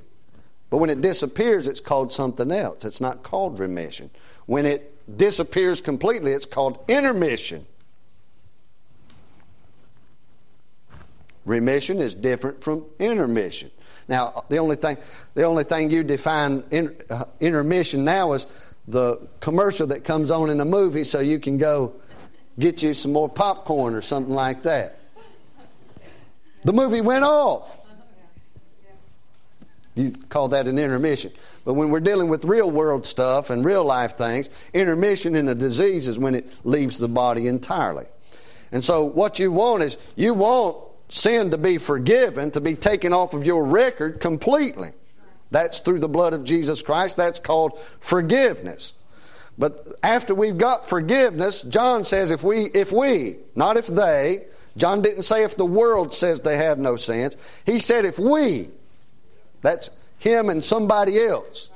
But 0.71 0.77
when 0.77 0.89
it 0.89 1.01
disappears, 1.01 1.67
it's 1.67 1.81
called 1.81 2.11
something 2.13 2.49
else. 2.49 2.85
It's 2.85 3.01
not 3.01 3.21
called 3.21 3.59
remission. 3.59 4.09
When 4.47 4.65
it 4.65 5.17
disappears 5.17 5.81
completely, 5.81 6.31
it's 6.31 6.45
called 6.45 6.83
intermission. 6.87 7.67
Remission 11.45 11.99
is 11.99 12.15
different 12.15 12.63
from 12.63 12.85
intermission. 12.99 13.69
Now, 14.07 14.45
the 14.47 14.57
only 14.57 14.77
thing, 14.77 14.97
the 15.33 15.43
only 15.43 15.65
thing 15.65 15.91
you 15.91 16.03
define 16.03 16.63
in, 16.71 16.95
uh, 17.09 17.25
intermission 17.41 18.05
now 18.05 18.31
is 18.31 18.47
the 18.87 19.27
commercial 19.41 19.87
that 19.87 20.05
comes 20.05 20.31
on 20.31 20.49
in 20.49 20.61
a 20.61 20.65
movie 20.65 21.03
so 21.03 21.19
you 21.19 21.39
can 21.39 21.57
go 21.57 21.93
get 22.57 22.81
you 22.81 22.93
some 22.93 23.11
more 23.11 23.27
popcorn 23.27 23.93
or 23.93 24.01
something 24.01 24.33
like 24.33 24.63
that. 24.63 24.99
The 26.63 26.73
movie 26.73 27.01
went 27.01 27.25
off. 27.25 27.77
You 29.95 30.11
call 30.29 30.49
that 30.49 30.67
an 30.67 30.79
intermission. 30.79 31.31
But 31.65 31.73
when 31.73 31.89
we're 31.89 31.99
dealing 31.99 32.29
with 32.29 32.45
real 32.45 32.71
world 32.71 33.05
stuff 33.05 33.49
and 33.49 33.65
real 33.65 33.83
life 33.83 34.13
things, 34.13 34.49
intermission 34.73 35.35
in 35.35 35.49
a 35.49 35.55
disease 35.55 36.07
is 36.07 36.17
when 36.17 36.35
it 36.35 36.47
leaves 36.63 36.97
the 36.97 37.09
body 37.09 37.47
entirely. 37.47 38.05
And 38.71 38.83
so 38.83 39.03
what 39.03 39.39
you 39.39 39.51
want 39.51 39.83
is 39.83 39.97
you 40.15 40.33
want 40.33 40.77
sin 41.09 41.51
to 41.51 41.57
be 41.57 41.77
forgiven, 41.77 42.51
to 42.51 42.61
be 42.61 42.75
taken 42.75 43.11
off 43.11 43.33
of 43.33 43.45
your 43.45 43.65
record 43.65 44.21
completely. 44.21 44.91
That's 45.51 45.79
through 45.79 45.99
the 45.99 46.07
blood 46.07 46.31
of 46.33 46.45
Jesus 46.45 46.81
Christ. 46.81 47.17
That's 47.17 47.39
called 47.39 47.77
forgiveness. 47.99 48.93
But 49.57 49.85
after 50.01 50.33
we've 50.33 50.57
got 50.57 50.87
forgiveness, 50.87 51.61
John 51.61 52.05
says 52.05 52.31
if 52.31 52.43
we, 52.43 52.69
if 52.73 52.93
we, 52.93 53.35
not 53.55 53.75
if 53.75 53.87
they, 53.87 54.45
John 54.77 55.01
didn't 55.01 55.23
say 55.23 55.43
if 55.43 55.57
the 55.57 55.65
world 55.65 56.13
says 56.13 56.39
they 56.39 56.55
have 56.55 56.79
no 56.79 56.95
sins. 56.95 57.35
He 57.65 57.79
said 57.79 58.05
if 58.05 58.17
we, 58.17 58.69
that's 59.61 59.91
him 60.19 60.49
and 60.49 60.63
somebody 60.63 61.19
else. 61.23 61.69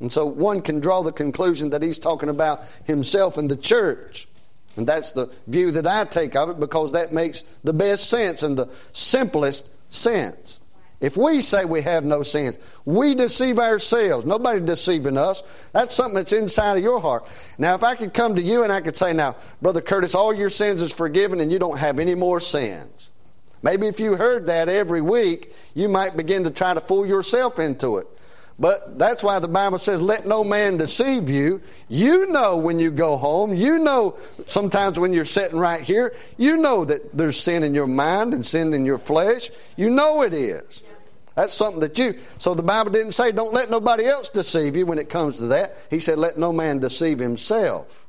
And 0.00 0.10
so 0.10 0.26
one 0.26 0.62
can 0.62 0.80
draw 0.80 1.02
the 1.02 1.12
conclusion 1.12 1.70
that 1.70 1.82
he's 1.82 1.98
talking 1.98 2.28
about 2.28 2.64
himself 2.84 3.38
and 3.38 3.50
the 3.50 3.56
church. 3.56 4.26
And 4.76 4.86
that's 4.86 5.12
the 5.12 5.30
view 5.46 5.70
that 5.72 5.86
I 5.86 6.04
take 6.04 6.34
of 6.34 6.48
it 6.48 6.58
because 6.58 6.92
that 6.92 7.12
makes 7.12 7.42
the 7.62 7.72
best 7.72 8.10
sense 8.10 8.42
and 8.42 8.56
the 8.56 8.68
simplest 8.92 9.70
sense. 9.92 10.60
If 11.00 11.16
we 11.16 11.40
say 11.40 11.64
we 11.64 11.82
have 11.82 12.04
no 12.04 12.22
sins, 12.22 12.58
we 12.84 13.14
deceive 13.14 13.58
ourselves. 13.58 14.24
Nobody 14.24 14.60
deceiving 14.60 15.18
us. 15.18 15.42
That's 15.72 15.94
something 15.94 16.14
that's 16.14 16.32
inside 16.32 16.78
of 16.78 16.84
your 16.84 17.00
heart. 17.00 17.26
Now, 17.58 17.74
if 17.74 17.82
I 17.82 17.96
could 17.96 18.14
come 18.14 18.36
to 18.36 18.42
you 18.42 18.64
and 18.64 18.72
I 18.72 18.80
could 18.80 18.96
say, 18.96 19.12
now, 19.12 19.36
Brother 19.60 19.80
Curtis, 19.80 20.14
all 20.14 20.32
your 20.32 20.50
sins 20.50 20.80
is 20.80 20.92
forgiven 20.92 21.40
and 21.40 21.50
you 21.50 21.58
don't 21.58 21.78
have 21.78 21.98
any 21.98 22.14
more 22.14 22.40
sins. 22.40 23.10
Maybe 23.62 23.86
if 23.86 24.00
you 24.00 24.16
heard 24.16 24.46
that 24.46 24.68
every 24.68 25.00
week, 25.00 25.54
you 25.74 25.88
might 25.88 26.16
begin 26.16 26.44
to 26.44 26.50
try 26.50 26.74
to 26.74 26.80
fool 26.80 27.06
yourself 27.06 27.58
into 27.58 27.98
it. 27.98 28.06
But 28.58 28.98
that's 28.98 29.24
why 29.24 29.38
the 29.38 29.48
Bible 29.48 29.78
says, 29.78 30.02
let 30.02 30.26
no 30.26 30.44
man 30.44 30.76
deceive 30.76 31.30
you. 31.30 31.62
You 31.88 32.30
know 32.30 32.58
when 32.58 32.78
you 32.78 32.90
go 32.90 33.16
home. 33.16 33.56
You 33.56 33.78
know 33.78 34.18
sometimes 34.46 34.98
when 34.98 35.12
you're 35.12 35.24
sitting 35.24 35.58
right 35.58 35.80
here, 35.80 36.14
you 36.36 36.58
know 36.58 36.84
that 36.84 37.16
there's 37.16 37.40
sin 37.40 37.62
in 37.62 37.74
your 37.74 37.86
mind 37.86 38.34
and 38.34 38.44
sin 38.44 38.74
in 38.74 38.84
your 38.84 38.98
flesh. 38.98 39.50
You 39.76 39.90
know 39.90 40.22
it 40.22 40.34
is. 40.34 40.84
That's 41.34 41.54
something 41.54 41.80
that 41.80 41.98
you. 41.98 42.18
So 42.38 42.54
the 42.54 42.62
Bible 42.62 42.90
didn't 42.90 43.12
say, 43.12 43.32
don't 43.32 43.54
let 43.54 43.70
nobody 43.70 44.04
else 44.04 44.28
deceive 44.28 44.76
you 44.76 44.84
when 44.84 44.98
it 44.98 45.08
comes 45.08 45.38
to 45.38 45.46
that. 45.48 45.74
He 45.88 45.98
said, 45.98 46.18
let 46.18 46.38
no 46.38 46.52
man 46.52 46.78
deceive 46.78 47.18
himself 47.18 48.06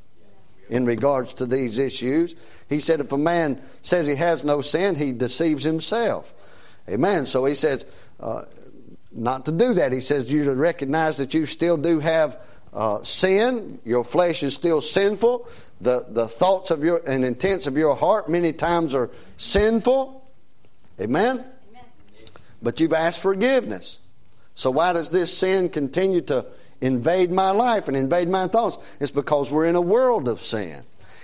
in 0.70 0.86
regards 0.86 1.34
to 1.36 1.46
these 1.46 1.78
issues. 1.78 2.36
He 2.74 2.80
said, 2.80 3.00
if 3.00 3.12
a 3.12 3.18
man 3.18 3.62
says 3.84 4.08
he 4.08 4.16
has 4.16 4.44
no 4.44 4.62
sin, 4.62 4.96
he 4.96 5.12
deceives 5.12 5.64
himself. 5.64 6.34
Amen. 6.90 7.28
So 7.28 7.46
he 7.46 7.54
says, 7.54 7.86
uh, 8.20 8.46
not 9.12 9.46
to 9.46 9.52
do 9.52 9.76
that. 9.76 9.92
He 9.92 10.00
says 10.00 10.34
you 10.34 10.46
to 10.46 10.56
recognize 10.56 11.18
that 11.18 11.36
you 11.36 11.46
still 11.46 11.78
do 11.78 12.00
have 12.00 12.42
uh, 12.74 13.04
sin. 13.04 13.80
Your 13.86 14.04
flesh 14.04 14.42
is 14.42 14.56
still 14.56 14.82
sinful. 14.82 15.48
The, 15.82 16.08
the 16.10 16.28
thoughts 16.28 16.72
of 16.72 16.84
your 16.84 17.02
and 17.08 17.24
intents 17.24 17.68
of 17.68 17.78
your 17.78 17.96
heart 17.96 18.28
many 18.28 18.54
times 18.54 18.96
are 18.96 19.12
sinful. 19.38 20.26
Amen? 21.00 21.38
Amen. 21.38 21.84
But 22.62 22.80
you've 22.80 22.94
asked 22.94 23.22
forgiveness. 23.22 24.00
So 24.56 24.72
why 24.72 24.94
does 24.94 25.10
this 25.10 25.38
sin 25.38 25.70
continue 25.70 26.22
to 26.22 26.46
invade 26.82 27.32
my 27.32 27.52
life 27.52 27.88
and 27.88 27.96
invade 27.96 28.30
my 28.30 28.48
thoughts? 28.48 28.78
It's 29.00 29.12
because 29.12 29.52
we're 29.52 29.68
in 29.68 29.76
a 29.76 29.82
world 29.82 30.28
of 30.28 30.42
sin. 30.42 30.84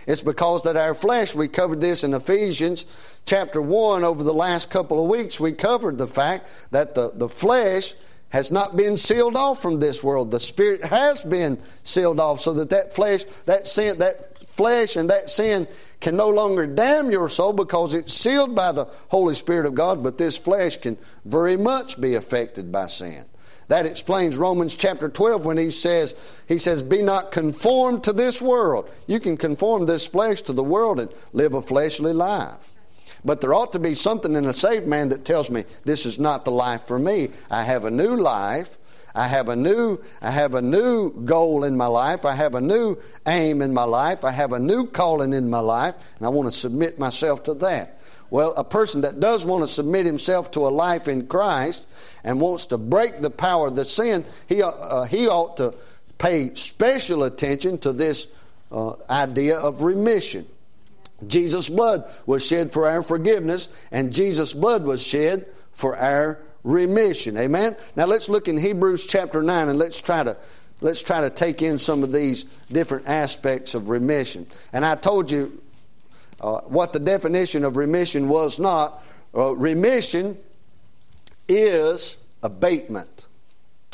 It's 0.10 0.24
because 0.24 0.64
that 0.64 0.76
our 0.76 0.96
flesh, 0.96 1.36
we 1.36 1.48
covered 1.48 1.82
this 1.82 2.04
in 2.04 2.16
Ephesians 2.16 2.88
chapter 3.28 3.62
1 3.62 4.04
over 4.04 4.24
the 4.24 4.34
last 4.34 4.72
couple 4.72 5.04
of 5.04 5.08
weeks, 5.08 5.40
we 5.40 5.52
covered 5.52 6.00
the 6.00 6.08
fact 6.08 6.50
that 6.72 6.96
the, 6.96 7.12
the 7.14 7.30
flesh 7.30 7.94
has 8.30 8.52
not 8.52 8.76
been 8.76 8.98
sealed 8.98 9.36
off 9.36 9.62
from 9.62 9.80
this 9.80 10.04
world. 10.04 10.32
The 10.32 10.40
spirit 10.40 10.84
has 10.84 11.24
been 11.24 11.60
sealed 11.84 12.20
off 12.20 12.40
so 12.40 12.56
that 12.56 12.72
that 12.72 12.96
flesh, 12.96 13.24
that 13.46 13.68
sin, 13.68 14.00
that 14.00 14.36
flesh 14.48 14.96
and 14.96 15.12
that 15.12 15.30
sin 15.30 15.68
can 16.00 16.16
no 16.16 16.30
longer 16.30 16.66
damn 16.66 17.12
your 17.12 17.30
soul 17.30 17.54
because 17.54 17.94
it's 17.94 18.12
sealed 18.12 18.56
by 18.56 18.72
the 18.72 18.86
Holy 19.10 19.36
Spirit 19.36 19.68
of 19.68 19.76
God, 19.76 20.02
but 20.02 20.18
this 20.18 20.40
flesh 20.40 20.78
can 20.78 20.98
very 21.24 21.56
much 21.56 22.02
be 22.02 22.16
affected 22.16 22.72
by 22.72 22.88
sin. 22.88 23.26
That 23.70 23.86
explains 23.86 24.36
Romans 24.36 24.76
chapter 24.76 25.10
12 25.10 25.46
when 25.46 25.58
he 25.58 25.70
says, 25.70 26.16
he 26.48 26.58
says, 26.58 26.82
be 26.82 27.04
not 27.04 27.32
conformed 27.32 28.04
to 28.04 28.14
this 28.14 28.42
world. 28.42 28.90
You 29.06 29.20
can 29.20 29.38
conform 29.38 29.86
this 29.86 30.08
flesh 30.08 30.42
to 30.44 30.54
the 30.54 30.64
world 30.64 31.00
and 31.00 31.10
live 31.34 31.54
a 31.54 31.62
fleshly 31.62 32.12
life. 32.12 32.58
But 33.24 33.42
there 33.42 33.54
ought 33.54 33.72
to 33.74 33.80
be 33.80 33.94
something 33.94 34.36
in 34.36 34.46
a 34.46 34.54
saved 34.54 34.88
man 34.88 35.10
that 35.10 35.24
tells 35.24 35.52
me 35.52 35.66
this 35.86 36.08
is 36.08 36.18
not 36.18 36.46
the 36.46 36.52
life 36.52 36.88
for 36.88 36.98
me. 36.98 37.30
I 37.52 37.64
have 37.64 37.86
a 37.86 37.92
new 37.92 38.16
life. 38.16 38.76
I 39.14 39.28
have 39.28 39.50
a 39.50 39.56
new 39.56 40.00
I 40.22 40.32
have 40.32 40.56
a 40.56 40.62
new 40.62 41.12
goal 41.26 41.64
in 41.64 41.76
my 41.78 41.88
life. 41.88 42.26
I 42.26 42.34
have 42.34 42.56
a 42.56 42.62
new 42.62 42.98
aim 43.28 43.62
in 43.62 43.74
my 43.74 43.84
life. 43.84 44.24
I 44.24 44.32
have 44.32 44.54
a 44.54 44.60
new 44.60 44.88
calling 44.88 45.34
in 45.34 45.50
my 45.50 45.60
life, 45.60 45.96
and 46.18 46.26
I 46.26 46.30
want 46.30 46.52
to 46.52 46.58
submit 46.58 47.00
myself 47.00 47.44
to 47.44 47.54
that. 47.56 47.99
Well, 48.32 48.54
a 48.56 48.64
person 48.64 49.02
that 49.02 49.20
does 49.20 49.46
want 49.46 49.64
to 49.64 49.68
submit 49.68 50.06
himself 50.06 50.52
to 50.52 50.68
a 50.68 50.70
life 50.70 51.08
in 51.08 51.28
Christ 51.28 51.88
and 52.24 52.40
wants 52.40 52.68
to 52.68 52.78
break 52.78 53.20
the 53.20 53.30
power 53.30 53.68
of 53.68 53.76
the 53.76 53.86
sin, 53.86 54.26
he, 54.48 54.62
uh, 54.62 55.04
he 55.04 55.28
ought 55.28 55.58
to 55.58 55.74
pay 56.18 56.54
special 56.54 57.24
attention 57.24 57.78
to 57.80 57.94
this 57.94 58.28
uh, 58.72 58.94
idea 59.10 59.58
of 59.58 59.82
remission. 59.82 60.46
Jesus' 61.28 61.70
blood 61.70 62.06
was 62.26 62.46
shed 62.46 62.72
for 62.72 62.88
our 62.88 63.04
forgiveness, 63.04 63.68
and 63.92 64.14
Jesus' 64.14 64.54
blood 64.54 64.84
was 64.84 65.06
shed 65.06 65.46
for 65.72 65.98
our 65.98 66.40
remission. 66.64 67.38
Amen. 67.38 67.76
Now 67.96 68.06
let's 68.06 68.30
look 68.30 68.48
in 68.48 68.58
Hebrews 68.58 69.08
chapter 69.08 69.42
nine, 69.42 69.70
and 69.70 69.80
let's 69.80 70.00
try 70.00 70.24
to 70.24 70.38
let's 70.82 71.02
try 71.02 71.22
to 71.22 71.30
take 71.30 71.62
in 71.62 71.78
some 71.78 72.04
of 72.04 72.12
these 72.12 72.44
different 72.72 73.08
aspects 73.08 73.74
of 73.74 73.90
remission. 73.90 74.48
And 74.72 74.86
I 74.86 74.96
told 74.96 75.32
you 75.32 75.62
uh, 76.42 76.62
what 76.62 76.94
the 76.94 77.00
definition 77.00 77.64
of 77.64 77.78
remission 77.78 78.30
was 78.30 78.60
not. 78.60 79.04
Uh, 79.36 79.56
remission 79.56 80.38
is 81.48 82.18
abatement. 82.44 83.28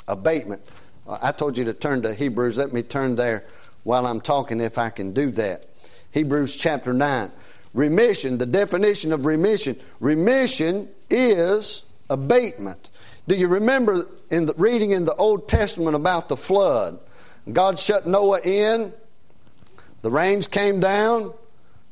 Abatement. 0.08 0.62
Uh, 1.08 1.18
I 1.22 1.32
told 1.32 1.58
you 1.58 1.66
to 1.66 1.74
turn 1.74 2.04
to 2.04 2.14
Hebrews. 2.14 2.58
Let 2.58 2.74
me 2.74 2.84
turn 2.84 3.16
there 3.16 3.44
while 3.84 4.06
I'm 4.06 4.22
talking 4.22 4.60
if 4.60 4.78
I 4.78 4.90
can 4.90 5.14
do 5.14 5.32
that. 5.32 5.66
Hebrews 6.12 6.56
chapter 6.56 6.94
9. 6.94 7.32
Remission, 7.74 8.38
the 8.38 8.46
definition 8.46 9.12
of 9.12 9.26
remission. 9.26 9.76
Remission 10.00 10.88
is 11.10 11.84
abatement. 12.10 12.90
Do 13.28 13.36
you 13.36 13.48
remember 13.48 14.08
in 14.30 14.46
the 14.46 14.54
reading 14.56 14.92
in 14.92 15.06
the 15.06 15.16
Old 15.16 15.50
Testament 15.50 15.96
about 15.96 16.30
the 16.30 16.38
flood? 16.38 17.00
God 17.52 17.78
shut 17.80 18.08
Noah 18.08 18.40
in, 18.44 18.94
the 20.02 20.12
rains 20.12 20.48
came 20.48 20.80
down, 20.80 21.34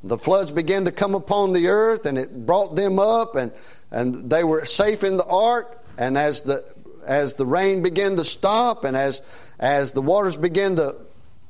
the 0.03 0.17
floods 0.17 0.51
began 0.51 0.85
to 0.85 0.91
come 0.91 1.15
upon 1.15 1.53
the 1.53 1.67
earth, 1.67 2.05
and 2.05 2.17
it 2.17 2.45
brought 2.45 2.75
them 2.75 2.99
up, 2.99 3.35
and, 3.35 3.51
and 3.89 4.29
they 4.29 4.43
were 4.43 4.65
safe 4.65 5.03
in 5.03 5.17
the 5.17 5.25
ark. 5.25 5.79
And 5.97 6.17
as 6.17 6.41
the 6.41 6.65
as 7.05 7.35
the 7.35 7.45
rain 7.45 7.83
began 7.83 8.17
to 8.17 8.23
stop, 8.23 8.83
and 8.83 8.97
as 8.97 9.21
as 9.59 9.91
the 9.91 10.01
waters 10.01 10.35
began 10.35 10.75
to 10.77 10.95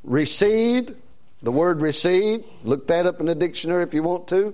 recede, 0.04 0.96
the 1.42 1.52
word 1.52 1.82
recede, 1.82 2.44
look 2.63 2.88
that 2.88 3.06
up 3.06 3.20
in 3.20 3.26
the 3.26 3.36
dictionary 3.36 3.84
if 3.84 3.94
you 3.94 4.04
want 4.04 4.28
to. 4.28 4.54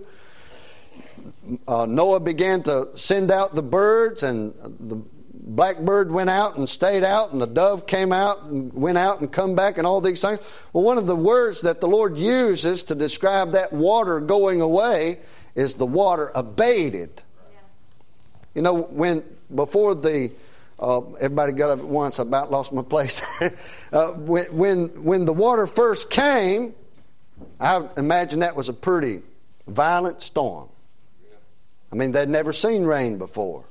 Uh, 1.68 1.86
Noah 1.88 2.20
began 2.20 2.62
to 2.64 2.90
send 2.96 3.32
out 3.32 3.56
the 3.56 3.64
birds, 3.64 4.24
and 4.24 4.54
the 4.80 5.02
blackbird 5.56 6.12
went 6.12 6.30
out 6.30 6.58
and 6.58 6.70
stayed 6.70 7.04
out, 7.04 7.32
and 7.32 7.42
the 7.42 7.48
dove 7.48 7.88
came 7.88 8.12
out 8.12 8.44
and 8.44 8.74
went 8.74 8.98
out 8.98 9.20
and 9.20 9.32
come 9.32 9.56
back, 9.56 9.78
and 9.78 9.86
all 9.86 10.02
these 10.02 10.22
things. 10.22 10.40
Well, 10.74 10.84
one 10.84 10.98
of 10.98 11.08
the 11.08 11.16
words 11.16 11.62
that 11.62 11.82
the 11.82 11.88
Lord 11.88 12.18
uses 12.18 12.84
to 12.84 12.96
describe 12.96 13.52
that 13.54 13.74
water 13.74 14.20
going 14.20 14.62
away 14.62 15.20
is 15.56 15.76
the 15.76 15.86
water 15.86 16.32
abated. 16.36 17.24
Yeah. 17.52 17.60
You 18.56 18.62
know, 18.62 18.74
when 18.74 19.24
before 19.54 19.96
the 19.96 20.32
uh, 20.80 21.02
everybody 21.20 21.52
got 21.52 21.72
up 21.72 21.80
at 21.80 21.86
once. 21.86 22.20
I 22.20 22.24
about 22.24 22.52
lost 22.52 22.72
my 22.72 22.82
place. 22.82 23.22
uh, 23.92 24.12
when, 24.14 24.46
when 24.46 25.04
when 25.04 25.26
the 25.26 25.34
water 25.34 25.68
first 25.68 26.10
came, 26.10 26.74
I 27.60 27.86
imagine 27.98 28.40
that 28.40 28.56
was 28.56 28.70
a 28.70 28.74
pretty 28.74 29.22
violent 29.68 30.22
storm. 30.22 30.70
I 31.92 31.96
mean, 31.96 32.12
they'd 32.12 32.30
never 32.30 32.54
seen 32.54 32.84
rain 32.84 33.18
before. 33.18 33.66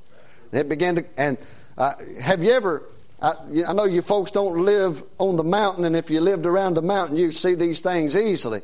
And 0.51 0.59
it 0.59 0.69
began 0.69 0.95
to, 0.95 1.05
and 1.17 1.37
uh, 1.79 1.93
have 2.21 2.43
you 2.43 2.51
ever, 2.51 2.83
I, 3.21 3.33
I, 3.69 3.73
know 3.73 3.85
you 3.85 4.01
folks 4.01 4.31
don't 4.31 4.65
live 4.65 5.01
on 5.17 5.37
the 5.37 5.45
mountain, 5.45 5.85
and 5.85 5.95
if 5.95 6.09
you 6.09 6.19
lived 6.19 6.45
around 6.45 6.73
the 6.73 6.81
mountain, 6.81 7.15
you'd 7.15 7.31
see 7.31 7.55
these 7.55 7.79
things 7.79 8.17
easily. 8.17 8.61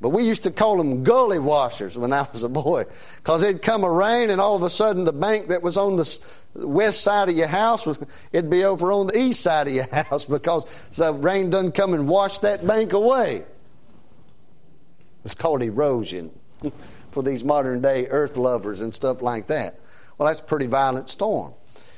But 0.00 0.10
we 0.10 0.22
used 0.22 0.44
to 0.44 0.52
call 0.52 0.76
them 0.76 1.02
gully 1.02 1.40
washers 1.40 1.98
when 1.98 2.12
I 2.14 2.28
was 2.30 2.44
a 2.44 2.48
boy, 2.48 2.84
because 3.16 3.42
it'd 3.42 3.60
come 3.60 3.82
a 3.82 3.90
rain, 3.90 4.30
and 4.30 4.40
all 4.40 4.54
of 4.54 4.62
a 4.62 4.70
sudden 4.70 5.04
the 5.04 5.12
bank 5.12 5.48
that 5.48 5.64
was 5.64 5.76
on 5.76 5.96
the 5.96 6.24
west 6.54 7.02
side 7.02 7.28
of 7.28 7.36
your 7.36 7.48
house, 7.48 7.88
it'd 8.32 8.50
be 8.50 8.64
over 8.64 8.92
on 8.92 9.08
the 9.08 9.18
east 9.18 9.40
side 9.40 9.66
of 9.66 9.74
your 9.74 9.86
house 9.92 10.24
because 10.24 10.88
the 10.90 11.12
rain 11.12 11.50
doesn't 11.50 11.72
come 11.72 11.92
and 11.92 12.08
wash 12.08 12.38
that 12.38 12.64
bank 12.64 12.92
away. 12.92 13.44
It's 15.24 15.34
called 15.34 15.60
erosion 15.62 16.30
for 17.10 17.24
these 17.24 17.42
modern 17.42 17.80
day 17.80 18.06
earth 18.06 18.36
lovers 18.36 18.80
and 18.80 18.94
stuff 18.94 19.22
like 19.22 19.48
that. 19.48 19.80
Well, 20.18 20.28
that's 20.28 20.40
a 20.40 20.44
pretty 20.44 20.66
violent 20.66 21.10
storm. 21.10 21.54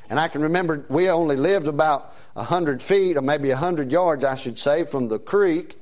And 0.09 0.21
I 0.21 0.29
can 0.29 0.43
remember 0.43 0.85
we 0.89 1.11
only 1.11 1.37
lived 1.37 1.69
about 1.69 2.15
100 2.35 2.83
feet, 2.83 3.17
or 3.17 3.23
maybe 3.23 3.49
100 3.49 3.91
yards, 3.91 4.25
I 4.25 4.35
should 4.35 4.59
say, 4.59 4.85
from 4.85 5.09
the 5.09 5.19
creek. 5.19 5.77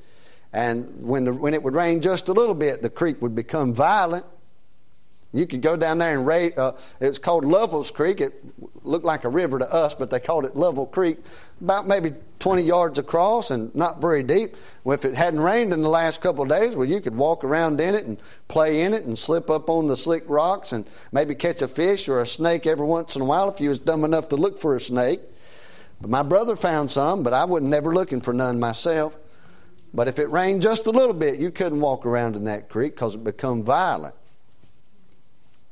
And 0.53 1.03
when, 1.03 1.25
the, 1.25 1.33
when 1.33 1.53
it 1.53 1.63
would 1.63 1.75
rain 1.75 2.01
just 2.01 2.29
a 2.29 2.33
little 2.33 2.55
bit, 2.55 2.81
the 2.81 2.91
creek 2.91 3.21
would 3.21 3.35
become 3.35 3.75
violent. 3.75 4.25
You 5.35 5.49
could 5.49 5.62
go 5.62 5.77
down 5.77 5.99
there 5.99 6.16
and 6.16 6.25
raid. 6.25 6.57
Uh, 6.57 6.73
it's 7.01 7.18
called 7.18 7.44
Lovell's 7.44 7.90
Creek. 7.90 8.20
It 8.20 8.40
looked 8.85 9.05
like 9.05 9.25
a 9.25 9.29
river 9.29 9.59
to 9.59 9.70
us, 9.70 9.92
but 9.92 10.09
they 10.09 10.20
called 10.20 10.44
it 10.44 10.57
Lovell 10.57 10.87
Creek. 10.87 11.18
About 11.61 11.88
maybe 11.88 12.12
20 12.38 12.62
yards 12.62 13.01
across 13.01 13.51
and 13.51 13.75
not 13.75 14.01
very 14.01 14.23
deep. 14.23 14.55
Well, 14.85 14.94
if 14.94 15.05
it 15.05 15.16
hadn't 15.16 15.40
rained 15.40 15.73
in 15.73 15.83
the 15.83 15.88
last 15.88 16.20
couple 16.20 16.44
of 16.44 16.49
days, 16.49 16.77
well, 16.77 16.88
you 16.88 17.01
could 17.01 17.16
walk 17.16 17.42
around 17.42 17.81
in 17.81 17.97
it 17.97 18.05
and 18.05 18.16
play 18.47 18.83
in 18.83 18.94
it 18.94 19.07
and 19.07 19.18
slip 19.18 19.51
up 19.51 19.68
on 19.68 19.88
the 19.88 19.97
slick 19.97 20.23
rocks 20.29 20.73
and 20.73 20.87
maybe 21.11 21.35
catch 21.35 21.62
a 21.62 21.68
fish 21.68 22.09
or 22.09 22.20
a 22.20 22.27
snake 22.29 22.64
every 22.64 22.87
once 22.87 23.16
in 23.16 23.23
a 23.23 23.25
while 23.25 23.51
if 23.51 23.61
you 23.61 23.70
was 23.70 23.81
dumb 23.81 24.05
enough 24.05 24.29
to 24.29 24.37
look 24.37 24.61
for 24.61 24.77
a 24.77 24.81
snake. 24.81 25.18
But 26.01 26.11
my 26.11 26.23
brother 26.23 26.55
found 26.55 26.92
some, 26.92 27.25
but 27.25 27.33
I 27.33 27.44
wasn't 27.44 27.70
never 27.70 27.92
looking 27.92 28.20
for 28.20 28.33
none 28.33 28.61
myself. 28.61 29.16
But 29.92 30.07
if 30.07 30.20
it 30.20 30.31
rained 30.31 30.62
just 30.62 30.87
a 30.87 30.90
little 30.90 31.14
bit, 31.14 31.40
you 31.40 31.51
couldn't 31.51 31.81
walk 31.81 32.07
around 32.07 32.37
in 32.37 32.44
that 32.44 32.68
creek 32.68 32.94
because 32.94 33.16
it 33.16 33.25
become 33.25 33.64
violent. 33.64 34.14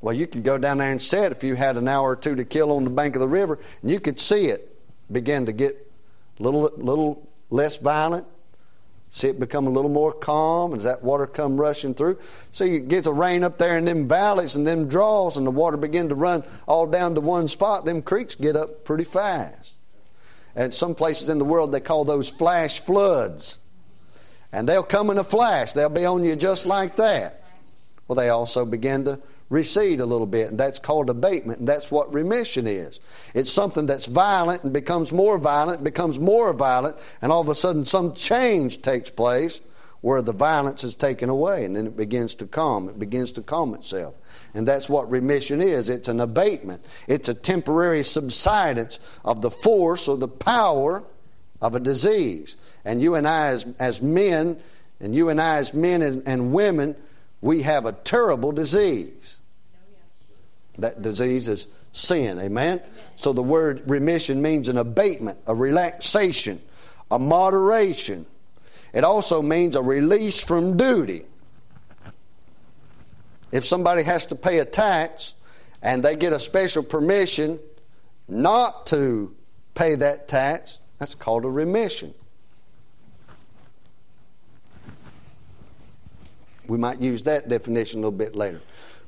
Well, 0.02 0.14
you 0.14 0.26
could 0.26 0.44
go 0.44 0.58
down 0.58 0.78
there 0.78 0.90
and 0.90 1.00
sit 1.00 1.32
if 1.32 1.42
you 1.42 1.54
had 1.54 1.78
an 1.78 1.88
hour 1.88 2.10
or 2.10 2.16
two 2.16 2.34
to 2.34 2.44
kill 2.44 2.72
on 2.72 2.84
the 2.84 2.90
bank 2.90 3.16
of 3.16 3.20
the 3.20 3.28
river, 3.28 3.58
and 3.80 3.90
you 3.90 4.00
could 4.00 4.20
see 4.20 4.46
it 4.46 4.68
begin 5.10 5.46
to 5.46 5.52
get 5.52 5.74
a 6.38 6.42
little, 6.42 6.70
little 6.76 7.28
less 7.48 7.78
violent, 7.78 8.26
See 9.14 9.28
it 9.28 9.38
become 9.38 9.66
a 9.66 9.70
little 9.70 9.90
more 9.90 10.14
calm 10.14 10.72
as 10.74 10.84
that 10.84 11.02
water 11.02 11.26
come 11.26 11.60
rushing 11.60 11.92
through. 11.92 12.18
So 12.50 12.64
you 12.64 12.80
get 12.80 13.04
the 13.04 13.12
rain 13.12 13.44
up 13.44 13.58
there 13.58 13.76
in 13.76 13.84
them 13.84 14.06
valleys 14.06 14.56
and 14.56 14.66
them 14.66 14.88
draws 14.88 15.36
and 15.36 15.46
the 15.46 15.50
water 15.50 15.76
begin 15.76 16.08
to 16.08 16.14
run 16.14 16.44
all 16.66 16.86
down 16.86 17.14
to 17.16 17.20
one 17.20 17.46
spot. 17.46 17.84
Them 17.84 18.00
creeks 18.00 18.34
get 18.34 18.56
up 18.56 18.86
pretty 18.86 19.04
fast. 19.04 19.76
And 20.56 20.72
some 20.72 20.94
places 20.94 21.28
in 21.28 21.38
the 21.38 21.44
world 21.44 21.72
they 21.72 21.80
call 21.80 22.06
those 22.06 22.30
flash 22.30 22.80
floods. 22.80 23.58
And 24.50 24.66
they'll 24.66 24.82
come 24.82 25.10
in 25.10 25.18
a 25.18 25.24
flash. 25.24 25.74
They'll 25.74 25.90
be 25.90 26.06
on 26.06 26.24
you 26.24 26.34
just 26.34 26.64
like 26.64 26.96
that. 26.96 27.44
Well, 28.08 28.16
they 28.16 28.30
also 28.30 28.64
begin 28.64 29.04
to 29.04 29.20
recede 29.52 30.00
a 30.00 30.06
little 30.06 30.26
bit, 30.26 30.48
and 30.48 30.58
that's 30.58 30.78
called 30.78 31.10
abatement, 31.10 31.58
and 31.58 31.68
that's 31.68 31.90
what 31.90 32.12
remission 32.14 32.66
is. 32.66 33.00
It's 33.34 33.52
something 33.52 33.84
that's 33.84 34.06
violent 34.06 34.64
and 34.64 34.72
becomes 34.72 35.12
more 35.12 35.36
violent, 35.36 35.84
becomes 35.84 36.18
more 36.18 36.54
violent, 36.54 36.96
and 37.20 37.30
all 37.30 37.42
of 37.42 37.50
a 37.50 37.54
sudden 37.54 37.84
some 37.84 38.14
change 38.14 38.80
takes 38.80 39.10
place 39.10 39.60
where 40.00 40.22
the 40.22 40.32
violence 40.32 40.84
is 40.84 40.94
taken 40.94 41.28
away, 41.28 41.66
and 41.66 41.76
then 41.76 41.86
it 41.86 41.98
begins 41.98 42.34
to 42.36 42.46
calm. 42.46 42.88
It 42.88 42.98
begins 42.98 43.30
to 43.32 43.42
calm 43.42 43.74
itself. 43.74 44.14
And 44.54 44.66
that's 44.66 44.88
what 44.88 45.10
remission 45.10 45.60
is 45.60 45.90
it's 45.90 46.08
an 46.08 46.20
abatement, 46.20 46.82
it's 47.06 47.28
a 47.28 47.34
temporary 47.34 48.04
subsidence 48.04 48.98
of 49.22 49.42
the 49.42 49.50
force 49.50 50.08
or 50.08 50.16
the 50.16 50.28
power 50.28 51.04
of 51.60 51.74
a 51.74 51.80
disease. 51.80 52.56
And 52.86 53.02
you 53.02 53.16
and 53.16 53.28
I, 53.28 53.48
as, 53.48 53.66
as 53.78 54.00
men, 54.00 54.58
and 54.98 55.14
you 55.14 55.28
and 55.28 55.38
I, 55.38 55.56
as 55.56 55.74
men 55.74 56.00
and, 56.00 56.26
and 56.26 56.54
women, 56.54 56.96
we 57.42 57.62
have 57.62 57.84
a 57.84 57.92
terrible 57.92 58.52
disease. 58.52 59.21
That 60.78 61.02
disease 61.02 61.48
is 61.48 61.66
sin. 61.92 62.38
Amen? 62.40 62.80
So 63.16 63.32
the 63.32 63.42
word 63.42 63.82
remission 63.88 64.40
means 64.40 64.68
an 64.68 64.78
abatement, 64.78 65.38
a 65.46 65.54
relaxation, 65.54 66.60
a 67.10 67.18
moderation. 67.18 68.26
It 68.92 69.04
also 69.04 69.42
means 69.42 69.76
a 69.76 69.82
release 69.82 70.40
from 70.40 70.76
duty. 70.76 71.24
If 73.50 73.66
somebody 73.66 74.02
has 74.02 74.26
to 74.26 74.34
pay 74.34 74.58
a 74.58 74.64
tax 74.64 75.34
and 75.82 76.02
they 76.02 76.16
get 76.16 76.32
a 76.32 76.40
special 76.40 76.82
permission 76.82 77.58
not 78.28 78.86
to 78.86 79.34
pay 79.74 79.94
that 79.96 80.28
tax, 80.28 80.78
that's 80.98 81.14
called 81.14 81.44
a 81.44 81.50
remission. 81.50 82.14
We 86.68 86.78
might 86.78 87.00
use 87.00 87.24
that 87.24 87.48
definition 87.48 87.98
a 87.98 88.02
little 88.02 88.18
bit 88.18 88.34
later. 88.34 88.60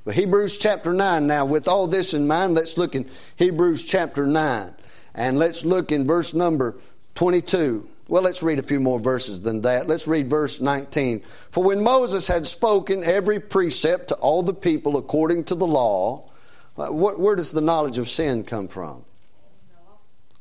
But 0.04 0.14
Hebrews 0.14 0.58
chapter 0.58 0.92
9 0.92 1.26
now, 1.26 1.46
with 1.46 1.66
all 1.66 1.86
this 1.86 2.12
in 2.12 2.26
mind, 2.26 2.54
let's 2.54 2.76
look 2.76 2.94
in 2.94 3.08
Hebrews 3.36 3.84
chapter 3.84 4.26
9. 4.26 4.74
And 5.14 5.38
let's 5.38 5.64
look 5.64 5.92
in 5.92 6.04
verse 6.04 6.34
number 6.34 6.76
22. 7.14 7.88
Well, 8.08 8.22
let's 8.22 8.42
read 8.42 8.58
a 8.58 8.62
few 8.62 8.80
more 8.80 9.00
verses 9.00 9.40
than 9.40 9.62
that. 9.62 9.86
Let's 9.86 10.06
read 10.06 10.28
verse 10.28 10.60
19. 10.60 11.22
For 11.50 11.64
when 11.64 11.82
Moses 11.82 12.28
had 12.28 12.46
spoken 12.46 13.02
every 13.02 13.40
precept 13.40 14.08
to 14.08 14.14
all 14.16 14.42
the 14.42 14.52
people 14.52 14.98
according 14.98 15.44
to 15.44 15.54
the 15.54 15.66
law, 15.66 16.28
uh, 16.76 16.88
where 16.88 17.36
does 17.36 17.52
the 17.52 17.62
knowledge 17.62 17.96
of 17.96 18.10
sin 18.10 18.44
come 18.44 18.68
from? 18.68 19.04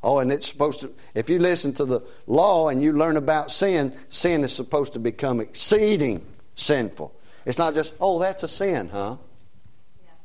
Oh, 0.02 0.18
and 0.18 0.30
it's 0.30 0.46
supposed 0.46 0.80
to, 0.80 0.92
if 1.14 1.30
you 1.30 1.38
listen 1.38 1.72
to 1.74 1.86
the 1.86 2.02
law 2.26 2.68
and 2.68 2.82
you 2.82 2.92
learn 2.92 3.16
about 3.16 3.50
sin, 3.50 3.94
sin 4.10 4.44
is 4.44 4.52
supposed 4.52 4.92
to 4.92 4.98
become 4.98 5.40
exceeding 5.40 6.22
sinful. 6.56 7.14
It's 7.46 7.56
not 7.56 7.74
just, 7.74 7.94
oh, 7.98 8.18
that's 8.18 8.42
a 8.42 8.48
sin, 8.48 8.90
huh? 8.90 9.16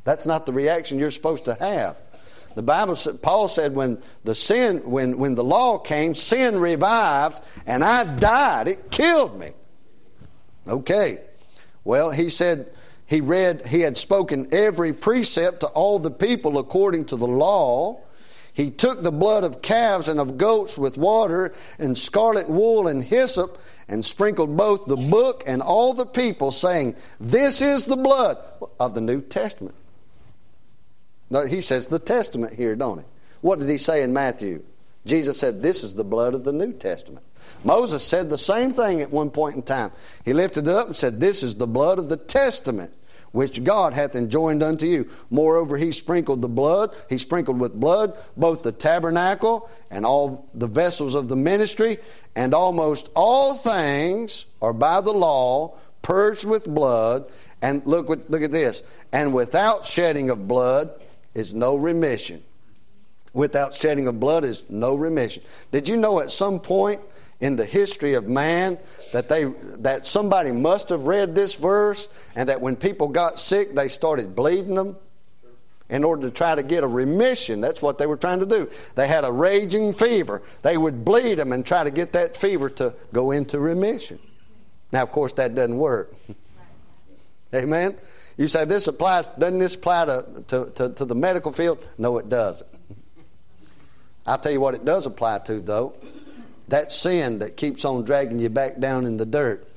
That's 0.10 0.26
not 0.26 0.48
the 0.48 0.54
reaction 0.54 0.98
you're 0.98 1.12
supposed 1.12 1.46
to 1.46 1.54
have. 1.54 1.96
The 2.56 2.64
Bible 2.64 2.96
said, 2.96 3.22
Paul 3.22 3.48
said, 3.48 3.76
when 3.76 4.02
the 4.24 4.34
sin, 4.34 4.80
when, 4.90 5.20
when 5.20 5.36
the 5.36 5.44
law 5.44 5.78
came, 5.78 6.16
sin 6.16 6.60
revived, 6.60 7.44
and 7.68 7.84
I 7.84 8.16
died. 8.16 8.68
It 8.68 8.90
killed 8.90 9.40
me. 9.40 9.52
Okay. 10.68 11.20
Well, 11.84 12.10
he 12.10 12.30
said 12.30 12.72
he 13.06 13.22
read, 13.22 13.68
he 13.68 13.82
had 13.82 14.00
spoken 14.00 14.48
every 14.52 14.94
precept 14.94 15.60
to 15.60 15.68
all 15.68 16.00
the 16.00 16.10
people 16.10 16.58
according 16.58 17.06
to 17.06 17.16
the 17.16 17.28
law. 17.28 18.02
He 18.52 18.72
took 18.72 19.04
the 19.04 19.12
blood 19.12 19.44
of 19.44 19.62
calves 19.62 20.10
and 20.10 20.20
of 20.20 20.40
goats 20.40 20.76
with 20.76 20.98
water 20.98 21.54
and 21.78 21.96
scarlet 21.96 22.50
wool 22.50 22.88
and 22.88 23.04
hyssop 23.04 23.60
and 23.88 24.04
sprinkled 24.04 24.58
both 24.58 24.88
the 24.88 24.98
book 24.98 25.44
and 25.46 25.62
all 25.62 25.94
the 25.94 26.08
people, 26.08 26.52
saying, 26.52 26.96
This 27.20 27.62
is 27.62 27.86
the 27.86 27.96
blood 27.96 28.40
of 28.80 28.96
the 28.96 29.02
New 29.02 29.22
Testament. 29.22 29.76
No, 31.30 31.46
he 31.46 31.62
says 31.62 31.88
the 31.88 32.00
Testament 32.00 32.56
here, 32.56 32.76
don't 32.76 33.00
he? 33.00 33.06
What 33.42 33.60
did 33.60 33.70
he 33.70 33.78
say 33.78 34.04
in 34.04 34.14
Matthew? 34.14 34.64
Jesus 35.06 35.40
said, 35.40 35.62
This 35.62 35.84
is 35.84 35.96
the 35.96 36.04
blood 36.04 36.34
of 36.34 36.44
the 36.44 36.54
New 36.54 36.74
Testament. 36.74 37.26
Moses 37.64 38.06
said 38.06 38.30
the 38.30 38.38
same 38.38 38.72
thing 38.72 39.02
at 39.02 39.12
one 39.12 39.30
point 39.30 39.56
in 39.56 39.62
time. 39.62 39.92
He 40.26 40.34
lifted 40.34 40.68
it 40.68 40.76
up 40.76 40.88
and 40.88 40.96
said, 40.96 41.20
This 41.20 41.44
is 41.44 41.56
the 41.56 41.68
blood 41.68 42.00
of 42.00 42.10
the 42.10 42.18
Testament 42.18 42.94
which 43.32 43.64
God 43.64 43.94
hath 43.94 44.16
enjoined 44.16 44.64
unto 44.64 44.86
you. 44.86 45.08
Moreover, 45.30 45.78
he 45.78 45.92
sprinkled 45.92 46.42
the 46.42 46.48
blood, 46.48 46.96
he 47.10 47.18
sprinkled 47.18 47.60
with 47.60 47.74
blood 47.74 48.18
both 48.36 48.64
the 48.64 48.72
tabernacle 48.72 49.70
and 49.92 50.06
all 50.06 50.50
the 50.54 50.68
vessels 50.68 51.16
of 51.16 51.28
the 51.28 51.36
ministry, 51.36 51.98
and 52.36 52.54
almost 52.54 53.10
all 53.16 53.56
things 53.56 54.46
are 54.62 54.74
by 54.74 55.02
the 55.02 55.14
law 55.14 55.76
purged 56.02 56.46
with 56.46 56.66
blood. 56.66 57.30
And 57.62 57.86
look, 57.86 58.08
look 58.08 58.42
at 58.42 58.52
this. 58.52 58.84
And 59.12 59.34
without 59.34 59.86
shedding 59.86 60.30
of 60.30 60.48
blood, 60.48 60.92
is 61.34 61.54
no 61.54 61.76
remission. 61.76 62.44
Without 63.34 63.76
shedding 63.76 64.08
of 64.08 64.20
blood 64.20 64.44
is 64.44 64.64
no 64.70 64.96
remission. 64.96 65.44
Did 65.72 65.88
you 65.88 65.98
know 65.98 66.20
at 66.20 66.32
some 66.32 66.60
point 66.60 67.00
in 67.40 67.56
the 67.56 67.66
history 67.66 68.16
of 68.16 68.28
man 68.28 68.78
that 69.14 69.30
they 69.30 69.46
that 69.80 70.06
somebody 70.06 70.52
must 70.52 70.90
have 70.90 71.04
read 71.04 71.36
this 71.36 71.56
verse 71.56 72.08
and 72.36 72.50
that 72.50 72.60
when 72.60 72.76
people 72.76 73.08
got 73.08 73.40
sick 73.40 73.76
they 73.76 73.88
started 73.88 74.36
bleeding 74.36 74.76
them 74.76 74.96
in 75.90 76.04
order 76.04 76.24
to 76.24 76.32
try 76.32 76.56
to 76.56 76.64
get 76.64 76.84
a 76.84 76.88
remission. 76.88 77.62
That's 77.62 77.82
what 77.82 77.98
they 77.98 78.06
were 78.06 78.18
trying 78.18 78.40
to 78.40 78.46
do. 78.46 78.70
They 78.96 79.08
had 79.08 79.26
a 79.26 79.32
raging 79.32 79.94
fever. 79.94 80.42
They 80.62 80.78
would 80.78 81.04
bleed 81.04 81.36
them 81.36 81.52
and 81.52 81.66
try 81.66 81.84
to 81.84 81.92
get 81.92 82.14
that 82.14 82.38
fever 82.38 82.70
to 82.72 82.94
go 83.12 83.32
into 83.32 83.60
remission. 83.60 84.20
Now, 84.92 85.04
of 85.04 85.12
course, 85.12 85.34
that 85.34 85.56
doesn't 85.56 85.78
work. 85.78 86.14
Amen. 87.54 87.98
You 88.40 88.48
say 88.48 88.64
this 88.64 88.88
applies, 88.88 89.28
doesn't 89.28 89.60
this 89.60 89.76
apply 89.76 90.06
to, 90.06 90.44
to, 90.48 90.72
to, 90.76 90.90
to 90.92 91.04
the 91.04 91.14
medical 91.14 91.52
field? 91.52 91.86
No, 91.98 92.18
it 92.20 92.30
doesn't. 92.30 92.70
I'll 94.26 94.38
tell 94.38 94.54
you 94.54 94.62
what 94.62 94.76
it 94.76 94.86
does 94.86 95.06
apply 95.06 95.40
to, 95.40 95.60
though. 95.60 95.94
That 96.70 96.94
sin 96.94 97.40
that 97.40 97.58
keeps 97.58 97.84
on 97.84 98.06
dragging 98.06 98.40
you 98.40 98.48
back 98.48 98.80
down 98.80 99.06
in 99.06 99.18
the 99.18 99.26
dirt 99.26 99.70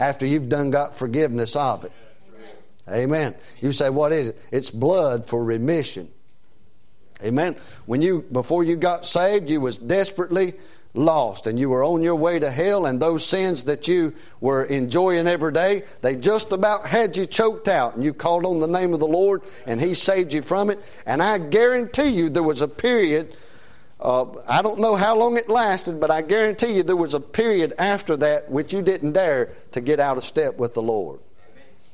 after 0.00 0.24
you've 0.24 0.48
done 0.48 0.70
got 0.70 0.94
forgiveness 0.94 1.54
of 1.54 1.84
it. 1.84 1.92
Amen. 2.88 3.34
You 3.60 3.72
say, 3.72 3.90
what 3.90 4.10
is 4.10 4.28
it? 4.28 4.38
It's 4.50 4.70
blood 4.70 5.26
for 5.26 5.44
remission. 5.44 6.10
Amen. 7.22 7.56
When 7.84 8.00
you 8.00 8.22
before 8.32 8.64
you 8.64 8.76
got 8.76 9.04
saved, 9.04 9.50
you 9.50 9.60
was 9.60 9.76
desperately 9.76 10.54
lost 10.94 11.46
and 11.46 11.58
you 11.58 11.70
were 11.70 11.82
on 11.82 12.02
your 12.02 12.14
way 12.14 12.38
to 12.38 12.50
hell 12.50 12.84
and 12.84 13.00
those 13.00 13.24
sins 13.24 13.64
that 13.64 13.88
you 13.88 14.14
were 14.40 14.64
enjoying 14.64 15.26
every 15.26 15.52
day 15.52 15.82
they 16.02 16.14
just 16.14 16.52
about 16.52 16.86
had 16.86 17.16
you 17.16 17.24
choked 17.24 17.66
out 17.66 17.94
and 17.94 18.04
you 18.04 18.12
called 18.12 18.44
on 18.44 18.60
the 18.60 18.66
name 18.66 18.92
of 18.92 19.00
the 19.00 19.06
lord 19.06 19.40
and 19.66 19.80
he 19.80 19.94
saved 19.94 20.34
you 20.34 20.42
from 20.42 20.68
it. 20.68 20.78
And 21.06 21.22
i 21.22 21.38
guarantee 21.38 22.10
you 22.10 22.28
there 22.28 22.42
was 22.42 22.60
a 22.60 22.68
period 22.68 23.34
uh, 24.00 24.26
i 24.46 24.60
don't 24.60 24.80
know 24.80 24.94
how 24.94 25.16
long 25.16 25.38
it 25.38 25.48
lasted 25.48 25.98
but 25.98 26.10
i 26.10 26.20
guarantee 26.20 26.72
you 26.72 26.82
there 26.82 26.94
was 26.94 27.14
a 27.14 27.20
period 27.20 27.72
after 27.78 28.14
that 28.18 28.50
which 28.50 28.74
you 28.74 28.82
didn't 28.82 29.12
dare 29.12 29.54
to 29.70 29.80
get 29.80 29.98
out 29.98 30.18
of 30.18 30.24
step 30.24 30.58
with 30.58 30.74
the 30.74 30.82
lord. 30.82 31.20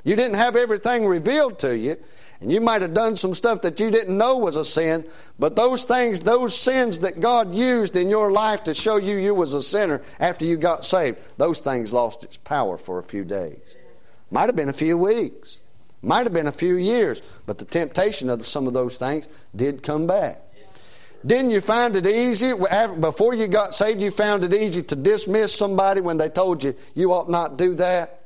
You 0.04 0.16
didn't 0.16 0.36
have 0.36 0.56
everything 0.56 1.06
revealed 1.06 1.58
to 1.60 1.76
you 1.76 1.96
and 2.40 2.52
you 2.52 2.60
might 2.60 2.82
have 2.82 2.94
done 2.94 3.16
some 3.16 3.34
stuff 3.34 3.62
that 3.62 3.80
you 3.80 3.90
didn't 3.90 4.16
know 4.16 4.36
was 4.36 4.54
a 4.54 4.64
sin, 4.64 5.04
but 5.38 5.56
those 5.56 5.84
things, 5.84 6.20
those 6.20 6.56
sins 6.56 7.00
that 7.00 7.20
God 7.20 7.52
used 7.52 7.96
in 7.96 8.10
your 8.10 8.30
life 8.30 8.64
to 8.64 8.74
show 8.74 8.96
you 8.96 9.16
you 9.16 9.34
was 9.34 9.54
a 9.54 9.62
sinner 9.62 10.02
after 10.20 10.44
you 10.44 10.56
got 10.56 10.84
saved, 10.84 11.18
those 11.36 11.58
things 11.60 11.92
lost 11.92 12.22
its 12.22 12.36
power 12.36 12.78
for 12.78 12.98
a 12.98 13.02
few 13.02 13.24
days. 13.24 13.76
Might 14.30 14.46
have 14.46 14.56
been 14.56 14.68
a 14.68 14.74
few 14.74 14.96
weeks. 14.96 15.60
Might 16.00 16.26
have 16.26 16.32
been 16.32 16.46
a 16.46 16.52
few 16.52 16.76
years, 16.76 17.22
but 17.44 17.58
the 17.58 17.64
temptation 17.64 18.30
of 18.30 18.46
some 18.46 18.68
of 18.68 18.72
those 18.72 18.98
things 18.98 19.26
did 19.56 19.82
come 19.82 20.06
back. 20.06 20.40
Didn't 21.26 21.50
you 21.50 21.60
find 21.60 21.96
it 21.96 22.06
easy, 22.06 22.52
before 23.00 23.34
you 23.34 23.48
got 23.48 23.74
saved, 23.74 24.00
you 24.00 24.12
found 24.12 24.44
it 24.44 24.54
easy 24.54 24.82
to 24.82 24.94
dismiss 24.94 25.52
somebody 25.52 26.00
when 26.00 26.16
they 26.16 26.28
told 26.28 26.62
you 26.62 26.76
you 26.94 27.12
ought 27.12 27.28
not 27.28 27.56
do 27.56 27.74
that? 27.74 28.17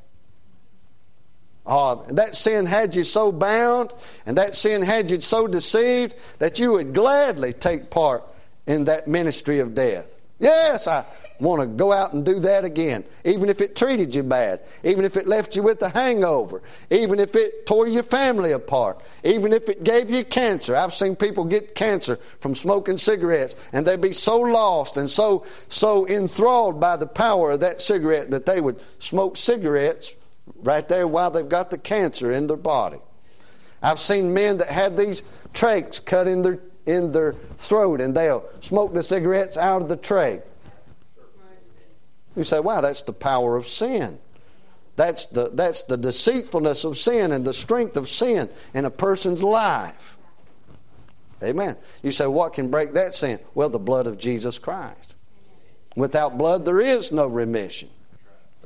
Oh, 1.64 2.04
that 2.10 2.34
sin 2.34 2.66
had 2.66 2.96
you 2.96 3.04
so 3.04 3.30
bound 3.30 3.92
and 4.26 4.36
that 4.36 4.56
sin 4.56 4.82
had 4.82 5.10
you 5.10 5.20
so 5.20 5.46
deceived 5.46 6.16
that 6.40 6.58
you 6.58 6.72
would 6.72 6.92
gladly 6.92 7.52
take 7.52 7.88
part 7.88 8.24
in 8.66 8.84
that 8.84 9.06
ministry 9.06 9.60
of 9.60 9.74
death. 9.74 10.18
Yes, 10.40 10.88
I 10.88 11.04
want 11.38 11.60
to 11.60 11.68
go 11.68 11.92
out 11.92 12.14
and 12.14 12.24
do 12.24 12.40
that 12.40 12.64
again. 12.64 13.04
Even 13.24 13.48
if 13.48 13.60
it 13.60 13.76
treated 13.76 14.12
you 14.12 14.24
bad, 14.24 14.58
even 14.82 15.04
if 15.04 15.16
it 15.16 15.28
left 15.28 15.54
you 15.54 15.62
with 15.62 15.80
a 15.82 15.88
hangover, 15.88 16.62
even 16.90 17.20
if 17.20 17.36
it 17.36 17.64
tore 17.64 17.86
your 17.86 18.02
family 18.02 18.50
apart, 18.50 19.00
even 19.22 19.52
if 19.52 19.68
it 19.68 19.84
gave 19.84 20.10
you 20.10 20.24
cancer. 20.24 20.74
I've 20.74 20.92
seen 20.92 21.14
people 21.14 21.44
get 21.44 21.76
cancer 21.76 22.16
from 22.40 22.56
smoking 22.56 22.98
cigarettes, 22.98 23.54
and 23.72 23.86
they'd 23.86 24.00
be 24.00 24.12
so 24.12 24.40
lost 24.40 24.96
and 24.96 25.08
so 25.08 25.46
so 25.68 26.08
enthralled 26.08 26.80
by 26.80 26.96
the 26.96 27.06
power 27.06 27.52
of 27.52 27.60
that 27.60 27.80
cigarette 27.80 28.32
that 28.32 28.44
they 28.44 28.60
would 28.60 28.80
smoke 28.98 29.36
cigarettes 29.36 30.12
right 30.56 30.86
there 30.88 31.06
while 31.06 31.30
they've 31.30 31.48
got 31.48 31.70
the 31.70 31.78
cancer 31.78 32.32
in 32.32 32.46
their 32.46 32.56
body. 32.56 32.98
I've 33.82 33.98
seen 33.98 34.32
men 34.32 34.58
that 34.58 34.68
had 34.68 34.96
these 34.96 35.22
trachs 35.52 36.04
cut 36.04 36.28
in 36.28 36.42
their 36.42 36.60
in 36.86 37.12
their 37.12 37.32
throat 37.32 38.00
and 38.00 38.14
they'll 38.14 38.44
smoke 38.60 38.92
the 38.92 39.02
cigarettes 39.02 39.56
out 39.56 39.82
of 39.82 39.88
the 39.88 39.96
tray. 39.96 40.42
You 42.36 42.44
say, 42.44 42.60
wow, 42.60 42.80
that's 42.80 43.02
the 43.02 43.12
power 43.12 43.56
of 43.56 43.66
sin. 43.66 44.18
That's 44.96 45.26
the, 45.26 45.50
that's 45.52 45.82
the 45.84 45.96
deceitfulness 45.96 46.84
of 46.84 46.98
sin 46.98 47.32
and 47.32 47.44
the 47.44 47.54
strength 47.54 47.96
of 47.96 48.08
sin 48.08 48.48
in 48.74 48.84
a 48.84 48.90
person's 48.90 49.42
life. 49.42 50.16
Amen. 51.42 51.76
You 52.02 52.10
say, 52.10 52.26
what 52.26 52.54
can 52.54 52.70
break 52.70 52.92
that 52.92 53.14
sin? 53.14 53.38
Well, 53.54 53.68
the 53.68 53.78
blood 53.78 54.06
of 54.06 54.18
Jesus 54.18 54.58
Christ. 54.58 55.16
Without 55.96 56.38
blood, 56.38 56.64
there 56.64 56.80
is 56.80 57.12
no 57.12 57.26
remission. 57.26 57.90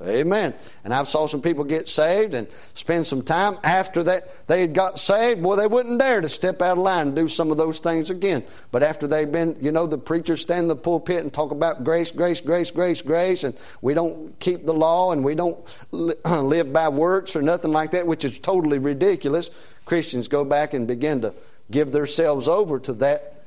Amen. 0.03 0.53
And 0.85 0.93
I've 0.93 1.09
saw 1.09 1.27
some 1.27 1.41
people 1.41 1.65
get 1.65 1.89
saved 1.89 2.35
and 2.35 2.47
spend 2.75 3.07
some 3.07 3.23
time 3.23 3.57
after 3.65 4.03
that 4.05 4.47
they 4.47 4.61
had 4.61 4.75
got 4.75 4.99
saved. 4.99 5.43
Boy, 5.43 5.57
they 5.57 5.67
wouldn't 5.67 5.99
dare 5.99 6.21
to 6.21 6.29
step 6.29 6.61
out 6.61 6.77
of 6.77 6.85
line 6.85 7.09
and 7.09 7.17
do 7.17 7.27
some 7.29 7.51
of 7.51 7.57
those 7.57 7.79
things 7.79 8.11
again. 8.11 8.45
But 8.71 8.83
after 8.83 9.07
they've 9.07 9.31
been, 9.31 9.57
you 9.59 9.73
know, 9.73 9.87
the 9.87 9.97
preachers 9.97 10.43
stand 10.43 10.65
in 10.65 10.69
the 10.69 10.77
pulpit 10.77 11.23
and 11.23 11.33
talk 11.33 11.51
about 11.51 11.83
grace, 11.83 12.11
grace, 12.11 12.43
grace, 12.43 12.71
grace, 12.71 13.01
grace, 13.01 13.43
and 13.43 13.57
we 13.81 13.95
don't 13.95 14.39
keep 14.39 14.65
the 14.65 14.75
law 14.75 15.13
and 15.13 15.25
we 15.25 15.35
don't 15.35 15.59
live 15.93 16.73
by 16.75 16.91
works 16.91 17.35
or 17.35 17.41
nothing 17.41 17.73
like 17.73 17.93
that, 17.93 18.07
which 18.07 18.25
is 18.25 18.39
totally 18.39 18.79
ridiculous. 18.79 19.49
Christians 19.87 20.29
go 20.29 20.45
back 20.45 20.75
and 20.75 20.87
begin 20.87 21.23
to 21.23 21.33
give 21.71 21.93
themselves 21.93 22.49
over 22.49 22.79
to 22.81 22.93
that 22.95 23.45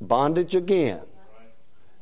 bondage 0.00 0.54
again. 0.54 1.00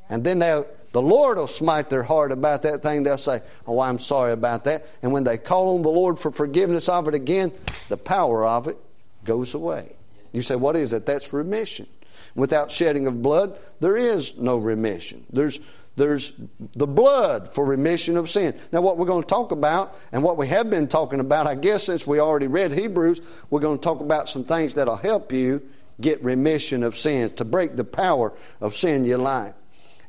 And 0.08 0.24
then 0.24 0.40
they'll 0.40 0.66
the 0.94 1.02
Lord 1.02 1.38
will 1.38 1.48
smite 1.48 1.90
their 1.90 2.04
heart 2.04 2.30
about 2.30 2.62
that 2.62 2.84
thing. 2.84 3.02
They'll 3.02 3.18
say, 3.18 3.42
Oh, 3.66 3.80
I'm 3.80 3.98
sorry 3.98 4.30
about 4.30 4.62
that. 4.64 4.86
And 5.02 5.10
when 5.10 5.24
they 5.24 5.36
call 5.36 5.74
on 5.74 5.82
the 5.82 5.90
Lord 5.90 6.20
for 6.20 6.30
forgiveness 6.30 6.88
of 6.88 7.08
it 7.08 7.14
again, 7.14 7.50
the 7.88 7.96
power 7.96 8.46
of 8.46 8.68
it 8.68 8.78
goes 9.24 9.54
away. 9.54 9.96
You 10.30 10.40
say, 10.40 10.54
What 10.54 10.76
is 10.76 10.92
it? 10.92 11.04
That's 11.04 11.32
remission. 11.32 11.88
Without 12.36 12.70
shedding 12.70 13.08
of 13.08 13.22
blood, 13.22 13.58
there 13.80 13.96
is 13.96 14.38
no 14.38 14.56
remission. 14.56 15.26
There's 15.32 15.58
there's 15.96 16.32
the 16.76 16.86
blood 16.86 17.48
for 17.48 17.64
remission 17.64 18.16
of 18.16 18.30
sin. 18.30 18.56
Now, 18.70 18.80
what 18.80 18.96
we're 18.96 19.06
going 19.06 19.22
to 19.22 19.28
talk 19.28 19.50
about, 19.50 19.96
and 20.12 20.22
what 20.22 20.36
we 20.36 20.46
have 20.46 20.70
been 20.70 20.86
talking 20.86 21.18
about, 21.18 21.48
I 21.48 21.56
guess 21.56 21.84
since 21.84 22.06
we 22.06 22.20
already 22.20 22.46
read 22.46 22.70
Hebrews, 22.70 23.20
we're 23.50 23.60
going 23.60 23.78
to 23.78 23.82
talk 23.82 24.00
about 24.00 24.28
some 24.28 24.44
things 24.44 24.74
that'll 24.74 24.96
help 24.96 25.32
you 25.32 25.60
get 26.00 26.22
remission 26.22 26.84
of 26.84 26.96
sins, 26.96 27.32
to 27.32 27.44
break 27.44 27.74
the 27.74 27.84
power 27.84 28.32
of 28.60 28.76
sin 28.76 29.02
in 29.02 29.04
your 29.04 29.18
life. 29.18 29.54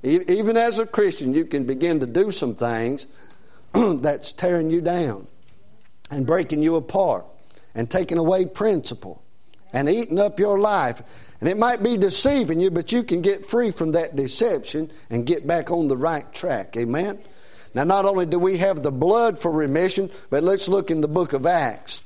Even 0.06 0.56
as 0.56 0.78
a 0.78 0.86
Christian, 0.86 1.34
you 1.34 1.46
can 1.46 1.66
begin 1.66 2.00
to 2.00 2.06
do 2.06 2.30
some 2.32 2.54
things 2.54 3.08
that's 3.74 4.32
tearing 4.32 4.70
you 4.70 4.80
down 4.80 5.28
and 6.12 6.28
breaking 6.28 6.62
you 6.62 6.76
apart 6.76 7.26
and 7.74 7.90
taking 7.90 8.20
away 8.20 8.46
principle 8.46 9.24
and 9.74 9.90
eating 9.90 10.20
up 10.20 10.40
your 10.40 10.60
life. 10.60 11.02
And 11.40 11.50
it 11.50 11.58
might 11.58 11.82
be 11.82 11.98
deceiving 11.98 12.62
you, 12.62 12.70
but 12.70 12.92
you 12.92 13.04
can 13.04 13.22
get 13.22 13.48
free 13.48 13.72
from 13.72 13.92
that 13.94 14.16
deception 14.16 14.92
and 15.10 15.26
get 15.26 15.48
back 15.48 15.72
on 15.72 15.88
the 15.88 15.98
right 15.98 16.32
track. 16.34 16.78
Amen? 16.78 17.20
Now, 17.74 17.84
not 17.84 18.06
only 18.06 18.28
do 18.28 18.38
we 18.38 18.58
have 18.58 18.84
the 18.84 18.92
blood 18.92 19.40
for 19.40 19.52
remission, 19.52 20.12
but 20.30 20.44
let's 20.44 20.68
look 20.68 20.92
in 20.92 21.02
the 21.02 21.08
book 21.08 21.34
of 21.34 21.46
Acts. 21.46 22.04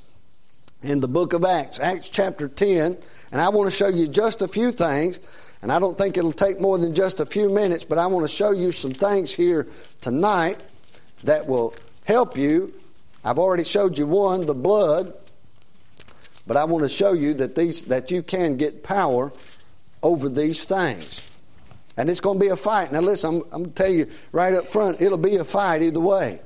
In 0.82 1.02
the 1.02 1.08
book 1.10 1.34
of 1.34 1.44
Acts, 1.44 1.80
Acts 1.80 2.08
chapter 2.08 2.48
10, 2.48 2.98
and 3.32 3.42
I 3.42 3.50
want 3.50 3.70
to 3.70 3.76
show 3.76 3.90
you 3.90 4.08
just 4.08 4.42
a 4.42 4.48
few 4.48 4.72
things 4.72 5.20
and 5.62 5.72
I 5.72 5.80
don't 5.80 5.98
think 5.98 6.17
it'll 6.17 6.32
take 6.32 6.60
more 6.60 6.78
than 6.78 6.93
just 6.93 7.19
a 7.19 7.26
few 7.26 7.50
minutes, 7.50 7.84
but 7.84 7.98
I 7.98 8.08
want 8.08 8.24
to 8.28 8.34
show 8.34 8.52
you 8.52 8.72
some 8.72 8.91
things 8.91 9.34
here 9.34 9.67
tonight 10.00 10.60
that 11.24 11.48
will 11.48 11.74
help 12.06 12.38
you. 12.38 12.74
I've 13.24 13.39
already 13.39 13.65
showed 13.65 13.98
you 13.98 14.08
one, 14.08 14.41
the 14.41 14.54
blood, 14.54 15.13
but 16.48 16.56
I 16.56 16.63
want 16.63 16.84
to 16.84 16.89
show 16.89 17.13
you 17.13 17.34
that 17.36 17.56
these 17.56 17.84
that 17.84 18.10
you 18.10 18.24
can 18.24 18.56
get 18.56 18.84
power 18.84 19.34
over 20.02 20.30
these 20.30 20.63
things. 20.63 21.30
And 21.98 22.10
it's 22.10 22.22
going 22.22 22.39
to 22.39 22.45
be 22.45 22.50
a 22.50 22.56
fight. 22.56 22.93
Now 22.93 23.02
listen, 23.02 23.36
I'm, 23.36 23.43
I'm 23.52 23.63
going 23.63 23.74
to 23.74 23.84
tell 23.84 23.91
you 23.91 24.08
right 24.32 24.54
up 24.54 24.65
front, 24.65 25.02
it'll 25.02 25.17
be 25.17 25.36
a 25.36 25.43
fight 25.43 25.82
either 25.82 26.00
way. 26.00 26.39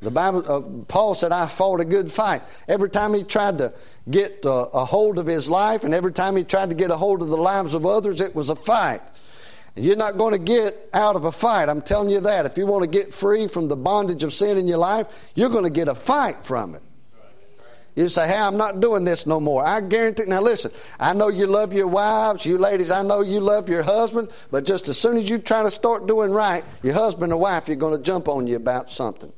The 0.00 0.10
Bible, 0.12 0.44
uh, 0.48 0.60
Paul 0.84 1.14
said, 1.14 1.32
I 1.32 1.46
fought 1.46 1.80
a 1.80 1.84
good 1.84 2.10
fight. 2.10 2.42
Every 2.68 2.88
time 2.88 3.14
he 3.14 3.24
tried 3.24 3.58
to 3.58 3.74
get 4.08 4.46
uh, 4.46 4.68
a 4.72 4.84
hold 4.84 5.18
of 5.18 5.26
his 5.26 5.50
life, 5.50 5.82
and 5.82 5.92
every 5.92 6.12
time 6.12 6.36
he 6.36 6.44
tried 6.44 6.70
to 6.70 6.76
get 6.76 6.92
a 6.92 6.96
hold 6.96 7.20
of 7.20 7.28
the 7.28 7.36
lives 7.36 7.74
of 7.74 7.84
others, 7.84 8.20
it 8.20 8.34
was 8.34 8.48
a 8.48 8.54
fight. 8.54 9.02
And 9.74 9.84
you're 9.84 9.96
not 9.96 10.16
going 10.16 10.32
to 10.32 10.38
get 10.38 10.88
out 10.92 11.16
of 11.16 11.24
a 11.24 11.32
fight. 11.32 11.68
I'm 11.68 11.82
telling 11.82 12.10
you 12.10 12.20
that. 12.20 12.46
If 12.46 12.56
you 12.56 12.66
want 12.66 12.84
to 12.84 12.88
get 12.88 13.12
free 13.12 13.48
from 13.48 13.66
the 13.66 13.76
bondage 13.76 14.22
of 14.22 14.32
sin 14.32 14.56
in 14.56 14.68
your 14.68 14.78
life, 14.78 15.08
you're 15.34 15.50
going 15.50 15.64
to 15.64 15.70
get 15.70 15.88
a 15.88 15.94
fight 15.96 16.44
from 16.44 16.76
it. 16.76 16.82
You 17.96 18.08
say, 18.08 18.28
hey, 18.28 18.38
I'm 18.38 18.56
not 18.56 18.78
doing 18.78 19.02
this 19.02 19.26
no 19.26 19.40
more. 19.40 19.66
I 19.66 19.80
guarantee. 19.80 20.22
Now 20.28 20.40
listen, 20.40 20.70
I 21.00 21.14
know 21.14 21.26
you 21.26 21.48
love 21.48 21.72
your 21.72 21.88
wives, 21.88 22.46
you 22.46 22.56
ladies, 22.56 22.92
I 22.92 23.02
know 23.02 23.22
you 23.22 23.40
love 23.40 23.68
your 23.68 23.82
husband, 23.82 24.28
but 24.52 24.64
just 24.64 24.88
as 24.88 24.96
soon 24.96 25.16
as 25.16 25.28
you 25.28 25.38
try 25.38 25.64
to 25.64 25.70
start 25.72 26.06
doing 26.06 26.30
right, 26.30 26.64
your 26.84 26.94
husband 26.94 27.32
or 27.32 27.40
wife, 27.40 27.66
you're 27.66 27.76
going 27.76 27.96
to 27.96 28.02
jump 28.02 28.28
on 28.28 28.46
you 28.46 28.54
about 28.54 28.88
something. 28.88 29.32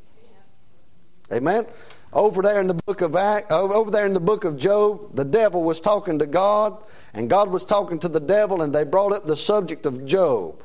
Amen. 1.33 1.67
Over 2.13 2.43
there 2.43 2.61
in 2.61 2.67
the 2.67 2.75
book 2.75 3.03
of 3.03 3.15
Act, 3.15 3.53
over 3.53 3.91
there 3.91 4.05
in 4.05 4.15
the 4.15 4.21
book 4.21 4.45
of 4.45 4.57
Job, 4.57 5.15
the 5.15 5.25
devil 5.25 5.63
was 5.63 5.81
talking 5.81 6.19
to 6.19 6.27
God, 6.27 6.77
and 7.15 7.31
God 7.31 7.51
was 7.51 7.65
talking 7.65 8.01
to 8.01 8.09
the 8.09 8.19
devil, 8.21 8.63
and 8.63 8.75
they 8.75 8.83
brought 8.83 9.13
up 9.13 9.27
the 9.27 9.37
subject 9.37 9.87
of 9.87 10.05
Job. 10.07 10.61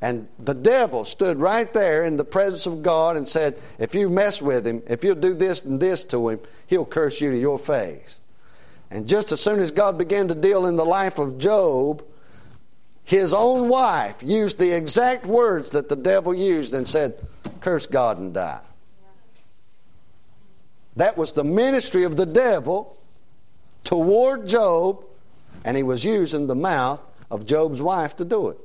And 0.00 0.28
the 0.38 0.54
devil 0.54 1.04
stood 1.04 1.38
right 1.38 1.72
there 1.72 2.04
in 2.04 2.18
the 2.18 2.24
presence 2.24 2.66
of 2.66 2.82
God 2.82 3.16
and 3.16 3.26
said, 3.26 3.58
If 3.78 3.94
you 3.94 4.10
mess 4.10 4.40
with 4.40 4.66
him, 4.66 4.82
if 4.86 5.02
you'll 5.02 5.16
do 5.16 5.34
this 5.34 5.64
and 5.64 5.80
this 5.80 6.04
to 6.04 6.28
him, 6.28 6.40
he'll 6.66 6.84
curse 6.84 7.20
you 7.20 7.30
to 7.30 7.38
your 7.38 7.58
face. 7.58 8.20
And 8.90 9.08
just 9.08 9.32
as 9.32 9.40
soon 9.40 9.60
as 9.60 9.72
God 9.72 9.98
began 9.98 10.28
to 10.28 10.34
deal 10.34 10.66
in 10.66 10.76
the 10.76 10.84
life 10.84 11.18
of 11.18 11.38
Job, 11.38 12.04
his 13.04 13.34
own 13.34 13.68
wife 13.68 14.22
used 14.22 14.58
the 14.58 14.76
exact 14.76 15.26
words 15.26 15.70
that 15.70 15.88
the 15.88 15.96
devil 15.96 16.34
used 16.34 16.74
and 16.74 16.86
said, 16.86 17.14
Curse 17.60 17.86
God 17.86 18.18
and 18.18 18.34
die. 18.34 18.60
That 20.98 21.16
was 21.16 21.30
the 21.30 21.44
ministry 21.44 22.02
of 22.02 22.16
the 22.16 22.26
devil 22.26 22.98
toward 23.84 24.48
Job, 24.48 25.04
and 25.64 25.76
he 25.76 25.84
was 25.84 26.04
using 26.04 26.48
the 26.48 26.56
mouth 26.56 27.06
of 27.30 27.46
Job's 27.46 27.80
wife 27.80 28.16
to 28.16 28.24
do 28.24 28.48
it. 28.48 28.58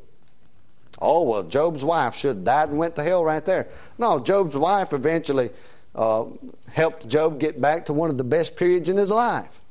Oh, 1.00 1.22
well, 1.22 1.44
Job's 1.44 1.86
wife 1.86 2.16
should 2.16 2.38
have 2.38 2.44
died 2.44 2.70
and 2.70 2.80
went 2.80 2.96
to 2.96 3.04
hell 3.04 3.24
right 3.24 3.46
there. 3.46 3.68
No, 4.00 4.20
Job's 4.20 4.58
wife 4.58 4.94
eventually 4.94 5.52
uh, 5.94 6.26
helped 6.72 7.08
Job 7.08 7.40
get 7.40 7.62
back 7.62 7.86
to 7.86 7.94
one 7.94 8.10
of 8.10 8.18
the 8.18 8.24
best 8.24 8.58
periods 8.58 8.90
in 8.90 8.98
his 8.98 9.12
life. 9.12 9.62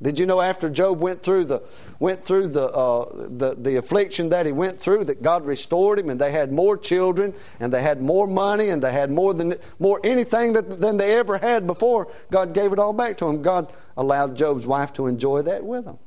Did 0.00 0.18
you 0.18 0.26
know 0.26 0.42
after 0.42 0.68
Job 0.68 1.00
went 1.00 1.22
through 1.22 1.46
the 1.46 1.62
went 1.98 2.22
through 2.22 2.48
the, 2.48 2.64
uh, 2.64 3.28
the 3.28 3.54
the 3.56 3.76
affliction 3.76 4.28
that 4.28 4.44
he 4.44 4.52
went 4.52 4.78
through 4.78 5.04
that 5.04 5.22
God 5.22 5.46
restored 5.46 5.98
him 5.98 6.10
and 6.10 6.20
they 6.20 6.32
had 6.32 6.52
more 6.52 6.76
children 6.76 7.32
and 7.60 7.72
they 7.72 7.80
had 7.80 8.02
more 8.02 8.26
money 8.26 8.68
and 8.68 8.82
they 8.82 8.92
had 8.92 9.10
more 9.10 9.32
than 9.32 9.54
more 9.78 9.98
anything 10.04 10.52
that, 10.52 10.80
than 10.80 10.98
they 10.98 11.16
ever 11.16 11.38
had 11.38 11.66
before. 11.66 12.12
God 12.30 12.52
gave 12.52 12.74
it 12.74 12.78
all 12.78 12.92
back 12.92 13.16
to 13.18 13.26
him. 13.26 13.40
God 13.40 13.72
allowed 13.96 14.36
Job's 14.36 14.66
wife 14.66 14.92
to 14.94 15.06
enjoy 15.06 15.40
that 15.42 15.64
with 15.64 15.86
him. 15.86 15.98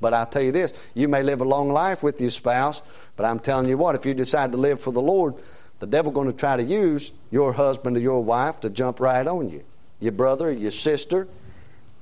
But 0.00 0.14
I 0.14 0.24
tell 0.24 0.42
you 0.42 0.52
this, 0.52 0.72
you 0.94 1.08
may 1.08 1.22
live 1.22 1.42
a 1.42 1.44
long 1.44 1.68
life 1.68 2.02
with 2.02 2.18
your 2.18 2.30
spouse, 2.30 2.82
but 3.16 3.26
I'm 3.26 3.40
telling 3.40 3.68
you 3.68 3.76
what, 3.76 3.94
if 3.94 4.06
you 4.06 4.14
decide 4.14 4.52
to 4.52 4.58
live 4.58 4.80
for 4.80 4.90
the 4.90 5.02
Lord, 5.02 5.34
the 5.80 5.86
devil's 5.86 6.14
going 6.14 6.30
to 6.30 6.36
try 6.36 6.56
to 6.56 6.62
use 6.62 7.12
your 7.30 7.52
husband 7.52 7.96
or 7.98 8.00
your 8.00 8.24
wife 8.24 8.60
to 8.60 8.70
jump 8.70 9.00
right 9.00 9.26
on 9.26 9.50
you 9.50 9.64
your 10.04 10.12
brother, 10.12 10.52
your 10.52 10.70
sister, 10.70 11.26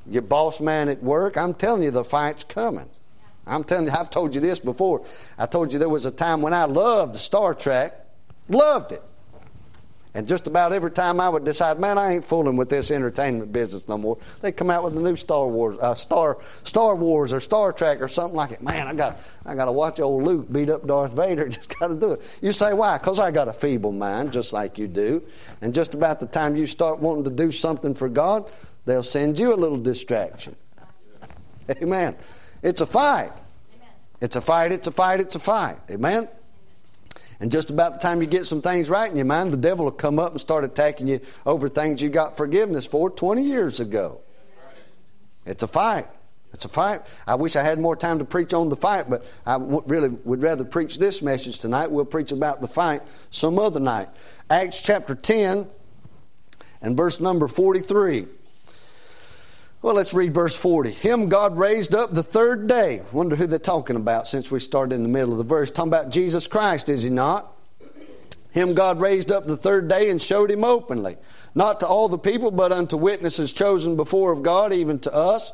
your 0.07 0.23
boss 0.23 0.61
man 0.61 0.89
at 0.89 1.03
work. 1.03 1.37
I'm 1.37 1.55
telling 1.55 1.83
you, 1.83 1.93
the 1.93 2.05
fight's 2.05 2.43
coming. 2.45 2.89
I'm 3.47 3.65
telling 3.65 3.87
you, 3.87 3.93
I've 3.93 4.11
told 4.11 4.35
you 4.35 4.41
this 4.41 4.59
before. 4.59 5.07
I 5.39 5.47
told 5.47 5.73
you 5.73 5.79
there 5.79 5.89
was 5.89 6.05
a 6.07 6.11
time 6.11 6.43
when 6.43 6.53
I 6.53 6.65
loved 6.65 7.17
Star 7.17 7.55
Trek, 7.55 7.95
loved 8.49 8.93
it. 8.93 9.03
And 10.15 10.29
just 10.29 10.47
about 10.47 10.75
every 10.75 10.91
time 10.91 11.21
I 11.21 11.29
would 11.29 11.45
decide, 11.45 11.79
man, 11.81 11.97
I 11.97 12.13
ain't 12.13 12.25
fooling 12.25 12.57
with 12.57 12.69
this 12.69 12.91
entertainment 12.91 13.51
business 13.51 13.89
no 13.89 13.97
more. 13.97 14.19
They 14.43 14.53
come 14.53 14.69
out 14.69 14.85
with 14.85 14.95
a 14.97 15.01
new 15.01 15.17
Star 15.17 15.47
Wars, 15.49 15.79
uh, 15.81 15.95
Star 15.95 16.39
Star 16.65 16.95
Wars 16.95 17.33
or 17.33 17.41
Star 17.41 17.73
Trek 17.73 18.03
or 18.03 18.09
something 18.09 18.37
like 18.37 18.51
it. 18.51 18.63
Man, 18.63 18.87
I 18.87 18.93
got 18.93 19.19
I 19.47 19.55
got 19.55 19.67
to 19.67 19.73
watch 19.73 20.01
old 20.01 20.25
Luke 20.25 20.53
beat 20.53 20.69
up 20.69 20.87
Darth 20.87 21.15
Vader. 21.15 21.49
Just 21.53 21.79
got 21.79 21.89
to 21.89 21.95
do 21.95 22.13
it. 22.13 22.39
You 22.43 22.53
say 22.53 22.75
why? 22.75 22.99
Because 22.99 23.21
I 23.21 23.31
got 23.31 23.49
a 23.49 23.55
feeble 23.55 23.93
mind, 23.93 24.33
just 24.33 24.53
like 24.53 24.77
you 24.79 24.87
do. 24.87 25.23
And 25.63 25.73
just 25.73 25.95
about 25.95 26.21
the 26.21 26.27
time 26.27 26.57
you 26.57 26.67
start 26.67 26.99
wanting 26.99 27.25
to 27.25 27.31
do 27.31 27.51
something 27.51 27.95
for 27.95 28.09
God, 28.09 28.51
they'll 28.85 29.03
send 29.03 29.39
you 29.39 29.55
a 29.55 29.57
little 29.57 29.79
distraction. 29.79 30.57
Amen. 31.71 32.17
It's 32.63 32.81
a 32.81 32.87
fight. 32.87 33.33
It's 34.21 34.37
a 34.37 34.41
fight, 34.41 34.71
it's 34.71 34.87
a 34.87 34.93
fight, 34.93 35.21
it's 35.21 35.35
a 35.35 35.41
fight. 35.41 35.79
Amen? 35.91 36.29
And 37.43 37.51
just 37.51 37.71
about 37.71 37.95
the 37.95 37.99
time 37.99 38.21
you 38.21 38.29
get 38.29 38.47
some 38.47 38.63
things 38.63 38.89
right 38.89 39.11
in 39.11 39.17
your 39.17 39.27
mind, 39.27 39.53
the 39.53 39.57
devil 39.57 39.87
will 39.87 39.91
come 39.91 40.21
up 40.21 40.31
and 40.31 40.41
start 40.41 40.63
attacking 40.63 41.09
you 41.09 41.19
over 41.45 41.69
things 41.69 42.01
you 42.01 42.09
got 42.09 42.37
forgiveness 42.37 42.87
for 42.87 43.11
20 43.11 43.43
years 43.43 43.81
ago. 43.81 44.21
It's 45.45 45.65
a 45.65 45.67
fight. 45.67 46.07
It's 46.53 46.65
a 46.65 46.69
fight. 46.69 47.01
I 47.27 47.35
wish 47.35 47.57
I 47.57 47.65
had 47.65 47.81
more 47.81 47.97
time 47.97 48.21
to 48.21 48.25
preach 48.25 48.55
on 48.55 48.69
the 48.69 48.77
fight, 48.77 49.11
but 49.11 49.25
I 49.45 49.57
really 49.57 50.11
would 50.11 50.41
rather 50.41 50.63
preach 50.63 50.99
this 50.99 51.21
message 51.21 51.59
tonight. 51.59 51.91
We'll 51.91 52.05
preach 52.05 52.31
about 52.31 52.61
the 52.61 52.69
fight 52.69 53.03
some 53.33 53.59
other 53.59 53.81
night. 53.81 54.09
Acts 54.49 54.81
chapter 54.81 55.17
10 55.17 55.67
and 56.81 56.97
verse 56.97 57.19
number 57.19 57.49
43. 57.49 58.27
Well, 59.83 59.97
let's 59.97 60.15
read 60.15 60.33
verse 60.33 60.57
40. 60.57 60.93
Him 60.93 61.29
God 61.29 61.59
raised 61.59 61.93
up 61.93 62.13
the 62.13 62.23
third 62.23 62.69
day. 62.69 63.03
Wonder 63.11 63.35
who 63.35 63.49
they're 63.49 63.59
talking 63.59 63.97
about 63.97 64.29
since 64.29 64.49
we 64.49 64.61
started 64.61 64.95
in 64.95 65.03
the 65.03 65.09
middle 65.09 65.33
of 65.33 65.39
the 65.39 65.45
verse. 65.45 65.73
Talking 65.73 65.93
about 65.93 66.11
Jesus 66.13 66.47
Christ, 66.47 66.89
is 66.89 67.03
he 67.03 67.11
not? 67.11 67.53
Him 68.53 68.75
God 68.75 69.01
raised 69.01 69.33
up 69.33 69.45
the 69.45 69.57
third 69.57 69.89
day 69.89 70.09
and 70.09 70.23
showed 70.23 70.53
him 70.53 70.63
openly, 70.63 71.17
not 71.57 71.81
to 71.81 71.89
all 71.89 72.09
the 72.09 72.17
people, 72.17 72.53
but 72.53 72.71
unto 72.71 72.97
witnesses 72.97 73.53
chosen 73.53 73.97
before 73.97 74.31
of 74.31 74.45
God, 74.45 74.73
even 74.73 75.01
to 75.01 75.13
us, 75.13 75.51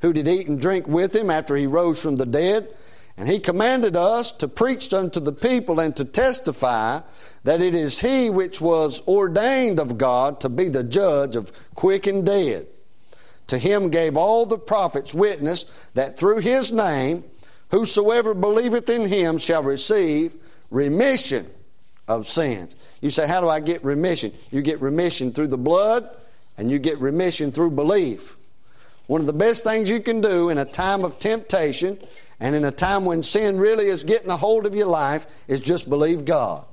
who 0.00 0.12
did 0.12 0.28
eat 0.28 0.46
and 0.46 0.60
drink 0.60 0.86
with 0.86 1.16
him 1.16 1.28
after 1.28 1.56
he 1.56 1.66
rose 1.66 2.00
from 2.00 2.14
the 2.14 2.26
dead. 2.26 2.68
And 3.16 3.28
he 3.28 3.40
commanded 3.40 3.96
us 3.96 4.30
to 4.32 4.46
preach 4.46 4.94
unto 4.94 5.18
the 5.18 5.32
people 5.32 5.80
and 5.80 5.96
to 5.96 6.04
testify 6.04 7.00
that 7.42 7.60
it 7.60 7.74
is 7.74 7.98
he 7.98 8.30
which 8.30 8.60
was 8.60 9.06
ordained 9.08 9.80
of 9.80 9.98
God 9.98 10.40
to 10.42 10.48
be 10.48 10.68
the 10.68 10.84
judge 10.84 11.34
of 11.34 11.52
quick 11.74 12.06
and 12.06 12.24
dead. 12.24 12.68
To 13.48 13.58
him 13.58 13.90
gave 13.90 14.16
all 14.16 14.46
the 14.46 14.58
prophets 14.58 15.12
witness 15.12 15.64
that 15.94 16.18
through 16.18 16.38
his 16.38 16.72
name, 16.72 17.24
whosoever 17.70 18.34
believeth 18.34 18.88
in 18.88 19.06
him 19.06 19.38
shall 19.38 19.62
receive 19.62 20.34
remission 20.70 21.46
of 22.08 22.28
sins. 22.28 22.76
You 23.00 23.10
say, 23.10 23.26
How 23.26 23.40
do 23.40 23.48
I 23.48 23.60
get 23.60 23.84
remission? 23.84 24.32
You 24.50 24.62
get 24.62 24.80
remission 24.80 25.32
through 25.32 25.48
the 25.48 25.58
blood, 25.58 26.08
and 26.56 26.70
you 26.70 26.78
get 26.78 26.98
remission 26.98 27.52
through 27.52 27.72
belief. 27.72 28.36
One 29.06 29.20
of 29.20 29.26
the 29.26 29.32
best 29.32 29.64
things 29.64 29.90
you 29.90 30.00
can 30.00 30.20
do 30.20 30.48
in 30.48 30.58
a 30.58 30.64
time 30.64 31.04
of 31.04 31.18
temptation 31.18 31.98
and 32.40 32.54
in 32.54 32.64
a 32.64 32.72
time 32.72 33.04
when 33.04 33.22
sin 33.22 33.58
really 33.58 33.86
is 33.86 34.04
getting 34.04 34.30
a 34.30 34.36
hold 34.36 34.66
of 34.66 34.74
your 34.74 34.86
life 34.86 35.26
is 35.48 35.60
just 35.60 35.88
believe 35.88 36.24
God. 36.24 36.64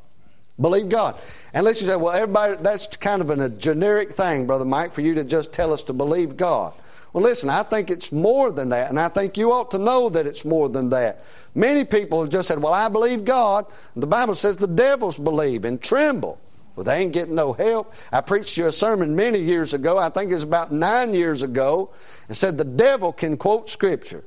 Believe 0.59 0.89
God. 0.89 1.15
And 1.53 1.65
let's 1.65 1.79
say, 1.79 1.95
well, 1.95 2.13
everybody, 2.13 2.57
that's 2.61 2.97
kind 2.97 3.21
of 3.21 3.29
a 3.29 3.49
generic 3.49 4.11
thing, 4.11 4.45
Brother 4.45 4.65
Mike, 4.65 4.91
for 4.91 5.01
you 5.01 5.13
to 5.15 5.23
just 5.23 5.53
tell 5.53 5.71
us 5.71 5.83
to 5.83 5.93
believe 5.93 6.35
God. 6.35 6.73
Well, 7.13 7.23
listen, 7.23 7.49
I 7.49 7.63
think 7.63 7.89
it's 7.89 8.11
more 8.11 8.51
than 8.51 8.69
that, 8.69 8.89
and 8.89 8.99
I 8.99 9.09
think 9.09 9.37
you 9.37 9.51
ought 9.51 9.71
to 9.71 9.79
know 9.79 10.09
that 10.09 10.27
it's 10.27 10.45
more 10.45 10.69
than 10.69 10.89
that. 10.89 11.23
Many 11.55 11.83
people 11.83 12.21
have 12.21 12.29
just 12.29 12.47
said, 12.47 12.61
Well, 12.61 12.73
I 12.73 12.87
believe 12.87 13.25
God. 13.25 13.65
The 13.95 14.05
Bible 14.05 14.35
says 14.35 14.57
the 14.57 14.67
devils 14.67 15.17
believe 15.17 15.65
and 15.65 15.81
tremble. 15.81 16.39
Well, 16.75 16.83
they 16.83 16.99
ain't 16.99 17.11
getting 17.11 17.35
no 17.35 17.53
help. 17.53 17.93
I 18.11 18.21
preached 18.21 18.57
you 18.57 18.67
a 18.67 18.71
sermon 18.71 19.15
many 19.15 19.39
years 19.39 19.73
ago, 19.73 19.97
I 19.97 20.09
think 20.09 20.29
it 20.29 20.35
was 20.35 20.43
about 20.43 20.71
nine 20.71 21.15
years 21.15 21.41
ago, 21.41 21.91
and 22.27 22.37
said 22.37 22.57
the 22.57 22.63
devil 22.63 23.11
can 23.11 23.37
quote 23.37 23.69
Scripture, 23.71 24.23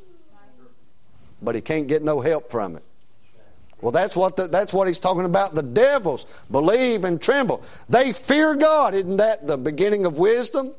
but 1.40 1.54
he 1.54 1.60
can't 1.60 1.86
get 1.86 2.02
no 2.02 2.20
help 2.20 2.50
from 2.50 2.76
it. 2.76 2.82
Well, 3.82 3.90
that's 3.90 4.16
what, 4.16 4.36
the, 4.36 4.46
that's 4.46 4.72
what 4.72 4.86
he's 4.86 5.00
talking 5.00 5.24
about. 5.24 5.54
The 5.54 5.62
devils 5.62 6.26
believe 6.50 7.02
and 7.02 7.20
tremble. 7.20 7.64
They 7.88 8.12
fear 8.12 8.54
God. 8.54 8.94
Isn't 8.94 9.16
that 9.16 9.44
the 9.44 9.58
beginning 9.58 10.06
of 10.06 10.16
wisdom? 10.16 10.72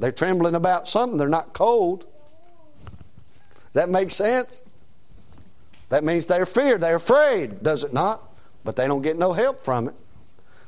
They're 0.00 0.10
trembling 0.10 0.56
about 0.56 0.88
something. 0.88 1.18
They're 1.18 1.28
not 1.28 1.52
cold. 1.52 2.06
That 3.74 3.88
makes 3.88 4.14
sense? 4.14 4.60
That 5.90 6.02
means 6.02 6.26
they're 6.26 6.46
feared. 6.46 6.80
They're 6.80 6.96
afraid, 6.96 7.62
does 7.62 7.84
it 7.84 7.92
not? 7.92 8.22
But 8.64 8.74
they 8.74 8.88
don't 8.88 9.02
get 9.02 9.16
no 9.16 9.32
help 9.32 9.64
from 9.64 9.88
it. 9.88 9.94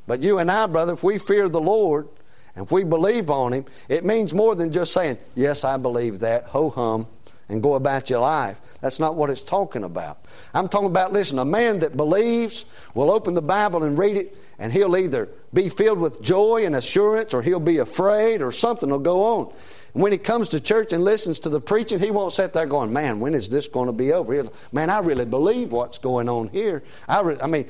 But 0.07 0.23
you 0.23 0.37
and 0.37 0.49
I, 0.49 0.65
brother, 0.67 0.93
if 0.93 1.03
we 1.03 1.19
fear 1.19 1.49
the 1.49 1.61
Lord 1.61 2.07
and 2.55 2.65
if 2.65 2.71
we 2.71 2.85
believe 2.85 3.29
on 3.29 3.51
Him, 3.51 3.65
it 3.89 4.05
means 4.05 4.33
more 4.33 4.55
than 4.55 4.71
just 4.71 4.93
saying, 4.93 5.17
Yes, 5.35 5.65
I 5.65 5.75
believe 5.75 6.19
that, 6.19 6.45
ho 6.45 6.69
hum 6.69 7.07
and 7.53 7.61
go 7.61 7.75
about 7.75 8.09
your 8.09 8.19
life. 8.19 8.59
That's 8.81 8.99
not 8.99 9.15
what 9.15 9.29
it's 9.29 9.43
talking 9.43 9.83
about. 9.83 10.25
I'm 10.53 10.67
talking 10.67 10.87
about, 10.87 11.13
listen, 11.13 11.37
a 11.39 11.45
man 11.45 11.79
that 11.79 11.95
believes 11.95 12.65
will 12.95 13.11
open 13.11 13.35
the 13.35 13.41
Bible 13.41 13.83
and 13.83 13.97
read 13.97 14.17
it, 14.17 14.35
and 14.57 14.73
he'll 14.73 14.97
either 14.97 15.29
be 15.53 15.69
filled 15.69 15.99
with 15.99 16.21
joy 16.21 16.65
and 16.65 16.75
assurance, 16.75 17.33
or 17.33 17.41
he'll 17.43 17.59
be 17.59 17.77
afraid, 17.77 18.41
or 18.41 18.51
something 18.51 18.89
will 18.89 18.99
go 18.99 19.23
on. 19.23 19.53
When 19.93 20.11
he 20.11 20.17
comes 20.17 20.49
to 20.49 20.59
church 20.59 20.91
and 20.91 21.03
listens 21.03 21.37
to 21.39 21.49
the 21.49 21.61
preaching, 21.61 21.99
he 21.99 22.09
won't 22.09 22.33
sit 22.33 22.53
there 22.53 22.65
going, 22.65 22.91
"Man, 22.91 23.19
when 23.19 23.35
is 23.35 23.49
this 23.49 23.67
going 23.67 23.85
to 23.85 23.93
be 23.93 24.11
over?" 24.11 24.33
He'll, 24.33 24.51
Man, 24.71 24.89
I 24.89 24.99
really 25.01 25.25
believe 25.25 25.71
what's 25.71 25.99
going 25.99 26.27
on 26.27 26.47
here. 26.47 26.81
I, 27.07 27.21
re- 27.21 27.37
I 27.39 27.45
mean, 27.45 27.67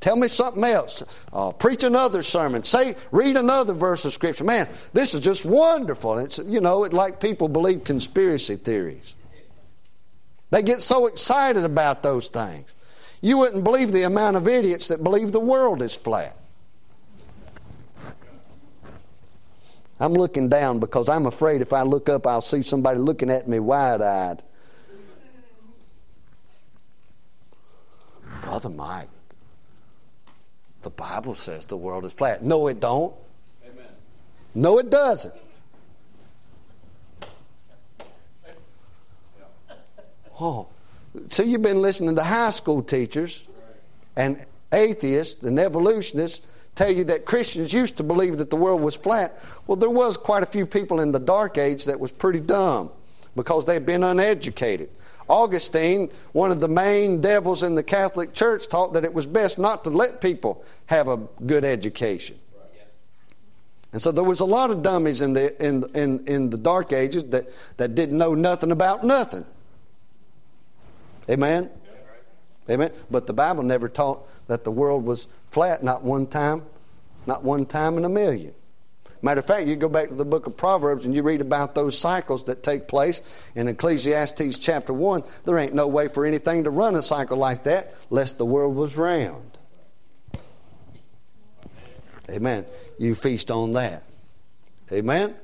tell 0.00 0.16
me 0.16 0.26
something 0.26 0.64
else. 0.64 1.04
Uh, 1.32 1.52
preach 1.52 1.84
another 1.84 2.24
sermon. 2.24 2.64
Say, 2.64 2.96
read 3.12 3.36
another 3.36 3.72
verse 3.72 4.04
of 4.04 4.12
scripture. 4.12 4.42
Man, 4.42 4.68
this 4.92 5.14
is 5.14 5.20
just 5.20 5.46
wonderful. 5.46 6.18
It's 6.18 6.38
you 6.44 6.60
know, 6.60 6.82
it 6.82 6.92
like 6.92 7.20
people 7.20 7.48
believe 7.48 7.84
conspiracy 7.84 8.56
theories. 8.56 9.14
They 10.50 10.62
get 10.62 10.82
so 10.82 11.06
excited 11.06 11.64
about 11.64 12.02
those 12.02 12.28
things. 12.28 12.74
You 13.20 13.38
wouldn't 13.38 13.64
believe 13.64 13.92
the 13.92 14.02
amount 14.02 14.36
of 14.36 14.48
idiots 14.48 14.88
that 14.88 15.02
believe 15.02 15.32
the 15.32 15.40
world 15.40 15.82
is 15.82 15.94
flat. 15.94 16.36
I'm 20.00 20.14
looking 20.14 20.48
down 20.48 20.78
because 20.78 21.10
I'm 21.10 21.26
afraid 21.26 21.60
if 21.60 21.74
I 21.74 21.82
look 21.82 22.08
up, 22.08 22.26
I'll 22.26 22.40
see 22.40 22.62
somebody 22.62 22.98
looking 22.98 23.30
at 23.30 23.46
me 23.46 23.58
wide 23.58 24.00
eyed. 24.00 24.42
Brother 28.42 28.70
Mike, 28.70 29.10
the 30.80 30.90
Bible 30.90 31.34
says 31.34 31.66
the 31.66 31.76
world 31.76 32.06
is 32.06 32.14
flat. 32.14 32.42
No, 32.42 32.66
it 32.68 32.80
don't. 32.80 33.14
Amen. 33.62 33.86
No, 34.54 34.78
it 34.78 34.88
doesn't. 34.88 35.34
Oh, 40.40 40.68
so 41.28 41.42
you've 41.42 41.62
been 41.62 41.82
listening 41.82 42.16
to 42.16 42.22
high 42.22 42.50
school 42.50 42.82
teachers 42.82 43.46
and 44.16 44.44
atheists 44.72 45.42
and 45.42 45.58
evolutionists 45.58 46.46
tell 46.74 46.90
you 46.90 47.04
that 47.04 47.26
Christians 47.26 47.72
used 47.72 47.96
to 47.98 48.02
believe 48.02 48.38
that 48.38 48.48
the 48.48 48.56
world 48.56 48.80
was 48.80 48.94
flat. 48.94 49.38
Well, 49.66 49.76
there 49.76 49.90
was 49.90 50.16
quite 50.16 50.42
a 50.42 50.46
few 50.46 50.64
people 50.64 51.00
in 51.00 51.12
the 51.12 51.18
dark 51.18 51.58
age 51.58 51.84
that 51.84 52.00
was 52.00 52.12
pretty 52.12 52.40
dumb 52.40 52.90
because 53.36 53.66
they'd 53.66 53.84
been 53.84 54.02
uneducated. 54.02 54.88
Augustine, 55.28 56.10
one 56.32 56.50
of 56.50 56.60
the 56.60 56.68
main 56.68 57.20
devils 57.20 57.62
in 57.62 57.74
the 57.74 57.82
Catholic 57.82 58.32
Church, 58.32 58.68
taught 58.68 58.94
that 58.94 59.04
it 59.04 59.12
was 59.12 59.26
best 59.26 59.58
not 59.58 59.84
to 59.84 59.90
let 59.90 60.20
people 60.20 60.64
have 60.86 61.06
a 61.06 61.18
good 61.44 61.64
education. 61.64 62.36
And 63.92 64.00
so 64.00 64.12
there 64.12 64.24
was 64.24 64.40
a 64.40 64.44
lot 64.44 64.70
of 64.70 64.82
dummies 64.82 65.20
in 65.20 65.32
the, 65.32 65.64
in, 65.64 65.84
in, 65.94 66.24
in 66.26 66.50
the 66.50 66.58
dark 66.58 66.92
ages 66.92 67.24
that, 67.26 67.48
that 67.76 67.94
didn't 67.94 68.16
know 68.16 68.34
nothing 68.34 68.70
about 68.70 69.04
nothing. 69.04 69.44
Amen? 71.30 71.70
Amen. 72.68 72.92
But 73.10 73.26
the 73.26 73.32
Bible 73.32 73.62
never 73.62 73.88
taught 73.88 74.26
that 74.48 74.64
the 74.64 74.70
world 74.70 75.04
was 75.04 75.28
flat, 75.50 75.82
not 75.82 76.02
one 76.02 76.26
time, 76.26 76.64
not 77.26 77.44
one 77.44 77.66
time 77.66 77.96
in 77.98 78.04
a 78.04 78.08
million. 78.08 78.54
Matter 79.22 79.40
of 79.40 79.46
fact, 79.46 79.66
you 79.66 79.76
go 79.76 79.88
back 79.88 80.08
to 80.08 80.14
the 80.14 80.24
book 80.24 80.46
of 80.46 80.56
Proverbs 80.56 81.04
and 81.04 81.14
you 81.14 81.22
read 81.22 81.42
about 81.42 81.74
those 81.74 81.98
cycles 81.98 82.44
that 82.44 82.62
take 82.62 82.88
place 82.88 83.20
in 83.54 83.68
Ecclesiastes 83.68 84.58
chapter 84.58 84.94
1. 84.94 85.22
There 85.44 85.58
ain't 85.58 85.74
no 85.74 85.86
way 85.86 86.08
for 86.08 86.24
anything 86.24 86.64
to 86.64 86.70
run 86.70 86.96
a 86.96 87.02
cycle 87.02 87.36
like 87.36 87.64
that 87.64 87.94
lest 88.08 88.38
the 88.38 88.46
world 88.46 88.74
was 88.74 88.96
round. 88.96 89.58
Amen. 92.30 92.64
You 92.98 93.14
feast 93.14 93.50
on 93.50 93.72
that. 93.72 94.04
Amen. 94.90 95.34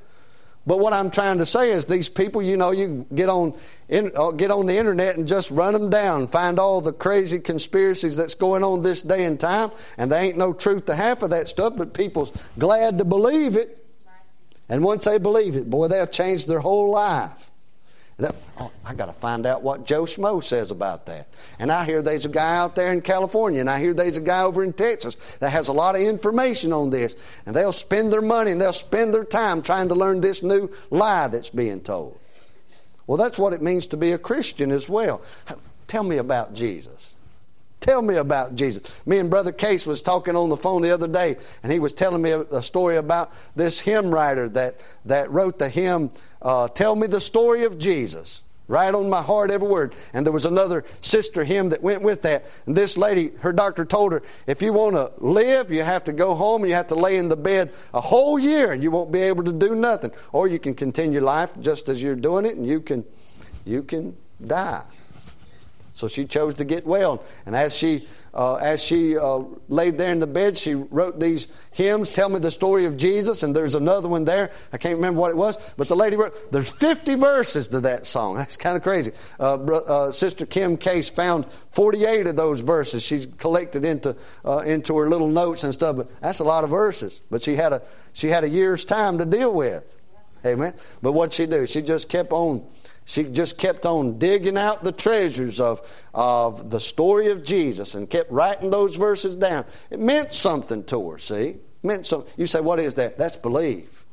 But 0.66 0.80
what 0.80 0.92
I'm 0.92 1.10
trying 1.10 1.38
to 1.38 1.46
say 1.46 1.70
is 1.70 1.84
these 1.84 2.08
people, 2.08 2.42
you 2.42 2.56
know, 2.56 2.72
you 2.72 3.06
get 3.14 3.28
on 3.28 3.54
in, 3.88 4.10
uh, 4.16 4.32
get 4.32 4.50
on 4.50 4.66
the 4.66 4.76
internet 4.76 5.16
and 5.16 5.26
just 5.26 5.52
run 5.52 5.72
them 5.72 5.90
down, 5.90 6.26
find 6.26 6.58
all 6.58 6.80
the 6.80 6.92
crazy 6.92 7.38
conspiracies 7.38 8.16
that's 8.16 8.34
going 8.34 8.64
on 8.64 8.82
this 8.82 9.00
day 9.02 9.26
and 9.26 9.38
time, 9.38 9.70
and 9.96 10.10
there 10.10 10.20
ain't 10.20 10.36
no 10.36 10.52
truth 10.52 10.86
to 10.86 10.96
half 10.96 11.22
of 11.22 11.30
that 11.30 11.48
stuff, 11.48 11.74
but 11.76 11.94
people's 11.94 12.32
glad 12.58 12.98
to 12.98 13.04
believe 13.04 13.54
it. 13.56 13.84
And 14.68 14.82
once 14.82 15.04
they 15.04 15.18
believe 15.18 15.54
it, 15.54 15.70
boy, 15.70 15.86
they'll 15.86 16.08
change 16.08 16.46
their 16.46 16.58
whole 16.58 16.90
life. 16.90 17.45
Oh, 18.18 18.72
I 18.84 18.94
got 18.94 19.06
to 19.06 19.12
find 19.12 19.46
out 19.46 19.62
what 19.62 19.84
Joe 19.84 20.02
Schmo 20.02 20.42
says 20.42 20.70
about 20.70 21.06
that. 21.06 21.28
And 21.58 21.70
I 21.70 21.84
hear 21.84 22.00
there's 22.00 22.24
a 22.24 22.30
guy 22.30 22.56
out 22.56 22.74
there 22.74 22.92
in 22.92 23.02
California, 23.02 23.60
and 23.60 23.68
I 23.68 23.78
hear 23.78 23.92
there's 23.92 24.16
a 24.16 24.22
guy 24.22 24.42
over 24.42 24.64
in 24.64 24.72
Texas 24.72 25.14
that 25.38 25.50
has 25.50 25.68
a 25.68 25.72
lot 25.72 25.94
of 25.94 26.00
information 26.00 26.72
on 26.72 26.90
this. 26.90 27.16
And 27.44 27.54
they'll 27.54 27.72
spend 27.72 28.12
their 28.12 28.22
money 28.22 28.52
and 28.52 28.60
they'll 28.60 28.72
spend 28.72 29.12
their 29.12 29.24
time 29.24 29.62
trying 29.62 29.88
to 29.88 29.94
learn 29.94 30.20
this 30.20 30.42
new 30.42 30.70
lie 30.90 31.28
that's 31.28 31.50
being 31.50 31.80
told. 31.80 32.18
Well, 33.06 33.18
that's 33.18 33.38
what 33.38 33.52
it 33.52 33.62
means 33.62 33.86
to 33.88 33.96
be 33.96 34.12
a 34.12 34.18
Christian 34.18 34.70
as 34.70 34.88
well. 34.88 35.22
Tell 35.86 36.02
me 36.02 36.16
about 36.16 36.54
Jesus. 36.54 37.14
Tell 37.80 38.02
me 38.02 38.16
about 38.16 38.56
Jesus. 38.56 38.82
Me 39.06 39.18
and 39.18 39.30
Brother 39.30 39.52
Case 39.52 39.86
was 39.86 40.02
talking 40.02 40.34
on 40.34 40.48
the 40.48 40.56
phone 40.56 40.82
the 40.82 40.90
other 40.90 41.06
day, 41.06 41.36
and 41.62 41.70
he 41.70 41.78
was 41.78 41.92
telling 41.92 42.20
me 42.20 42.32
a, 42.32 42.40
a 42.40 42.62
story 42.62 42.96
about 42.96 43.30
this 43.54 43.78
hymn 43.78 44.10
writer 44.10 44.48
that, 44.48 44.80
that 45.04 45.30
wrote 45.30 45.60
the 45.60 45.68
hymn, 45.68 46.10
uh, 46.42 46.68
Tell 46.68 46.96
Me 46.96 47.06
the 47.06 47.20
Story 47.20 47.64
of 47.64 47.78
Jesus. 47.78 48.42
Right 48.68 48.92
on 48.92 49.08
my 49.08 49.22
heart, 49.22 49.52
every 49.52 49.68
word. 49.68 49.94
And 50.12 50.26
there 50.26 50.32
was 50.32 50.44
another 50.44 50.84
sister 51.00 51.44
hymn 51.44 51.68
that 51.68 51.82
went 51.82 52.02
with 52.02 52.22
that. 52.22 52.46
And 52.66 52.74
this 52.74 52.98
lady, 52.98 53.30
her 53.40 53.52
doctor 53.52 53.84
told 53.84 54.10
her, 54.10 54.22
if 54.48 54.60
you 54.60 54.72
want 54.72 54.96
to 54.96 55.12
live, 55.24 55.70
you 55.70 55.84
have 55.84 56.02
to 56.04 56.12
go 56.12 56.34
home 56.34 56.62
and 56.62 56.68
you 56.68 56.74
have 56.74 56.88
to 56.88 56.96
lay 56.96 57.16
in 57.16 57.28
the 57.28 57.36
bed 57.36 57.72
a 57.94 58.00
whole 58.00 58.40
year 58.40 58.72
and 58.72 58.82
you 58.82 58.90
won't 58.90 59.12
be 59.12 59.20
able 59.20 59.44
to 59.44 59.52
do 59.52 59.76
nothing. 59.76 60.10
Or 60.32 60.48
you 60.48 60.58
can 60.58 60.74
continue 60.74 61.20
life 61.20 61.60
just 61.60 61.88
as 61.88 62.02
you're 62.02 62.16
doing 62.16 62.44
it 62.44 62.56
and 62.56 62.66
you 62.66 62.80
can, 62.80 63.04
you 63.64 63.84
can 63.84 64.16
die. 64.44 64.84
So 65.92 66.08
she 66.08 66.26
chose 66.26 66.54
to 66.56 66.64
get 66.64 66.84
well. 66.84 67.22
And 67.46 67.54
as 67.54 67.74
she 67.76 68.06
uh, 68.36 68.56
as 68.56 68.84
she 68.84 69.16
uh, 69.16 69.42
laid 69.68 69.96
there 69.96 70.12
in 70.12 70.18
the 70.18 70.26
bed, 70.26 70.58
she 70.58 70.74
wrote 70.74 71.18
these 71.18 71.48
hymns, 71.72 72.10
Tell 72.10 72.28
Me 72.28 72.38
the 72.38 72.50
Story 72.50 72.84
of 72.84 72.98
Jesus, 72.98 73.42
and 73.42 73.56
there's 73.56 73.74
another 73.74 74.08
one 74.08 74.24
there. 74.24 74.52
I 74.74 74.76
can't 74.76 74.96
remember 74.96 75.20
what 75.20 75.30
it 75.30 75.38
was, 75.38 75.56
but 75.78 75.88
the 75.88 75.96
lady 75.96 76.16
wrote, 76.16 76.52
there's 76.52 76.70
50 76.70 77.14
verses 77.14 77.68
to 77.68 77.80
that 77.80 78.06
song. 78.06 78.36
That's 78.36 78.58
kind 78.58 78.76
of 78.76 78.82
crazy. 78.82 79.12
Uh, 79.40 79.54
uh, 79.54 80.12
Sister 80.12 80.44
Kim 80.44 80.76
Case 80.76 81.08
found 81.08 81.46
48 81.70 82.26
of 82.26 82.36
those 82.36 82.60
verses. 82.60 83.02
She's 83.02 83.24
collected 83.24 83.86
into, 83.86 84.14
uh, 84.44 84.58
into 84.58 84.98
her 84.98 85.08
little 85.08 85.28
notes 85.28 85.64
and 85.64 85.72
stuff, 85.72 85.96
but 85.96 86.20
that's 86.20 86.40
a 86.40 86.44
lot 86.44 86.62
of 86.62 86.68
verses. 86.68 87.22
But 87.30 87.42
she 87.42 87.56
had 87.56 87.72
a, 87.72 87.82
she 88.12 88.28
had 88.28 88.44
a 88.44 88.48
year's 88.48 88.84
time 88.84 89.16
to 89.16 89.24
deal 89.24 89.52
with. 89.52 89.98
Amen. 90.44 90.74
But 91.02 91.12
what'd 91.12 91.32
she 91.32 91.46
do? 91.46 91.66
She 91.66 91.80
just 91.80 92.10
kept 92.10 92.32
on 92.32 92.66
she 93.06 93.22
just 93.22 93.56
kept 93.56 93.86
on 93.86 94.18
digging 94.18 94.58
out 94.58 94.82
the 94.82 94.90
treasures 94.90 95.60
of, 95.60 95.80
of 96.12 96.70
the 96.70 96.80
story 96.80 97.28
of 97.28 97.44
Jesus 97.44 97.94
and 97.94 98.10
kept 98.10 98.30
writing 98.32 98.70
those 98.70 98.96
verses 98.96 99.36
down. 99.36 99.64
It 99.90 100.00
meant 100.00 100.34
something 100.34 100.82
to 100.84 101.10
her, 101.10 101.18
see? 101.18 101.56
Meant 101.84 102.04
something. 102.04 102.30
You 102.36 102.46
say, 102.46 102.60
what 102.60 102.80
is 102.80 102.94
that? 102.94 103.16
That's 103.16 103.36
belief. 103.36 104.04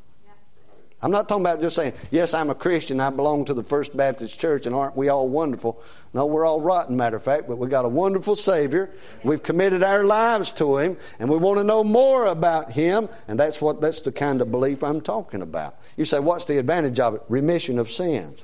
I'm 1.02 1.10
not 1.10 1.28
talking 1.28 1.44
about 1.44 1.60
just 1.60 1.76
saying, 1.76 1.94
yes, 2.12 2.36
I'm 2.36 2.52
a 2.52 2.56
Christian, 2.56 3.02
I 3.02 3.10
belong 3.10 3.46
to 3.46 3.56
the 3.56 3.64
First 3.64 3.98
Baptist 3.98 4.40
Church, 4.40 4.68
and 4.68 4.76
aren't 4.76 4.96
we 4.96 5.10
all 5.10 5.28
wonderful? 5.28 5.82
No, 6.14 6.28
we're 6.28 6.46
all 6.46 6.62
rotten, 6.62 6.96
matter 6.96 7.18
of 7.18 7.24
fact, 7.24 7.48
but 7.48 7.58
we've 7.58 7.72
got 7.72 7.84
a 7.84 7.90
wonderful 7.90 8.36
Savior. 8.36 8.92
We've 9.24 9.44
committed 9.44 9.84
our 9.84 10.06
lives 10.06 10.52
to 10.54 10.78
Him, 10.78 10.98
and 11.20 11.30
we 11.30 11.38
want 11.38 11.58
to 11.58 11.64
know 11.66 11.84
more 11.84 12.28
about 12.28 12.72
Him, 12.72 13.10
and 13.28 13.38
that's 13.38 13.60
what 13.60 13.82
that's 13.82 14.00
the 14.02 14.14
kind 14.14 14.40
of 14.40 14.52
belief 14.52 14.82
I'm 14.84 15.02
talking 15.02 15.42
about. 15.42 15.78
You 15.98 16.06
say, 16.06 16.20
what's 16.20 16.46
the 16.46 16.58
advantage 16.60 17.00
of 17.00 17.16
it? 17.16 17.24
Remission 17.28 17.80
of 17.80 17.90
sins. 17.90 18.44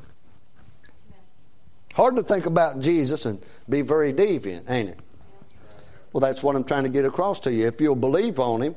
Hard 2.00 2.16
to 2.16 2.24
think 2.24 2.46
about 2.46 2.80
Jesus 2.80 3.26
and 3.26 3.44
be 3.68 3.82
very 3.82 4.14
deviant, 4.14 4.72
ain't 4.72 4.88
it? 4.88 5.00
Well, 6.14 6.22
that's 6.22 6.42
what 6.42 6.56
I'm 6.56 6.64
trying 6.64 6.84
to 6.84 6.90
get 6.90 7.04
across 7.04 7.42
to 7.42 7.52
you. 7.52 7.68
If 7.68 7.82
you'll 7.82 7.98
believe 7.98 8.40
on 8.40 8.62
him, 8.62 8.76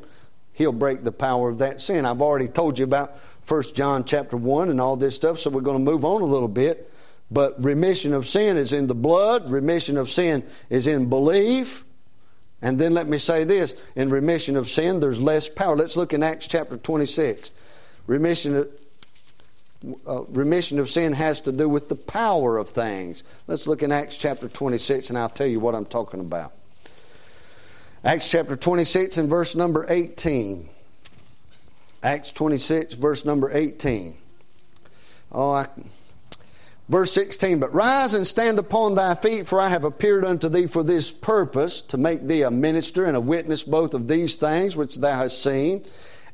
he'll 0.55 0.73
break 0.73 1.05
the 1.05 1.13
power 1.13 1.49
of 1.49 1.59
that 1.59 1.81
sin. 1.81 2.05
I've 2.05 2.21
already 2.21 2.49
told 2.49 2.81
you 2.81 2.85
about 2.85 3.17
1 3.47 3.63
John 3.75 4.05
chapter 4.05 4.37
1 4.37 4.71
and 4.71 4.81
all 4.81 4.97
this 4.97 5.15
stuff, 5.15 5.39
so 5.39 5.51
we're 5.51 5.61
going 5.61 5.79
to 5.79 5.91
move 5.93 6.05
on 6.05 6.21
a 6.21 6.25
little 6.25 6.49
bit. 6.49 6.91
But 7.31 7.63
remission 7.63 8.13
of 8.13 8.27
sin 8.27 8.57
is 8.57 8.73
in 8.73 8.89
the 8.89 8.95
blood, 8.97 9.49
remission 9.49 9.99
of 9.99 10.11
sin 10.11 10.43
is 10.69 10.89
in 10.89 11.09
belief. 11.09 11.85
And 12.61 12.77
then 12.77 12.93
let 12.93 13.07
me 13.07 13.19
say 13.19 13.45
this 13.45 13.81
in 13.95 14.11
remission 14.11 14.57
of 14.57 14.69
sin, 14.69 14.99
there's 14.99 15.21
less 15.21 15.49
power. 15.49 15.77
Let's 15.77 15.97
look 15.97 16.13
in 16.13 16.25
Acts 16.25 16.49
chapter 16.49 16.77
26. 16.77 17.53
Remission 18.09 18.57
of, 18.57 18.69
uh, 20.07 20.23
remission 20.25 20.79
of 20.79 20.89
sin 20.89 21.13
has 21.13 21.41
to 21.43 21.53
do 21.53 21.69
with 21.69 21.89
the 21.89 21.97
power 21.97 22.59
of 22.59 22.71
things. 22.71 23.25
Let's 23.47 23.67
look 23.67 23.83
in 23.83 23.93
Acts 23.93 24.17
chapter 24.17 24.49
26 24.49 25.11
and 25.11 25.19
I'll 25.19 25.29
tell 25.29 25.47
you 25.47 25.61
what 25.61 25.75
I'm 25.75 25.87
talking 25.87 26.21
about. 26.21 26.53
Acts 28.05 28.31
chapter 28.31 28.57
26 28.57 29.17
and 29.19 29.29
verse 29.29 29.55
number 29.55 29.87
18. 29.89 30.69
Acts 32.03 32.33
26, 32.33 32.95
verse 32.95 33.25
number 33.25 33.51
18. 33.53 34.17
Oh, 35.31 35.53
I, 35.53 35.69
verse 36.89 37.13
16. 37.13 37.61
But 37.61 37.73
rise 37.73 38.15
and 38.15 38.27
stand 38.27 38.59
upon 38.59 38.97
thy 38.97 39.15
feet, 39.15 39.47
for 39.47 39.61
I 39.61 39.69
have 39.69 39.85
appeared 39.85 40.25
unto 40.25 40.49
thee 40.49 40.67
for 40.67 40.83
this 40.83 41.13
purpose, 41.13 41.81
to 41.83 41.97
make 41.97 42.27
thee 42.27 42.43
a 42.43 42.51
minister 42.51 43.05
and 43.05 43.17
a 43.17 43.21
witness 43.21 43.63
both 43.63 43.95
of 43.95 44.09
these 44.09 44.35
things 44.35 44.77
which 44.77 44.97
thou 44.97 45.17
hast 45.17 45.41
seen, 45.41 45.85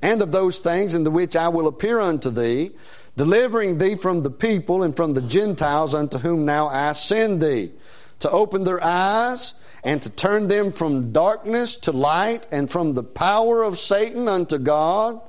and 0.01 0.22
of 0.22 0.32
those 0.32 0.59
things 0.61 0.94
in 0.94 1.05
the 1.05 1.11
which 1.11 1.36
I 1.36 1.49
will 1.49 1.66
appear 1.66 2.01
unto 2.01 2.30
thee 2.30 2.70
delivering 3.19 3.79
thee 3.79 3.97
from 3.97 4.21
the 4.21 4.31
people 4.31 4.85
and 4.85 4.95
from 4.95 5.12
the 5.12 5.21
Gentiles 5.21 5.93
unto 5.93 6.19
whom 6.19 6.45
now 6.45 6.69
I 6.69 6.93
send 6.93 7.43
thee, 7.43 7.73
to 8.21 8.31
open 8.31 8.62
their 8.62 8.83
eyes 8.83 9.55
and 9.83 10.01
to 10.03 10.11
turn 10.11 10.47
them 10.47 10.71
from 10.73 11.11
darkness 11.12 11.75
to 11.77 11.93
light 11.93 12.47
and 12.53 12.71
from 12.71 12.95
the 12.95 13.03
power 13.03 13.64
of 13.64 13.79
Satan 13.79 14.29
unto 14.29 14.57
God, 14.57 15.21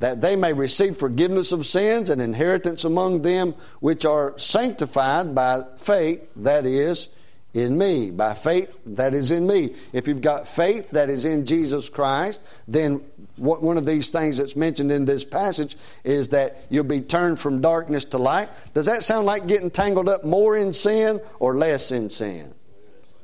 that 0.00 0.20
they 0.20 0.34
may 0.34 0.52
receive 0.52 0.96
forgiveness 0.96 1.52
of 1.52 1.64
sins 1.64 2.10
and 2.10 2.20
inheritance 2.20 2.82
among 2.82 3.22
them 3.22 3.54
which 3.78 4.04
are 4.04 4.36
sanctified 4.36 5.32
by 5.32 5.62
faith, 5.78 6.28
that 6.34 6.66
is, 6.66 7.08
in 7.54 7.78
me, 7.78 8.10
by 8.10 8.34
faith 8.34 8.80
that 8.84 9.14
is 9.14 9.30
in 9.30 9.46
me. 9.46 9.76
If 9.92 10.08
you've 10.08 10.22
got 10.22 10.48
faith 10.48 10.90
that 10.90 11.08
is 11.08 11.24
in 11.24 11.46
Jesus 11.46 11.88
Christ, 11.88 12.40
then 12.66 13.00
one 13.42 13.76
of 13.76 13.84
these 13.84 14.08
things 14.10 14.38
that's 14.38 14.54
mentioned 14.54 14.92
in 14.92 15.04
this 15.04 15.24
passage 15.24 15.76
is 16.04 16.28
that 16.28 16.58
you'll 16.70 16.84
be 16.84 17.00
turned 17.00 17.40
from 17.40 17.60
darkness 17.60 18.04
to 18.06 18.18
light. 18.18 18.48
Does 18.72 18.86
that 18.86 19.02
sound 19.02 19.26
like 19.26 19.48
getting 19.48 19.70
tangled 19.70 20.08
up 20.08 20.24
more 20.24 20.56
in 20.56 20.72
sin 20.72 21.20
or 21.40 21.56
less 21.56 21.90
in 21.90 22.08
sin? 22.08 22.54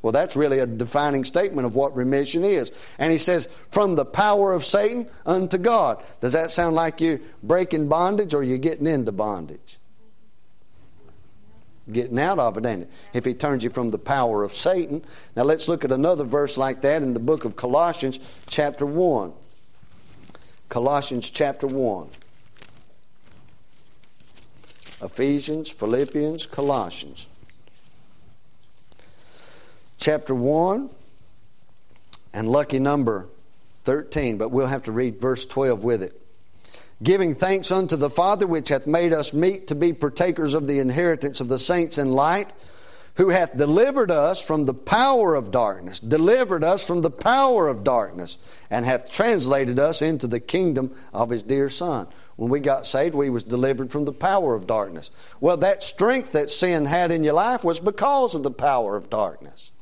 Well, 0.02 0.12
that's 0.12 0.36
really 0.36 0.58
a 0.58 0.66
defining 0.66 1.24
statement 1.24 1.66
of 1.66 1.74
what 1.74 1.94
remission 1.96 2.44
is. 2.44 2.72
And 2.98 3.12
he 3.12 3.18
says, 3.18 3.48
from 3.70 3.94
the 3.94 4.04
power 4.04 4.52
of 4.52 4.64
Satan 4.64 5.08
unto 5.26 5.58
God. 5.58 6.02
Does 6.20 6.32
that 6.32 6.50
sound 6.50 6.74
like 6.76 7.00
you 7.00 7.20
breaking 7.42 7.88
bondage 7.88 8.34
or 8.34 8.42
you're 8.42 8.58
getting 8.58 8.86
into 8.86 9.12
bondage? 9.12 9.78
Getting 11.90 12.18
out 12.18 12.38
of 12.38 12.56
it, 12.58 12.66
ain't 12.66 12.82
it? 12.82 12.90
If 13.12 13.24
he 13.24 13.34
turns 13.34 13.64
you 13.64 13.70
from 13.70 13.90
the 13.90 13.98
power 13.98 14.44
of 14.44 14.52
Satan. 14.52 15.02
Now 15.34 15.44
let's 15.44 15.68
look 15.68 15.84
at 15.84 15.92
another 15.92 16.24
verse 16.24 16.58
like 16.58 16.82
that 16.82 17.02
in 17.02 17.14
the 17.14 17.20
book 17.20 17.44
of 17.44 17.56
Colossians, 17.56 18.18
chapter 18.48 18.84
1. 18.84 19.32
Colossians 20.68 21.30
chapter 21.30 21.66
1. 21.66 22.08
Ephesians, 25.02 25.70
Philippians, 25.70 26.46
Colossians. 26.46 27.28
Chapter 29.98 30.34
1 30.34 30.90
and 32.34 32.48
lucky 32.48 32.78
number 32.78 33.26
13, 33.84 34.36
but 34.36 34.50
we'll 34.50 34.66
have 34.66 34.82
to 34.84 34.92
read 34.92 35.20
verse 35.20 35.46
12 35.46 35.82
with 35.82 36.02
it. 36.02 36.20
Giving 37.02 37.34
thanks 37.34 37.70
unto 37.70 37.96
the 37.96 38.10
Father 38.10 38.46
which 38.46 38.68
hath 38.68 38.86
made 38.86 39.12
us 39.12 39.32
meet 39.32 39.68
to 39.68 39.74
be 39.74 39.92
partakers 39.92 40.52
of 40.52 40.66
the 40.66 40.80
inheritance 40.80 41.40
of 41.40 41.48
the 41.48 41.58
saints 41.58 41.96
in 41.96 42.10
light 42.10 42.52
who 43.18 43.30
hath 43.30 43.56
delivered 43.56 44.12
us 44.12 44.40
from 44.40 44.64
the 44.64 44.72
power 44.72 45.34
of 45.34 45.50
darkness, 45.50 45.98
delivered 45.98 46.62
us 46.62 46.86
from 46.86 47.02
the 47.02 47.10
power 47.10 47.66
of 47.66 47.82
darkness, 47.82 48.38
and 48.70 48.84
hath 48.86 49.10
translated 49.10 49.76
us 49.76 50.00
into 50.00 50.28
the 50.28 50.38
kingdom 50.38 50.94
of 51.12 51.30
his 51.30 51.42
dear 51.42 51.68
Son. 51.68 52.06
When 52.36 52.48
we 52.48 52.60
got 52.60 52.86
saved, 52.86 53.16
we 53.16 53.28
was 53.28 53.42
delivered 53.42 53.90
from 53.90 54.04
the 54.04 54.12
power 54.12 54.54
of 54.54 54.68
darkness. 54.68 55.10
Well, 55.40 55.56
that 55.56 55.82
strength 55.82 56.30
that 56.32 56.48
sin 56.48 56.84
had 56.84 57.10
in 57.10 57.24
your 57.24 57.34
life 57.34 57.64
was 57.64 57.80
because 57.80 58.36
of 58.36 58.44
the 58.44 58.52
power 58.52 58.96
of 58.96 59.10
darkness. 59.10 59.72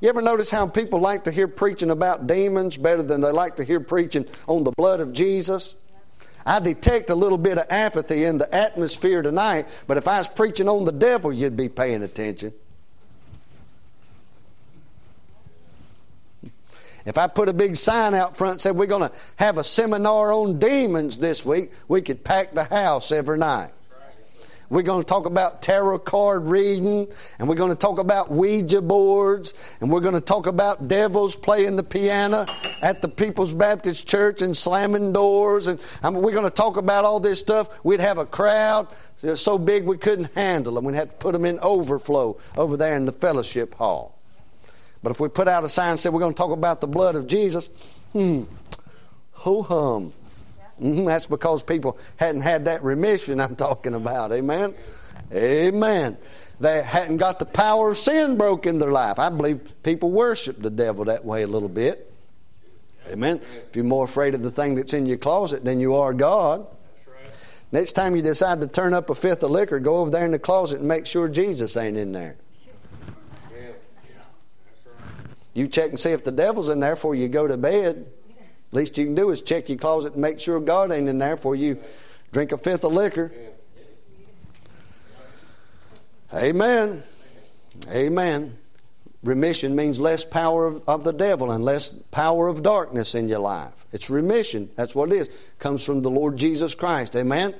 You 0.00 0.08
ever 0.08 0.22
notice 0.22 0.50
how 0.50 0.66
people 0.66 1.00
like 1.00 1.24
to 1.24 1.30
hear 1.30 1.48
preaching 1.48 1.90
about 1.90 2.26
demons 2.26 2.78
better 2.78 3.02
than 3.02 3.20
they 3.20 3.30
like 3.30 3.56
to 3.56 3.64
hear 3.64 3.80
preaching 3.80 4.24
on 4.46 4.64
the 4.64 4.72
blood 4.72 5.00
of 5.00 5.12
Jesus? 5.12 5.74
I 6.46 6.60
detect 6.60 7.10
a 7.10 7.14
little 7.14 7.36
bit 7.36 7.58
of 7.58 7.66
apathy 7.68 8.24
in 8.24 8.38
the 8.38 8.52
atmosphere 8.54 9.20
tonight, 9.20 9.68
but 9.86 9.98
if 9.98 10.08
I 10.08 10.16
was 10.16 10.30
preaching 10.30 10.66
on 10.66 10.86
the 10.86 10.92
devil, 10.92 11.30
you'd 11.30 11.58
be 11.58 11.68
paying 11.68 12.02
attention. 12.02 12.54
If 17.10 17.18
I 17.18 17.26
put 17.26 17.48
a 17.48 17.52
big 17.52 17.74
sign 17.74 18.14
out 18.14 18.36
front 18.36 18.52
and 18.52 18.60
said 18.60 18.76
we're 18.76 18.86
going 18.86 19.10
to 19.10 19.16
have 19.34 19.58
a 19.58 19.64
seminar 19.64 20.32
on 20.32 20.60
demons 20.60 21.18
this 21.18 21.44
week, 21.44 21.72
we 21.88 22.02
could 22.02 22.22
pack 22.22 22.52
the 22.52 22.62
house 22.62 23.10
every 23.10 23.36
night. 23.36 23.72
We're 24.68 24.82
going 24.82 25.02
to 25.02 25.04
talk 25.04 25.26
about 25.26 25.60
tarot 25.60 25.98
card 25.98 26.46
reading, 26.46 27.08
and 27.40 27.48
we're 27.48 27.56
going 27.56 27.72
to 27.72 27.76
talk 27.76 27.98
about 27.98 28.30
Ouija 28.30 28.80
boards, 28.80 29.54
and 29.80 29.90
we're 29.90 30.02
going 30.02 30.14
to 30.14 30.20
talk 30.20 30.46
about 30.46 30.86
devils 30.86 31.34
playing 31.34 31.74
the 31.74 31.82
piano 31.82 32.46
at 32.80 33.02
the 33.02 33.08
People's 33.08 33.54
Baptist 33.54 34.06
Church 34.06 34.40
and 34.40 34.56
slamming 34.56 35.12
doors, 35.12 35.66
and 35.66 35.80
I 36.04 36.10
mean, 36.10 36.22
we're 36.22 36.30
going 36.30 36.44
to 36.44 36.50
talk 36.50 36.76
about 36.76 37.04
all 37.04 37.18
this 37.18 37.40
stuff. 37.40 37.84
We'd 37.84 37.98
have 37.98 38.18
a 38.18 38.24
crowd 38.24 38.86
so 39.34 39.58
big 39.58 39.84
we 39.84 39.98
couldn't 39.98 40.32
handle 40.36 40.74
them. 40.74 40.84
We'd 40.84 40.94
have 40.94 41.10
to 41.10 41.16
put 41.16 41.32
them 41.32 41.44
in 41.44 41.58
overflow 41.58 42.38
over 42.56 42.76
there 42.76 42.94
in 42.94 43.04
the 43.04 43.12
fellowship 43.12 43.74
hall. 43.74 44.19
But 45.02 45.10
if 45.10 45.20
we 45.20 45.28
put 45.28 45.48
out 45.48 45.64
a 45.64 45.68
sign 45.68 45.92
and 45.92 46.00
said 46.00 46.12
we're 46.12 46.20
going 46.20 46.34
to 46.34 46.38
talk 46.38 46.50
about 46.50 46.80
the 46.80 46.86
blood 46.86 47.16
of 47.16 47.26
Jesus, 47.26 47.68
hmm, 48.12 48.42
ho 49.32 49.62
hum. 49.62 50.12
Mm-hmm, 50.80 51.04
that's 51.04 51.26
because 51.26 51.62
people 51.62 51.98
hadn't 52.16 52.40
had 52.40 52.64
that 52.64 52.82
remission 52.82 53.40
I'm 53.40 53.56
talking 53.56 53.94
about. 53.94 54.32
Amen? 54.32 54.74
Amen. 55.32 56.16
They 56.58 56.82
hadn't 56.82 57.18
got 57.18 57.38
the 57.38 57.46
power 57.46 57.90
of 57.90 57.96
sin 57.96 58.36
broke 58.36 58.66
in 58.66 58.78
their 58.78 58.90
life. 58.90 59.18
I 59.18 59.28
believe 59.28 59.60
people 59.82 60.10
worship 60.10 60.56
the 60.56 60.70
devil 60.70 61.06
that 61.06 61.24
way 61.24 61.42
a 61.42 61.46
little 61.46 61.68
bit. 61.68 62.12
Amen. 63.08 63.40
If 63.68 63.76
you're 63.76 63.84
more 63.84 64.04
afraid 64.04 64.34
of 64.34 64.42
the 64.42 64.50
thing 64.50 64.74
that's 64.74 64.92
in 64.92 65.06
your 65.06 65.18
closet 65.18 65.64
than 65.64 65.80
you 65.80 65.94
are 65.94 66.12
God. 66.12 66.66
Next 67.72 67.92
time 67.92 68.16
you 68.16 68.22
decide 68.22 68.60
to 68.60 68.66
turn 68.66 68.94
up 68.94 69.10
a 69.10 69.14
fifth 69.14 69.42
of 69.42 69.50
liquor, 69.50 69.78
go 69.78 69.98
over 69.98 70.10
there 70.10 70.24
in 70.24 70.32
the 70.32 70.38
closet 70.38 70.80
and 70.80 70.88
make 70.88 71.06
sure 71.06 71.28
Jesus 71.28 71.76
ain't 71.76 71.96
in 71.96 72.12
there. 72.12 72.36
You 75.54 75.66
check 75.66 75.90
and 75.90 75.98
see 75.98 76.10
if 76.10 76.24
the 76.24 76.32
devil's 76.32 76.68
in 76.68 76.80
there 76.80 76.94
before 76.94 77.14
you 77.14 77.28
go 77.28 77.46
to 77.46 77.56
bed. 77.56 78.06
Least 78.72 78.96
you 78.98 79.04
can 79.04 79.14
do 79.14 79.30
is 79.30 79.40
check 79.42 79.68
your 79.68 79.78
closet 79.78 80.12
and 80.12 80.22
make 80.22 80.38
sure 80.38 80.60
God 80.60 80.92
ain't 80.92 81.08
in 81.08 81.18
there 81.18 81.36
before 81.36 81.56
you 81.56 81.78
drink 82.32 82.52
a 82.52 82.58
fifth 82.58 82.84
of 82.84 82.92
liquor. 82.92 83.32
Amen. 86.32 87.02
Amen. 87.90 88.56
Remission 89.22 89.74
means 89.74 89.98
less 89.98 90.24
power 90.24 90.66
of, 90.66 90.88
of, 90.88 91.04
the 91.04 91.12
devil 91.12 91.50
and 91.50 91.64
less 91.64 91.90
power 91.90 92.48
of 92.48 92.62
darkness 92.62 93.14
in 93.14 93.28
your 93.28 93.40
life. 93.40 93.84
It's 93.92 94.08
remission. 94.08 94.70
That's 94.76 94.94
what 94.94 95.12
it 95.12 95.16
is. 95.16 95.30
Comes 95.58 95.84
from 95.84 96.02
the 96.02 96.10
Lord 96.10 96.36
Jesus 96.36 96.74
Christ. 96.74 97.16
Amen. 97.16 97.54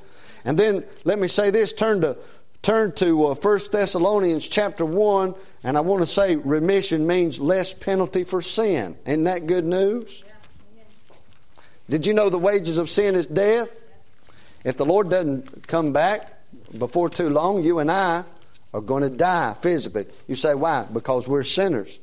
And 0.44 0.56
then 0.56 0.84
let 1.04 1.18
me 1.18 1.28
say 1.28 1.50
this. 1.50 1.72
Turn 1.72 2.00
to 2.00 2.16
turn 2.62 2.92
to 2.92 3.26
uh, 3.26 3.34
1 3.34 3.60
Thessalonians 3.72 4.48
chapter 4.48 4.84
1, 4.84 5.34
and 5.64 5.76
I 5.76 5.80
want 5.80 6.02
to 6.02 6.06
say 6.06 6.36
remission 6.36 7.06
means 7.06 7.38
less 7.38 7.72
penalty 7.72 8.24
for 8.24 8.42
sin. 8.42 8.96
Isn't 9.06 9.24
that 9.24 9.46
good 9.46 9.64
news? 9.64 10.24
Did 11.88 12.06
you 12.06 12.14
know 12.14 12.28
the 12.28 12.38
wages 12.38 12.78
of 12.78 12.88
sin 12.88 13.14
is 13.14 13.26
death? 13.26 13.82
If 14.64 14.76
the 14.76 14.84
Lord 14.84 15.10
doesn't 15.10 15.66
come 15.66 15.92
back 15.92 16.32
before 16.78 17.08
too 17.08 17.30
long, 17.30 17.64
you 17.64 17.78
and 17.78 17.90
I 17.90 18.24
are 18.72 18.80
going 18.80 19.02
to 19.02 19.10
die 19.10 19.54
physically. 19.54 20.06
You 20.28 20.36
say, 20.36 20.54
why? 20.54 20.86
Because 20.92 21.26
we're 21.26 21.42
sinners. 21.42 21.98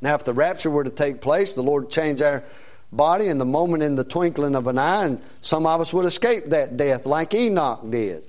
Now, 0.00 0.14
if 0.14 0.24
the 0.24 0.32
rapture 0.32 0.70
were 0.70 0.82
to 0.82 0.90
take 0.90 1.20
place, 1.20 1.54
the 1.54 1.62
Lord 1.62 1.90
change 1.90 2.22
our 2.22 2.42
body 2.90 3.28
in 3.28 3.38
the 3.38 3.44
moment 3.44 3.84
in 3.84 3.94
the 3.94 4.04
twinkling 4.04 4.56
of 4.56 4.66
an 4.66 4.78
eye, 4.78 5.04
and 5.04 5.22
some 5.40 5.64
of 5.64 5.80
us 5.80 5.92
would 5.92 6.06
escape 6.06 6.46
that 6.46 6.76
death 6.76 7.06
like 7.06 7.34
Enoch 7.34 7.88
did. 7.88 8.24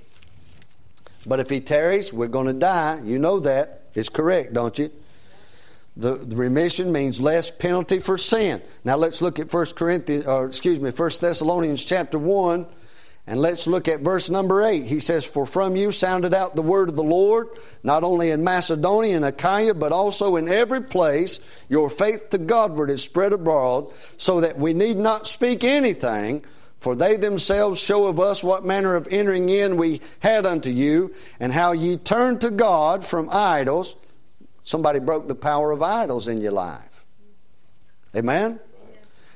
But 1.26 1.40
if 1.40 1.50
he 1.50 1.60
tarries, 1.60 2.12
we're 2.12 2.28
going 2.28 2.46
to 2.46 2.52
die. 2.52 3.00
You 3.04 3.18
know 3.18 3.40
that. 3.40 3.82
It's 3.94 4.08
correct, 4.08 4.52
don't 4.52 4.78
you? 4.78 4.90
The, 5.96 6.16
the, 6.16 6.34
remission 6.34 6.90
means 6.90 7.20
less 7.20 7.52
penalty 7.52 8.00
for 8.00 8.18
sin. 8.18 8.60
Now 8.82 8.96
let's 8.96 9.22
look 9.22 9.38
at 9.38 9.52
1 9.52 9.66
Corinthians, 9.76 10.26
or 10.26 10.46
excuse 10.46 10.80
me, 10.80 10.90
1 10.90 11.10
Thessalonians 11.20 11.84
chapter 11.84 12.18
1, 12.18 12.66
and 13.28 13.40
let's 13.40 13.68
look 13.68 13.86
at 13.86 14.00
verse 14.00 14.28
number 14.28 14.62
8. 14.62 14.84
He 14.84 14.98
says, 14.98 15.24
For 15.24 15.46
from 15.46 15.76
you 15.76 15.92
sounded 15.92 16.34
out 16.34 16.56
the 16.56 16.62
word 16.62 16.88
of 16.88 16.96
the 16.96 17.04
Lord, 17.04 17.48
not 17.84 18.02
only 18.02 18.30
in 18.30 18.42
Macedonia 18.42 19.14
and 19.14 19.24
Achaia, 19.24 19.72
but 19.72 19.92
also 19.92 20.34
in 20.34 20.48
every 20.48 20.82
place. 20.82 21.38
Your 21.68 21.88
faith 21.88 22.30
to 22.30 22.38
Godward 22.38 22.90
is 22.90 23.02
spread 23.02 23.32
abroad, 23.32 23.92
so 24.16 24.40
that 24.40 24.58
we 24.58 24.74
need 24.74 24.96
not 24.96 25.28
speak 25.28 25.62
anything 25.62 26.44
for 26.84 26.94
they 26.94 27.16
themselves 27.16 27.80
show 27.80 28.08
of 28.08 28.20
us 28.20 28.44
what 28.44 28.62
manner 28.62 28.94
of 28.94 29.08
entering 29.10 29.48
in 29.48 29.78
we 29.78 30.02
had 30.20 30.44
unto 30.44 30.68
you, 30.68 31.14
and 31.40 31.50
how 31.50 31.72
ye 31.72 31.96
turned 31.96 32.42
to 32.42 32.50
God 32.50 33.06
from 33.06 33.30
idols. 33.32 33.96
Somebody 34.64 34.98
broke 34.98 35.26
the 35.26 35.34
power 35.34 35.72
of 35.72 35.82
idols 35.82 36.28
in 36.28 36.42
your 36.42 36.52
life. 36.52 37.06
Amen? 38.14 38.60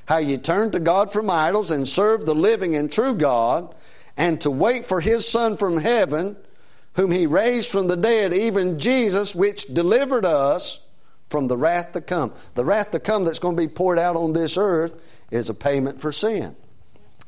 How 0.05 0.19
ye 0.19 0.37
turned 0.37 0.73
to 0.73 0.79
God 0.79 1.11
from 1.11 1.31
idols 1.31 1.71
and 1.71 1.89
served 1.89 2.27
the 2.27 2.35
living 2.35 2.77
and 2.77 2.93
true 2.93 3.15
God, 3.15 3.75
and 4.15 4.39
to 4.43 4.51
wait 4.51 4.85
for 4.85 5.01
his 5.01 5.27
Son 5.27 5.57
from 5.57 5.79
heaven, 5.79 6.37
whom 6.97 7.11
he 7.11 7.27
raised 7.27 7.71
from 7.71 7.87
the 7.87 7.97
dead, 7.97 8.35
even 8.35 8.79
Jesus, 8.79 9.35
which 9.35 9.65
delivered 9.73 10.27
us 10.27 10.81
from 11.31 11.49
the 11.49 11.57
wrath 11.57 11.93
to 11.93 12.03
come. 12.03 12.35
The 12.57 12.65
wrath 12.67 12.91
to 12.91 13.01
come 13.01 13.25
that's 13.25 13.39
going 13.39 13.57
to 13.57 13.63
be 13.63 13.69
poured 13.69 13.99
out 13.99 14.17
on 14.17 14.35
this 14.35 14.59
earth 14.59 15.01
is 15.31 15.49
a 15.49 15.55
payment 15.55 16.03
for 16.03 16.13
sin. 16.13 16.55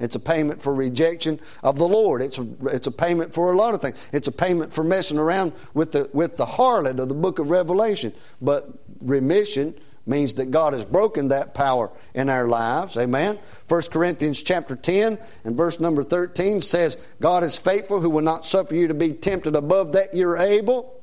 It's 0.01 0.17
a 0.17 0.21
payment 0.21 0.63
for 0.63 0.75
rejection 0.75 1.39
of 1.63 1.77
the 1.77 1.87
Lord. 1.87 2.23
It's 2.23 2.39
a, 2.39 2.47
it's 2.73 2.87
a 2.87 2.93
payment 2.93 3.35
for 3.35 3.53
a 3.53 3.57
lot 3.57 3.75
of 3.75 3.83
things. 3.83 3.97
It's 4.13 4.29
a 4.29 4.33
payment 4.33 4.73
for 4.73 4.83
messing 4.83 5.19
around 5.19 5.53
with 5.75 5.93
the, 5.93 6.11
with 6.13 6.37
the 6.37 6.47
harlot 6.47 6.99
of 6.99 7.09
the 7.09 7.15
book 7.15 7.39
of 7.39 7.51
Revelation. 7.51 8.15
But 8.41 8.69
remission 9.01 9.75
means 10.07 10.35
that 10.35 10.51
God 10.51 10.73
has 10.73 10.87
broken 10.87 11.29
that 11.29 11.55
power 11.55 11.91
in 12.15 12.31
our 12.31 12.49
lives. 12.49 12.97
Amen. 12.97 13.39
1 13.69 13.83
Corinthians 13.93 14.43
chapter 14.43 14.75
10 14.75 15.19
and 15.45 15.57
verse 15.57 15.79
number 15.79 16.03
13 16.03 16.63
says, 16.63 16.97
God 17.21 17.45
is 17.45 17.59
faithful 17.59 18.01
who 18.01 18.11
will 18.11 18.23
not 18.23 18.47
suffer 18.47 18.75
you 18.75 18.89
to 18.89 18.95
be 18.95 19.13
tempted 19.13 19.55
above 19.55 19.93
that 19.93 20.15
you're 20.15 20.39
able. 20.39 21.03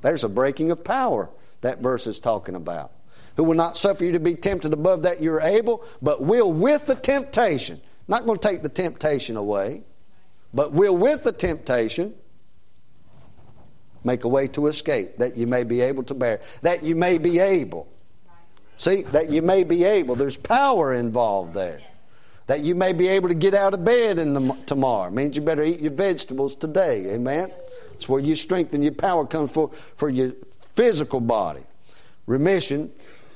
There's 0.00 0.24
a 0.24 0.28
breaking 0.28 0.70
of 0.70 0.82
power 0.82 1.30
that 1.60 1.80
verse 1.80 2.06
is 2.06 2.18
talking 2.18 2.54
about. 2.54 2.92
Who 3.36 3.44
will 3.44 3.54
not 3.54 3.76
suffer 3.76 4.04
you 4.04 4.12
to 4.12 4.20
be 4.20 4.34
tempted 4.34 4.72
above 4.72 5.02
that 5.02 5.22
you're 5.22 5.40
able, 5.40 5.84
but 6.00 6.22
will 6.22 6.52
with 6.52 6.86
the 6.86 6.94
temptation 6.94 7.80
not 8.08 8.24
going 8.24 8.38
to 8.38 8.48
take 8.48 8.62
the 8.62 8.68
temptation 8.68 9.36
away, 9.36 9.82
but 10.52 10.72
will, 10.72 10.96
with 10.96 11.24
the 11.24 11.32
temptation, 11.32 12.14
make 14.02 14.24
a 14.24 14.28
way 14.28 14.48
to 14.48 14.66
escape 14.66 15.18
that 15.18 15.36
you 15.36 15.46
may 15.46 15.62
be 15.62 15.82
able 15.82 16.02
to 16.04 16.14
bear. 16.14 16.40
That 16.62 16.82
you 16.82 16.96
may 16.96 17.18
be 17.18 17.38
able. 17.38 17.86
See, 18.78 19.02
that 19.02 19.28
you 19.28 19.42
may 19.42 19.64
be 19.64 19.84
able. 19.84 20.14
There's 20.14 20.36
power 20.36 20.94
involved 20.94 21.52
there. 21.52 21.80
That 22.46 22.60
you 22.60 22.74
may 22.74 22.94
be 22.94 23.08
able 23.08 23.28
to 23.28 23.34
get 23.34 23.52
out 23.52 23.74
of 23.74 23.84
bed 23.84 24.18
in 24.18 24.32
the, 24.32 24.56
tomorrow. 24.66 25.10
Means 25.10 25.36
you 25.36 25.42
better 25.42 25.62
eat 25.62 25.80
your 25.80 25.92
vegetables 25.92 26.56
today. 26.56 27.12
Amen? 27.12 27.50
It's 27.92 28.08
where 28.08 28.20
you 28.20 28.36
strengthen 28.36 28.82
your 28.82 28.92
power 28.92 29.26
comes 29.26 29.50
for, 29.50 29.70
for 29.96 30.08
your 30.08 30.32
physical 30.74 31.20
body. 31.20 31.62
Remission 32.26 32.90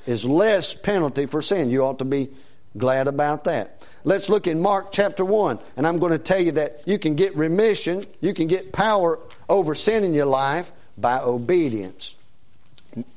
is 0.07 0.25
less 0.25 0.73
penalty 0.73 1.25
for 1.25 1.41
sin. 1.41 1.69
You 1.69 1.83
ought 1.83 1.99
to 1.99 2.05
be 2.05 2.29
glad 2.77 3.07
about 3.07 3.43
that. 3.45 3.87
Let's 4.03 4.29
look 4.29 4.47
in 4.47 4.61
Mark 4.61 4.91
chapter 4.91 5.23
1, 5.23 5.59
and 5.77 5.87
I'm 5.87 5.97
going 5.97 6.11
to 6.11 6.19
tell 6.19 6.39
you 6.39 6.51
that 6.53 6.81
you 6.85 6.99
can 6.99 7.15
get 7.15 7.35
remission, 7.35 8.05
you 8.21 8.33
can 8.33 8.47
get 8.47 8.73
power 8.73 9.19
over 9.49 9.75
sin 9.75 10.03
in 10.03 10.13
your 10.13 10.25
life 10.25 10.71
by 10.97 11.19
obedience. 11.19 12.17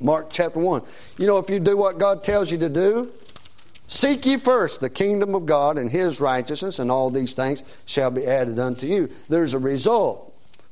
Mark 0.00 0.28
chapter 0.30 0.58
1. 0.58 0.82
You 1.18 1.26
know, 1.26 1.38
if 1.38 1.50
you 1.50 1.60
do 1.60 1.76
what 1.76 1.98
God 1.98 2.22
tells 2.22 2.50
you 2.50 2.58
to 2.58 2.68
do, 2.68 3.10
seek 3.88 4.24
ye 4.24 4.36
first 4.36 4.80
the 4.80 4.90
kingdom 4.90 5.34
of 5.34 5.46
God 5.46 5.76
and 5.76 5.90
his 5.90 6.20
righteousness, 6.20 6.78
and 6.78 6.90
all 6.90 7.10
these 7.10 7.34
things 7.34 7.62
shall 7.84 8.10
be 8.10 8.26
added 8.26 8.58
unto 8.58 8.86
you. 8.86 9.10
There's 9.28 9.54
a 9.54 9.58
result 9.58 10.25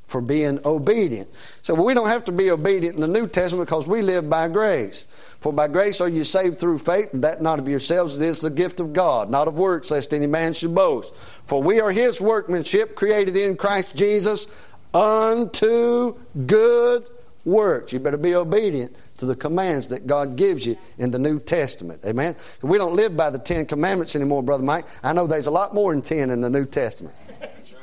for 0.06 0.20
being 0.20 0.60
obedient. 0.64 1.28
So 1.62 1.74
we 1.74 1.94
don't 1.94 2.08
have 2.08 2.24
to 2.26 2.32
be 2.32 2.50
obedient 2.50 2.96
in 2.96 3.00
the 3.00 3.08
New 3.08 3.26
Testament 3.26 3.68
because 3.68 3.86
we 3.86 4.02
live 4.02 4.28
by 4.28 4.48
grace. 4.48 5.06
For 5.40 5.52
by 5.52 5.68
grace 5.68 6.00
are 6.00 6.08
you 6.08 6.24
saved 6.24 6.58
through 6.58 6.78
faith, 6.78 7.12
and 7.12 7.24
that 7.24 7.42
not 7.42 7.58
of 7.58 7.68
yourselves, 7.68 8.16
it 8.16 8.24
is 8.24 8.40
the 8.40 8.50
gift 8.50 8.80
of 8.80 8.92
God, 8.92 9.30
not 9.30 9.48
of 9.48 9.58
works, 9.58 9.90
lest 9.90 10.14
any 10.14 10.26
man 10.26 10.52
should 10.52 10.74
boast. 10.74 11.14
For 11.44 11.62
we 11.62 11.80
are 11.80 11.90
his 11.90 12.20
workmanship, 12.20 12.94
created 12.96 13.36
in 13.36 13.56
Christ 13.56 13.96
Jesus 13.96 14.70
unto 14.94 16.14
good 16.46 17.08
works. 17.44 17.92
You 17.92 18.00
better 18.00 18.16
be 18.16 18.34
obedient 18.34 18.96
to 19.18 19.26
the 19.26 19.36
commands 19.36 19.88
that 19.88 20.06
God 20.06 20.36
gives 20.36 20.66
you 20.66 20.76
in 20.98 21.10
the 21.10 21.18
New 21.18 21.38
Testament. 21.38 22.00
Amen. 22.04 22.36
We 22.62 22.78
don't 22.78 22.94
live 22.94 23.16
by 23.16 23.30
the 23.30 23.38
Ten 23.38 23.66
Commandments 23.66 24.16
anymore, 24.16 24.42
Brother 24.42 24.64
Mike. 24.64 24.86
I 25.02 25.12
know 25.12 25.26
there's 25.26 25.46
a 25.46 25.52
lot 25.52 25.74
more 25.74 25.92
than 25.92 26.02
ten 26.02 26.30
in 26.30 26.40
the 26.40 26.50
New 26.50 26.64
Testament. 26.64 27.14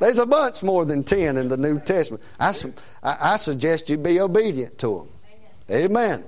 There's 0.00 0.18
a 0.18 0.26
bunch 0.26 0.62
more 0.62 0.84
than 0.84 1.04
10 1.04 1.36
in 1.36 1.48
the 1.48 1.56
New 1.56 1.80
Testament. 1.80 2.22
I, 2.38 2.54
I, 3.02 3.36
suggest 3.36 3.90
you 3.90 3.98
be 3.98 4.20
obedient 4.20 4.78
to 4.78 4.98
them. 4.98 5.08
Amen. 5.70 6.24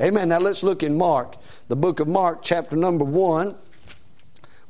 Amen. 0.00 0.28
Now 0.28 0.38
let's 0.38 0.62
look 0.62 0.82
in 0.82 0.96
Mark, 0.96 1.36
the 1.68 1.76
book 1.76 2.00
of 2.00 2.08
Mark, 2.08 2.42
chapter 2.42 2.76
number 2.76 3.04
1. 3.04 3.54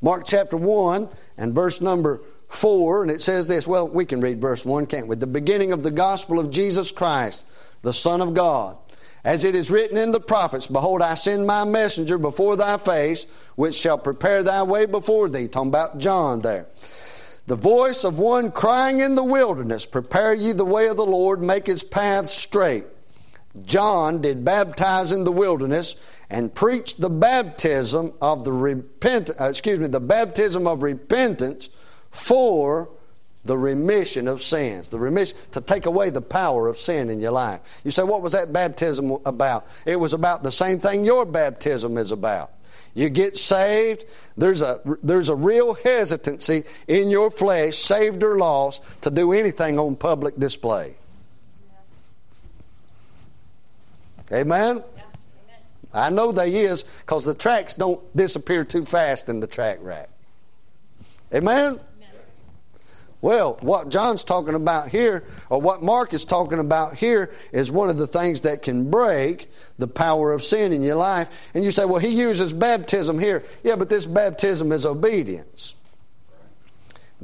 Mark 0.02 0.24
chapter 0.26 0.56
1 0.56 1.08
and 1.38 1.54
verse 1.54 1.80
number 1.80 2.20
4, 2.48 3.02
and 3.02 3.10
it 3.10 3.22
says 3.22 3.46
this. 3.46 3.66
Well, 3.66 3.88
we 3.88 4.04
can 4.04 4.20
read 4.20 4.40
verse 4.40 4.64
1, 4.64 4.86
can't 4.86 5.08
we? 5.08 5.16
The 5.16 5.26
beginning 5.26 5.72
of 5.72 5.82
the 5.82 5.90
gospel 5.90 6.38
of 6.38 6.50
Jesus 6.50 6.90
Christ, 6.90 7.46
the 7.82 7.92
Son 7.92 8.20
of 8.20 8.34
God. 8.34 8.76
As 9.24 9.44
it 9.44 9.54
is 9.54 9.70
written 9.70 9.96
in 9.96 10.12
the 10.12 10.20
prophets, 10.20 10.66
Behold, 10.66 11.00
I 11.00 11.14
send 11.14 11.46
my 11.46 11.64
messenger 11.64 12.18
before 12.18 12.56
thy 12.56 12.76
face, 12.76 13.24
which 13.56 13.74
shall 13.74 13.96
prepare 13.96 14.42
thy 14.42 14.62
way 14.62 14.84
before 14.84 15.30
thee. 15.30 15.48
Talking 15.48 15.68
about 15.68 15.98
John 15.98 16.40
there. 16.40 16.66
The 17.46 17.56
voice 17.56 18.04
of 18.04 18.18
one 18.18 18.50
crying 18.52 19.00
in 19.00 19.14
the 19.14 19.24
wilderness, 19.24 19.84
Prepare 19.84 20.34
ye 20.34 20.52
the 20.52 20.64
way 20.64 20.88
of 20.88 20.96
the 20.96 21.04
Lord, 21.04 21.42
make 21.42 21.66
his 21.66 21.82
paths 21.82 22.32
straight. 22.32 22.86
John 23.62 24.20
did 24.20 24.44
baptize 24.44 25.12
in 25.12 25.24
the 25.24 25.32
wilderness 25.32 25.94
and 26.30 26.54
preached 26.54 27.00
the 27.00 27.10
baptism 27.10 28.12
of 28.20 28.44
the 28.44 28.52
repent, 28.52 29.30
uh, 29.38 29.44
excuse 29.44 29.78
me, 29.78 29.86
the 29.86 30.00
baptism 30.00 30.66
of 30.66 30.82
repentance 30.82 31.68
for 32.10 32.88
the 33.44 33.56
remission 33.58 34.26
of 34.26 34.42
sins. 34.42 34.88
The 34.88 34.98
remission 34.98 35.36
to 35.52 35.60
take 35.60 35.86
away 35.86 36.10
the 36.10 36.22
power 36.22 36.66
of 36.66 36.78
sin 36.78 37.10
in 37.10 37.20
your 37.20 37.32
life. 37.32 37.60
You 37.84 37.90
say, 37.90 38.02
what 38.02 38.22
was 38.22 38.32
that 38.32 38.52
baptism 38.52 39.18
about? 39.26 39.66
It 39.84 39.96
was 39.96 40.14
about 40.14 40.42
the 40.42 40.50
same 40.50 40.80
thing 40.80 41.04
your 41.04 41.26
baptism 41.26 41.98
is 41.98 42.10
about. 42.10 42.50
You 42.94 43.08
get 43.08 43.36
saved, 43.38 44.04
there's 44.36 44.62
a, 44.62 44.80
there's 45.02 45.28
a 45.28 45.34
real 45.34 45.74
hesitancy 45.74 46.64
in 46.86 47.10
your 47.10 47.30
flesh, 47.30 47.76
saved 47.76 48.22
or 48.22 48.36
lost, 48.36 48.82
to 49.02 49.10
do 49.10 49.32
anything 49.32 49.78
on 49.78 49.96
public 49.96 50.38
display. 50.38 50.94
Amen? 54.32 54.82
I 55.92 56.10
know 56.10 56.32
there 56.32 56.46
is 56.46 56.82
because 56.82 57.24
the 57.24 57.34
tracks 57.34 57.74
don't 57.74 58.00
disappear 58.16 58.64
too 58.64 58.84
fast 58.84 59.28
in 59.28 59.40
the 59.40 59.46
track 59.46 59.78
rack. 59.80 60.08
Amen? 61.32 61.78
Well, 63.24 63.56
what 63.62 63.88
John's 63.88 64.22
talking 64.22 64.52
about 64.52 64.90
here, 64.90 65.24
or 65.48 65.58
what 65.58 65.82
Mark 65.82 66.12
is 66.12 66.26
talking 66.26 66.58
about 66.58 66.96
here, 66.96 67.32
is 67.52 67.72
one 67.72 67.88
of 67.88 67.96
the 67.96 68.06
things 68.06 68.42
that 68.42 68.60
can 68.60 68.90
break 68.90 69.50
the 69.78 69.88
power 69.88 70.34
of 70.34 70.42
sin 70.42 70.74
in 70.74 70.82
your 70.82 70.96
life. 70.96 71.30
And 71.54 71.64
you 71.64 71.70
say, 71.70 71.86
well, 71.86 72.00
he 72.00 72.08
uses 72.08 72.52
baptism 72.52 73.18
here. 73.18 73.42
Yeah, 73.62 73.76
but 73.76 73.88
this 73.88 74.04
baptism 74.04 74.72
is 74.72 74.84
obedience. 74.84 75.74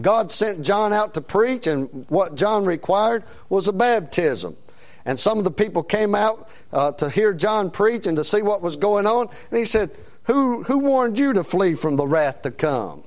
God 0.00 0.32
sent 0.32 0.62
John 0.62 0.94
out 0.94 1.12
to 1.14 1.20
preach, 1.20 1.66
and 1.66 2.06
what 2.08 2.34
John 2.34 2.64
required 2.64 3.22
was 3.50 3.68
a 3.68 3.72
baptism. 3.74 4.56
And 5.04 5.20
some 5.20 5.36
of 5.36 5.44
the 5.44 5.50
people 5.50 5.82
came 5.82 6.14
out 6.14 6.48
uh, 6.72 6.92
to 6.92 7.10
hear 7.10 7.34
John 7.34 7.70
preach 7.70 8.06
and 8.06 8.16
to 8.16 8.24
see 8.24 8.40
what 8.40 8.62
was 8.62 8.76
going 8.76 9.06
on. 9.06 9.28
And 9.50 9.58
he 9.58 9.66
said, 9.66 9.90
who, 10.24 10.62
who 10.62 10.78
warned 10.78 11.18
you 11.18 11.34
to 11.34 11.44
flee 11.44 11.74
from 11.74 11.96
the 11.96 12.06
wrath 12.06 12.40
to 12.40 12.50
come? 12.50 13.04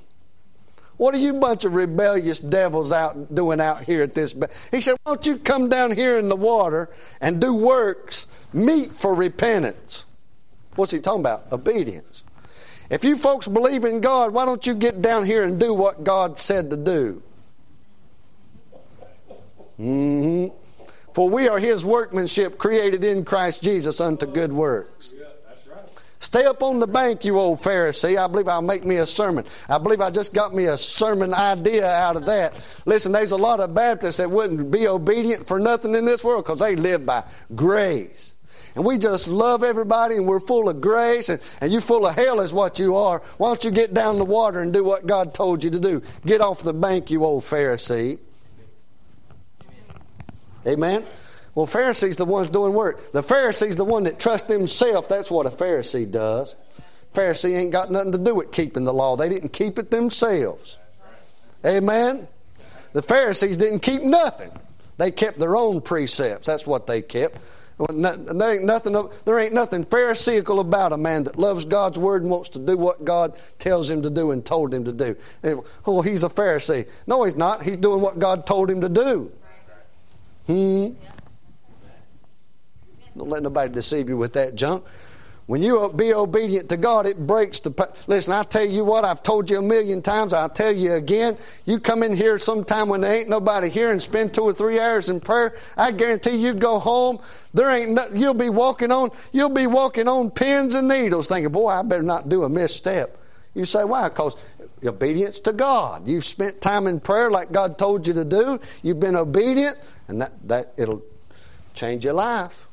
What 0.96 1.14
are 1.14 1.18
you 1.18 1.34
bunch 1.34 1.64
of 1.64 1.74
rebellious 1.74 2.38
devils 2.38 2.92
out 2.92 3.34
doing 3.34 3.60
out 3.60 3.84
here 3.84 4.02
at 4.02 4.14
this? 4.14 4.34
He 4.70 4.80
said, 4.80 4.96
Why 5.02 5.14
don't 5.14 5.26
you 5.26 5.38
come 5.38 5.68
down 5.68 5.90
here 5.90 6.18
in 6.18 6.28
the 6.28 6.36
water 6.36 6.90
and 7.20 7.40
do 7.40 7.52
works 7.52 8.26
meet 8.52 8.92
for 8.92 9.14
repentance? 9.14 10.06
What's 10.76 10.92
he 10.92 11.00
talking 11.00 11.20
about? 11.20 11.52
Obedience. 11.52 12.22
If 12.90 13.02
you 13.02 13.16
folks 13.16 13.48
believe 13.48 13.84
in 13.84 14.00
God, 14.00 14.32
why 14.32 14.44
don't 14.44 14.66
you 14.66 14.74
get 14.74 15.02
down 15.02 15.24
here 15.24 15.42
and 15.42 15.58
do 15.58 15.74
what 15.74 16.04
God 16.04 16.38
said 16.38 16.70
to 16.70 16.76
do? 16.76 17.22
Mm-hmm. 19.80 20.54
For 21.12 21.28
we 21.30 21.48
are 21.48 21.58
his 21.58 21.84
workmanship 21.84 22.58
created 22.58 23.04
in 23.04 23.24
Christ 23.24 23.62
Jesus 23.62 24.00
unto 24.00 24.26
good 24.26 24.52
works. 24.52 25.14
Stay 26.20 26.46
up 26.46 26.62
on 26.62 26.80
the 26.80 26.86
bank, 26.86 27.24
you 27.24 27.38
old 27.38 27.60
Pharisee. 27.60 28.16
I 28.16 28.26
believe 28.26 28.48
I'll 28.48 28.62
make 28.62 28.84
me 28.84 28.96
a 28.96 29.06
sermon. 29.06 29.44
I 29.68 29.78
believe 29.78 30.00
I 30.00 30.10
just 30.10 30.32
got 30.32 30.54
me 30.54 30.64
a 30.66 30.78
sermon 30.78 31.34
idea 31.34 31.86
out 31.86 32.16
of 32.16 32.24
that. 32.26 32.54
Listen, 32.86 33.12
there's 33.12 33.32
a 33.32 33.36
lot 33.36 33.60
of 33.60 33.74
Baptists 33.74 34.16
that 34.16 34.30
wouldn't 34.30 34.70
be 34.70 34.88
obedient 34.88 35.46
for 35.46 35.60
nothing 35.60 35.94
in 35.94 36.04
this 36.04 36.24
world 36.24 36.44
because 36.44 36.60
they 36.60 36.76
live 36.76 37.04
by 37.04 37.24
grace. 37.54 38.36
And 38.74 38.84
we 38.84 38.98
just 38.98 39.28
love 39.28 39.62
everybody 39.62 40.16
and 40.16 40.26
we're 40.26 40.40
full 40.40 40.68
of 40.68 40.80
grace 40.80 41.28
and, 41.28 41.40
and 41.60 41.70
you're 41.70 41.80
full 41.80 42.06
of 42.06 42.14
hell 42.14 42.40
is 42.40 42.52
what 42.52 42.78
you 42.78 42.96
are. 42.96 43.20
Why 43.38 43.48
don't 43.48 43.64
you 43.64 43.70
get 43.70 43.94
down 43.94 44.18
the 44.18 44.24
water 44.24 44.60
and 44.60 44.72
do 44.72 44.82
what 44.82 45.06
God 45.06 45.32
told 45.32 45.62
you 45.62 45.70
to 45.70 45.78
do? 45.78 46.02
Get 46.26 46.40
off 46.40 46.62
the 46.62 46.72
bank, 46.72 47.10
you 47.10 47.24
old 47.24 47.44
Pharisee. 47.44 48.18
Amen. 50.66 51.04
Well, 51.54 51.66
Pharisees 51.66 52.16
the 52.16 52.24
ones 52.24 52.50
doing 52.50 52.72
work. 52.72 53.12
The 53.12 53.22
Pharisee's 53.22 53.76
the 53.76 53.84
one 53.84 54.04
that 54.04 54.18
trusts 54.18 54.50
himself. 54.50 55.08
That's 55.08 55.30
what 55.30 55.46
a 55.46 55.50
Pharisee 55.50 56.10
does. 56.10 56.56
Pharisee 57.14 57.56
ain't 57.56 57.70
got 57.70 57.92
nothing 57.92 58.12
to 58.12 58.18
do 58.18 58.34
with 58.34 58.50
keeping 58.50 58.84
the 58.84 58.92
law. 58.92 59.16
They 59.16 59.28
didn't 59.28 59.52
keep 59.52 59.78
it 59.78 59.90
themselves. 59.90 60.78
Amen. 61.64 62.26
The 62.92 63.02
Pharisees 63.02 63.56
didn't 63.56 63.80
keep 63.80 64.02
nothing. 64.02 64.50
They 64.98 65.10
kept 65.10 65.38
their 65.38 65.56
own 65.56 65.80
precepts. 65.80 66.46
That's 66.46 66.66
what 66.66 66.86
they 66.86 67.02
kept. 67.02 67.38
There 67.78 68.54
ain't 68.54 68.64
nothing. 68.64 68.96
There 69.24 69.40
ain't 69.40 69.52
nothing 69.52 69.84
Pharisaical 69.84 70.60
about 70.60 70.92
a 70.92 70.96
man 70.96 71.24
that 71.24 71.38
loves 71.38 71.64
God's 71.64 71.98
word 71.98 72.22
and 72.22 72.30
wants 72.30 72.50
to 72.50 72.60
do 72.60 72.76
what 72.76 73.04
God 73.04 73.36
tells 73.58 73.90
him 73.90 74.02
to 74.02 74.10
do 74.10 74.30
and 74.30 74.44
told 74.44 74.72
him 74.72 74.84
to 74.84 74.92
do. 74.92 75.16
Oh, 75.84 76.00
he's 76.02 76.22
a 76.22 76.28
Pharisee. 76.28 76.88
No, 77.06 77.24
he's 77.24 77.34
not. 77.34 77.62
He's 77.62 77.76
doing 77.76 78.00
what 78.00 78.18
God 78.18 78.46
told 78.46 78.70
him 78.70 78.80
to 78.80 78.88
do. 78.88 79.32
Hmm. 80.46 80.90
Don't 83.16 83.28
let 83.28 83.42
nobody 83.42 83.72
deceive 83.72 84.08
you 84.08 84.16
with 84.16 84.32
that 84.34 84.54
junk. 84.54 84.84
When 85.46 85.62
you 85.62 85.92
be 85.94 86.14
obedient 86.14 86.70
to 86.70 86.78
God, 86.78 87.06
it 87.06 87.26
breaks 87.26 87.60
the. 87.60 87.94
Listen, 88.06 88.32
I 88.32 88.44
tell 88.44 88.64
you 88.64 88.82
what, 88.82 89.04
I've 89.04 89.22
told 89.22 89.50
you 89.50 89.58
a 89.58 89.62
million 89.62 90.00
times, 90.00 90.32
I'll 90.32 90.48
tell 90.48 90.72
you 90.72 90.94
again. 90.94 91.36
You 91.66 91.78
come 91.80 92.02
in 92.02 92.14
here 92.14 92.38
sometime 92.38 92.88
when 92.88 93.02
there 93.02 93.14
ain't 93.14 93.28
nobody 93.28 93.68
here 93.68 93.92
and 93.92 94.02
spend 94.02 94.32
two 94.32 94.40
or 94.40 94.54
three 94.54 94.80
hours 94.80 95.10
in 95.10 95.20
prayer, 95.20 95.54
I 95.76 95.92
guarantee 95.92 96.36
you 96.36 96.54
go 96.54 96.78
home, 96.78 97.18
there 97.52 97.70
ain't 97.70 97.90
no, 97.90 98.06
you'll 98.14 98.32
be 98.32 98.48
walking 98.48 98.90
on, 98.90 99.10
you'll 99.32 99.50
be 99.50 99.66
walking 99.66 100.08
on 100.08 100.30
pins 100.30 100.72
and 100.72 100.88
needles 100.88 101.28
thinking, 101.28 101.52
boy, 101.52 101.68
I 101.68 101.82
better 101.82 102.02
not 102.02 102.30
do 102.30 102.44
a 102.44 102.48
misstep. 102.48 103.18
You 103.52 103.66
say, 103.66 103.84
why? 103.84 104.08
Because 104.08 104.36
obedience 104.86 105.40
to 105.40 105.52
God. 105.52 106.06
You've 106.06 106.24
spent 106.24 106.60
time 106.60 106.86
in 106.86 107.00
prayer 107.00 107.30
like 107.30 107.52
God 107.52 107.78
told 107.78 108.06
you 108.06 108.14
to 108.14 108.24
do. 108.24 108.60
You've 108.82 109.00
been 109.00 109.16
obedient, 109.16 109.76
and 110.08 110.20
that, 110.20 110.32
that 110.48 110.72
it'll 110.76 111.02
change 111.74 112.04
your 112.04 112.14
life. 112.14 112.63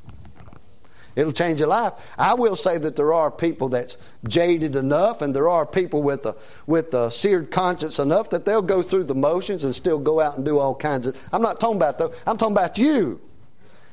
It'll 1.14 1.32
change 1.32 1.60
your 1.60 1.68
life. 1.68 1.92
I 2.16 2.34
will 2.34 2.56
say 2.56 2.78
that 2.78 2.96
there 2.96 3.12
are 3.12 3.30
people 3.30 3.68
that's 3.68 3.98
jaded 4.26 4.76
enough, 4.76 5.22
and 5.22 5.34
there 5.34 5.48
are 5.48 5.66
people 5.66 6.02
with 6.02 6.24
a 6.26 6.36
with 6.66 6.94
a 6.94 7.10
seared 7.10 7.50
conscience 7.50 7.98
enough 7.98 8.30
that 8.30 8.44
they'll 8.44 8.62
go 8.62 8.82
through 8.82 9.04
the 9.04 9.14
motions 9.14 9.64
and 9.64 9.74
still 9.74 9.98
go 9.98 10.20
out 10.20 10.36
and 10.36 10.44
do 10.44 10.58
all 10.58 10.74
kinds 10.74 11.06
of. 11.06 11.16
I'm 11.32 11.42
not 11.42 11.60
talking 11.60 11.76
about 11.76 11.98
though. 11.98 12.12
I'm 12.26 12.38
talking 12.38 12.56
about 12.56 12.78
you. 12.78 13.20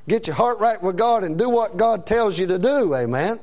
Get 0.07 0.27
your 0.27 0.35
heart 0.35 0.59
right 0.59 0.81
with 0.81 0.97
God 0.97 1.23
and 1.23 1.37
do 1.37 1.49
what 1.49 1.77
God 1.77 2.07
tells 2.07 2.39
you 2.39 2.47
to 2.47 2.57
do. 2.57 2.95
Amen 2.95 3.39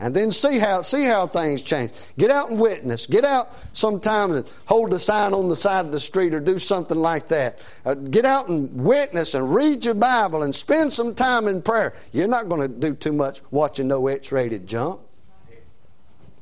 and 0.00 0.14
then 0.14 0.30
see 0.30 0.58
how 0.58 0.80
see 0.80 1.04
how 1.04 1.26
things 1.26 1.62
change. 1.62 1.92
Get 2.18 2.30
out 2.30 2.50
and 2.50 2.58
witness. 2.58 3.06
Get 3.06 3.24
out 3.24 3.52
sometimes 3.72 4.36
and 4.36 4.50
hold 4.64 4.92
a 4.94 4.98
sign 4.98 5.34
on 5.34 5.48
the 5.48 5.56
side 5.56 5.84
of 5.84 5.92
the 5.92 6.00
street 6.00 6.32
or 6.32 6.40
do 6.40 6.58
something 6.58 6.98
like 6.98 7.28
that. 7.28 7.58
Uh, 7.84 7.94
get 7.94 8.24
out 8.24 8.48
and 8.48 8.82
witness 8.82 9.34
and 9.34 9.54
read 9.54 9.84
your 9.84 9.94
Bible 9.94 10.42
and 10.42 10.54
spend 10.54 10.92
some 10.92 11.14
time 11.14 11.46
in 11.46 11.60
prayer. 11.60 11.94
You're 12.12 12.28
not 12.28 12.48
going 12.48 12.62
to 12.62 12.68
do 12.68 12.94
too 12.94 13.12
much 13.12 13.42
watching 13.50 13.88
no 13.88 14.06
X-rated 14.08 14.66
junk. 14.66 15.00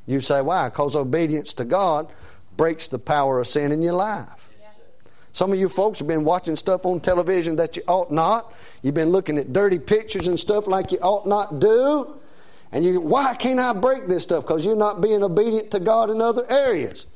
You 0.07 0.21
say 0.21 0.41
why? 0.41 0.69
Because 0.69 0.97
obedience 0.97 1.53
to 1.55 1.65
God 1.65 2.11
breaks 2.57 2.87
the 2.87 2.99
power 2.99 3.41
of 3.41 3.49
sin 3.49 3.73
in 3.73 3.83
your 3.83 3.93
life. 3.93 4.49
Some 5.33 5.53
of 5.53 5.59
you 5.59 5.69
folks 5.69 5.99
have 5.99 6.09
been 6.09 6.25
watching 6.25 6.57
stuff 6.57 6.87
on 6.87 7.01
television 7.01 7.57
that 7.57 7.77
you 7.77 7.83
ought 7.87 8.11
not. 8.11 8.53
You've 8.83 8.95
been 8.95 9.11
looking 9.11 9.39
at 9.39 9.53
dirty 9.53 9.79
pictures 9.79 10.27
and 10.27 10.41
stuff 10.41 10.67
like 10.67 10.91
you 10.91 10.99
ought 10.99 11.27
not 11.29 11.61
do. 11.61 12.19
And 12.73 12.85
you, 12.85 13.01
why 13.01 13.35
can't 13.35 13.59
I 13.61 13.73
break 13.73 14.07
this 14.07 14.23
stuff? 14.25 14.45
Because 14.45 14.65
you're 14.65 14.77
not 14.77 15.01
being 15.01 15.23
obedient 15.23 15.71
to 15.71 15.81
God 15.81 16.11
in 16.11 16.21
other 16.21 16.45
areas. 16.51 17.07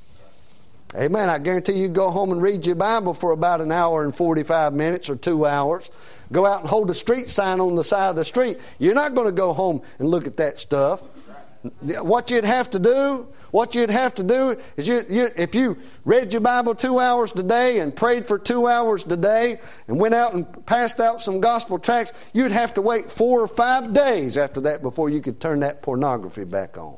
Amen. 0.94 1.30
I 1.30 1.38
guarantee 1.38 1.72
you 1.72 1.88
go 1.88 2.10
home 2.10 2.32
and 2.32 2.42
read 2.42 2.66
your 2.66 2.76
Bible 2.76 3.14
for 3.14 3.32
about 3.32 3.62
an 3.62 3.72
hour 3.72 4.04
and 4.04 4.14
45 4.14 4.74
minutes 4.74 5.08
or 5.08 5.16
two 5.16 5.46
hours. 5.46 5.90
Go 6.32 6.44
out 6.44 6.60
and 6.60 6.68
hold 6.68 6.90
a 6.90 6.94
street 6.94 7.30
sign 7.30 7.60
on 7.60 7.76
the 7.76 7.84
side 7.84 8.10
of 8.10 8.16
the 8.16 8.24
street. 8.24 8.58
You're 8.78 8.94
not 8.94 9.14
going 9.14 9.26
to 9.26 9.32
go 9.32 9.52
home 9.54 9.82
and 9.98 10.08
look 10.08 10.26
at 10.26 10.36
that 10.36 10.58
stuff. 10.58 11.02
What 12.00 12.30
you'd 12.30 12.44
have 12.44 12.70
to 12.70 12.80
do, 12.80 13.28
what 13.52 13.76
you'd 13.76 13.90
have 13.90 14.16
to 14.16 14.24
do 14.24 14.56
is 14.76 14.88
you, 14.88 15.04
you, 15.08 15.28
if 15.36 15.54
you 15.54 15.78
read 16.04 16.32
your 16.32 16.40
Bible 16.40 16.74
two 16.74 16.98
hours 16.98 17.30
today 17.30 17.78
and 17.78 17.94
prayed 17.94 18.26
for 18.26 18.36
two 18.36 18.66
hours 18.66 19.04
today 19.04 19.60
and 19.86 20.00
went 20.00 20.14
out 20.14 20.34
and 20.34 20.66
passed 20.66 20.98
out 20.98 21.20
some 21.20 21.40
gospel 21.40 21.78
tracts, 21.78 22.12
you'd 22.32 22.50
have 22.50 22.74
to 22.74 22.82
wait 22.82 23.12
four 23.12 23.40
or 23.40 23.46
five 23.46 23.92
days 23.92 24.36
after 24.36 24.60
that 24.62 24.82
before 24.82 25.08
you 25.08 25.20
could 25.20 25.40
turn 25.40 25.60
that 25.60 25.82
pornography 25.82 26.44
back 26.44 26.76
on. 26.76 26.96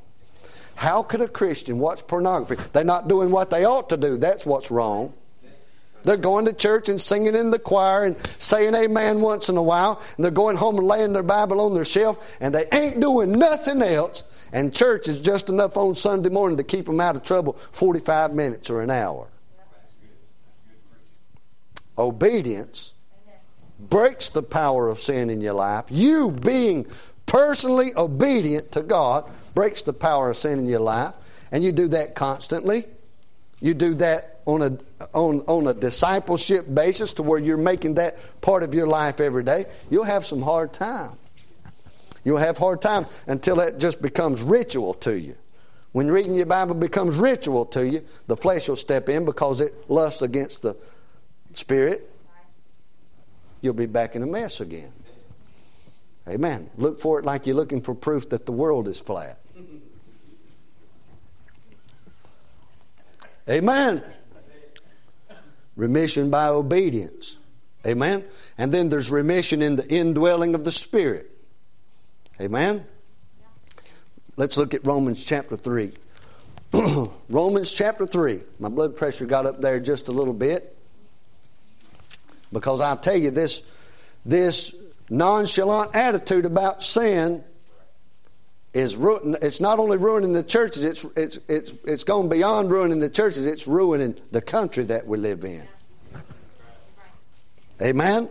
How 0.77 1.03
could 1.03 1.21
a 1.21 1.29
Christian 1.29 1.79
watch 1.79 2.07
pornography? 2.07 2.63
They're 2.73 2.85
not 2.85 3.07
doing 3.07 3.31
what 3.31 3.51
they 3.51 3.67
ought 3.67 3.91
to 3.91 3.99
do. 3.99 4.17
That's 4.17 4.47
what's 4.47 4.71
wrong. 4.71 5.13
They're 6.05 6.17
going 6.17 6.47
to 6.47 6.53
church 6.53 6.89
and 6.89 7.01
singing 7.01 7.35
in 7.35 7.51
the 7.51 7.59
choir 7.59 8.05
and 8.05 8.17
saying 8.39 8.75
amen 8.75 9.21
once 9.21 9.49
in 9.49 9.57
a 9.57 9.63
while, 9.63 10.01
and 10.17 10.25
they're 10.25 10.33
going 10.33 10.57
home 10.57 10.79
and 10.79 10.87
laying 10.87 11.13
their 11.13 11.23
Bible 11.23 11.61
on 11.61 11.75
their 11.75 11.85
shelf, 11.85 12.37
and 12.41 12.55
they 12.55 12.65
ain't 12.73 13.01
doing 13.01 13.33
nothing 13.33 13.83
else 13.83 14.23
and 14.55 14.73
church 14.73 15.09
is 15.09 15.19
just 15.19 15.49
enough 15.49 15.77
on 15.77 15.97
Sunday 15.97 16.29
morning 16.29 16.57
to 16.59 16.63
keep 16.63 16.87
them 16.87 17.01
out 17.01 17.17
of 17.17 17.25
trouble 17.25 17.55
45 17.73 18.33
minutes 18.33 18.71
or 18.71 18.83
an 18.83 18.91
hour. 18.91 19.27
Obedience 21.99 22.95
breaks 23.81 24.29
the 24.29 24.45
power 24.45 24.89
of 24.89 25.01
sin 25.01 25.29
in 25.29 25.41
your 25.41 25.55
life. 25.55 25.87
You 25.91 26.31
being 26.31 26.87
personally 27.27 27.91
obedient 27.97 28.71
to 28.73 28.83
God 28.83 29.29
breaks 29.55 29.83
the 29.83 29.93
power 29.93 30.31
of 30.31 30.37
sin 30.37 30.61
in 30.61 30.67
your 30.67 30.81
life. 30.81 31.15
And 31.51 31.65
you 31.65 31.73
do 31.73 31.89
that 31.89 32.15
constantly. 32.15 32.85
You 33.61 33.75
do 33.75 33.95
that 33.95 34.41
on 34.45 34.63
a, 34.63 34.79
on, 35.17 35.41
on 35.49 35.67
a 35.67 35.75
discipleship 35.75 36.73
basis 36.73 37.15
to 37.15 37.25
where 37.25 37.41
you're 37.41 37.57
making 37.57 37.95
that 37.95 38.19
part 38.41 38.63
of 38.63 38.73
your 38.73 38.87
life 38.87 39.21
every 39.21 39.43
day. 39.43 39.65
You'll 39.91 40.05
have 40.05 40.25
some 40.25 40.43
hard 40.43 40.73
time. 40.73 41.19
You'll 42.25 42.39
have 42.39 42.59
hard 42.59 42.81
time 42.81 43.07
until 43.27 43.61
it 43.61 43.79
just 43.79 44.01
becomes 44.01 44.43
ritual 44.43 44.95
to 44.95 45.19
you. 45.19 45.37
When 45.93 46.11
reading 46.11 46.35
your 46.35 46.47
Bible 46.47 46.75
becomes 46.75 47.17
ritual 47.17 47.67
to 47.67 47.87
you, 47.87 48.05
the 48.27 48.37
flesh 48.37 48.69
will 48.69 48.77
step 48.77 49.09
in 49.09 49.25
because 49.25 49.61
it 49.61 49.73
lusts 49.89 50.23
against 50.23 50.63
the 50.63 50.77
spirit. 51.53 52.11
You'll 53.61 53.75
be 53.75 53.87
back 53.87 54.17
in 54.17 54.23
a 54.23 54.27
mess 54.27 54.61
again. 54.61 54.93
Amen. 56.29 56.71
Look 56.77 56.99
for 56.99 57.19
it 57.19 57.25
like 57.25 57.47
you're 57.47 57.55
looking 57.55 57.81
for 57.81 57.95
proof 57.95 58.31
that 58.31 58.47
the 58.47 58.53
world 58.53 58.89
is 58.89 58.99
flat. 58.99 59.39
Amen. 63.49 64.03
Remission 65.77 66.31
by 66.31 66.49
obedience. 66.49 67.37
Amen. 67.87 68.25
And 68.57 68.73
then 68.73 68.89
there's 68.89 69.11
remission 69.11 69.61
in 69.61 69.77
the 69.77 69.87
indwelling 69.89 70.55
of 70.55 70.65
the 70.65 70.73
Spirit. 70.73 71.31
Amen? 72.41 72.85
Let's 74.37 74.57
look 74.57 74.75
at 74.75 74.85
Romans 74.85 75.23
chapter 75.23 75.57
3. 75.57 75.93
Romans 77.29 77.71
chapter 77.71 78.07
3. 78.07 78.41
My 78.59 78.69
blood 78.69 78.97
pressure 78.97 79.27
got 79.27 79.47
up 79.47 79.61
there 79.61 79.79
just 79.79 80.09
a 80.09 80.13
little 80.13 80.35
bit. 80.35 80.77
Because 82.53 82.81
I'll 82.81 82.97
tell 82.97 83.17
you, 83.17 83.31
this, 83.31 83.63
this 84.25 84.75
nonchalant 85.09 85.95
attitude 85.95 86.45
about 86.45 86.83
sin 86.83 87.45
is 88.73 88.99
it's 89.01 89.61
not 89.61 89.79
only 89.79 89.97
ruining 89.97 90.33
the 90.33 90.43
churches, 90.43 90.83
it's, 90.83 91.05
it's, 91.17 91.39
it's, 91.49 91.73
it's 91.85 92.03
gone 92.03 92.29
beyond 92.29 92.73
ruining 92.73 92.99
the 92.99 93.09
churches, 93.09 93.47
it's 93.47 93.69
ruining 93.69 94.17
the 94.33 94.41
country 94.41 94.83
that 94.85 95.07
we 95.07 95.17
live 95.17 95.45
in. 95.45 95.63
Amen? 97.81 98.29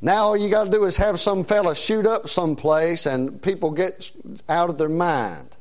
Now 0.00 0.26
all 0.26 0.36
you 0.36 0.48
got 0.50 0.64
to 0.64 0.70
do 0.70 0.84
is 0.84 0.96
have 0.96 1.18
some 1.18 1.44
fella 1.44 1.74
shoot 1.74 2.06
up 2.06 2.28
someplace 2.28 3.06
and 3.06 3.42
people 3.42 3.70
get 3.70 4.10
out 4.48 4.70
of 4.70 4.78
their 4.78 4.88
mind. 4.88 5.56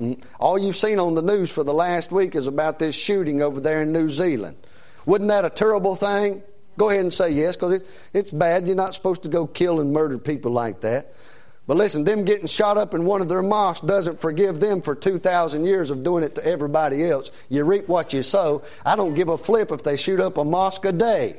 Mm. 0.00 0.22
All 0.38 0.58
you've 0.58 0.76
seen 0.76 0.98
on 0.98 1.14
the 1.14 1.22
news 1.22 1.50
for 1.50 1.64
the 1.64 1.74
last 1.74 2.12
week 2.12 2.34
is 2.34 2.46
about 2.46 2.78
this 2.78 2.96
shooting 2.96 3.42
over 3.42 3.60
there 3.60 3.82
in 3.82 3.92
New 3.92 4.08
Zealand. 4.08 4.56
Wasn't 5.06 5.28
that 5.28 5.44
a 5.44 5.50
terrible 5.50 5.96
thing? 5.96 6.42
Go 6.76 6.90
ahead 6.90 7.00
and 7.02 7.12
say 7.12 7.30
yes, 7.30 7.56
because 7.56 7.82
it's, 7.82 8.08
it's 8.12 8.30
bad. 8.30 8.66
You're 8.66 8.76
not 8.76 8.94
supposed 8.94 9.24
to 9.24 9.28
go 9.28 9.46
kill 9.46 9.80
and 9.80 9.92
murder 9.92 10.18
people 10.18 10.52
like 10.52 10.80
that. 10.82 11.12
But 11.68 11.76
listen, 11.76 12.02
them 12.02 12.24
getting 12.24 12.46
shot 12.46 12.78
up 12.78 12.94
in 12.94 13.04
one 13.04 13.20
of 13.20 13.28
their 13.28 13.42
mosques 13.42 13.86
doesn't 13.86 14.18
forgive 14.18 14.58
them 14.58 14.80
for 14.80 14.94
2,000 14.94 15.66
years 15.66 15.90
of 15.90 16.02
doing 16.02 16.24
it 16.24 16.34
to 16.36 16.46
everybody 16.46 17.04
else. 17.04 17.30
You 17.50 17.64
reap 17.64 17.88
what 17.88 18.14
you 18.14 18.22
sow. 18.22 18.62
I 18.86 18.96
don't 18.96 19.12
give 19.12 19.28
a 19.28 19.36
flip 19.36 19.70
if 19.70 19.82
they 19.82 19.98
shoot 19.98 20.18
up 20.18 20.38
a 20.38 20.44
mosque 20.46 20.86
a 20.86 20.92
day. 20.92 21.36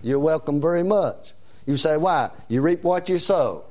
You're 0.00 0.20
welcome 0.20 0.60
very 0.60 0.84
much. 0.84 1.34
You 1.66 1.76
say, 1.76 1.96
why? 1.96 2.30
You 2.46 2.62
reap 2.62 2.84
what 2.84 3.08
you 3.08 3.18
sow. 3.18 3.64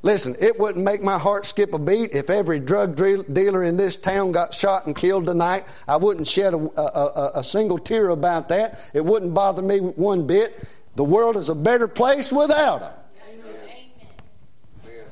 Listen, 0.00 0.34
it 0.40 0.58
wouldn't 0.58 0.84
make 0.84 1.02
my 1.02 1.18
heart 1.18 1.44
skip 1.44 1.74
a 1.74 1.78
beat 1.78 2.12
if 2.12 2.30
every 2.30 2.58
drug 2.58 2.96
dealer 2.96 3.62
in 3.62 3.76
this 3.76 3.98
town 3.98 4.32
got 4.32 4.54
shot 4.54 4.86
and 4.86 4.96
killed 4.96 5.26
tonight. 5.26 5.64
I 5.86 5.96
wouldn't 5.96 6.26
shed 6.26 6.54
a, 6.54 6.80
a, 6.80 7.30
a, 7.36 7.44
single 7.44 7.78
tear 7.78 8.08
about 8.08 8.48
that. 8.48 8.80
It 8.94 9.04
wouldn't 9.04 9.32
bother 9.32 9.62
me 9.62 9.78
one 9.78 10.26
bit. 10.26 10.66
The 10.96 11.04
world 11.04 11.36
is 11.36 11.48
a 11.48 11.54
better 11.54 11.88
place 11.88 12.32
without 12.32 12.80
them. 12.80 12.92
Amen. 14.84 15.04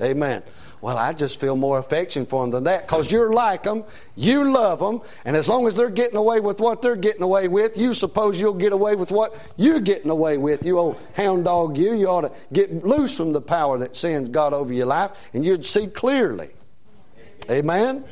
Amen. 0.00 0.42
Well, 0.80 0.96
I 0.96 1.12
just 1.12 1.38
feel 1.38 1.56
more 1.56 1.78
affection 1.78 2.24
for 2.24 2.42
them 2.42 2.50
than 2.50 2.64
that 2.64 2.86
because 2.86 3.12
you're 3.12 3.34
like 3.34 3.64
them, 3.64 3.84
you 4.16 4.50
love 4.50 4.78
them, 4.78 5.02
and 5.26 5.36
as 5.36 5.46
long 5.46 5.66
as 5.66 5.76
they're 5.76 5.90
getting 5.90 6.16
away 6.16 6.40
with 6.40 6.58
what 6.58 6.80
they're 6.80 6.96
getting 6.96 7.20
away 7.22 7.48
with, 7.48 7.76
you 7.76 7.92
suppose 7.92 8.40
you'll 8.40 8.54
get 8.54 8.72
away 8.72 8.96
with 8.96 9.10
what 9.10 9.34
you're 9.58 9.80
getting 9.80 10.10
away 10.10 10.38
with. 10.38 10.64
You 10.64 10.78
old 10.78 10.98
hound 11.14 11.44
dog, 11.44 11.76
you, 11.76 11.92
you 11.92 12.08
ought 12.08 12.22
to 12.22 12.32
get 12.50 12.82
loose 12.82 13.14
from 13.14 13.34
the 13.34 13.42
power 13.42 13.76
that 13.78 13.94
sin's 13.94 14.30
got 14.30 14.54
over 14.54 14.72
your 14.72 14.86
life, 14.86 15.28
and 15.34 15.44
you'd 15.44 15.66
see 15.66 15.86
clearly. 15.86 16.48
Amen? 17.50 18.04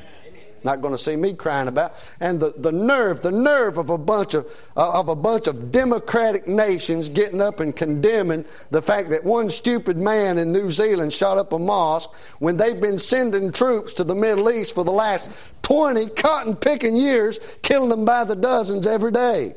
Not 0.69 0.83
going 0.83 0.93
to 0.93 1.03
see 1.03 1.17
me 1.17 1.33
crying 1.33 1.67
about. 1.67 1.95
And 2.21 2.39
the, 2.39 2.53
the 2.59 2.71
nerve, 2.71 3.23
the 3.23 3.33
nerve 3.33 3.79
of 3.79 3.89
a 3.89 3.97
bunch 3.97 4.35
of 4.35 4.45
uh, 4.77 5.01
of 5.01 5.09
a 5.09 5.15
bunch 5.15 5.47
of 5.47 5.73
democratic 5.73 6.47
nations 6.47 7.09
getting 7.09 7.41
up 7.41 7.61
and 7.61 7.75
condemning 7.75 8.45
the 8.71 8.83
fact 8.83 9.09
that 9.09 9.25
one 9.25 9.49
stupid 9.49 9.97
man 9.97 10.37
in 10.37 10.53
New 10.53 10.71
Zealand 10.71 11.15
shot 11.15 11.39
up 11.39 11.55
a 11.55 11.59
mosque 11.59 12.15
when 12.39 12.59
they've 12.59 12.79
been 12.79 12.99
sending 12.99 13.51
troops 13.51 13.95
to 13.95 14.05
the 14.05 14.15
Middle 14.15 14.51
East 14.51 14.75
for 14.75 14.85
the 14.85 14.93
last 14.93 15.31
20 15.63 16.11
cotton 16.11 16.55
picking 16.55 16.97
years, 16.97 17.39
killing 17.63 17.89
them 17.89 18.05
by 18.05 18.25
the 18.25 18.37
dozens 18.37 18.87
every 18.87 19.11
day. 19.11 19.55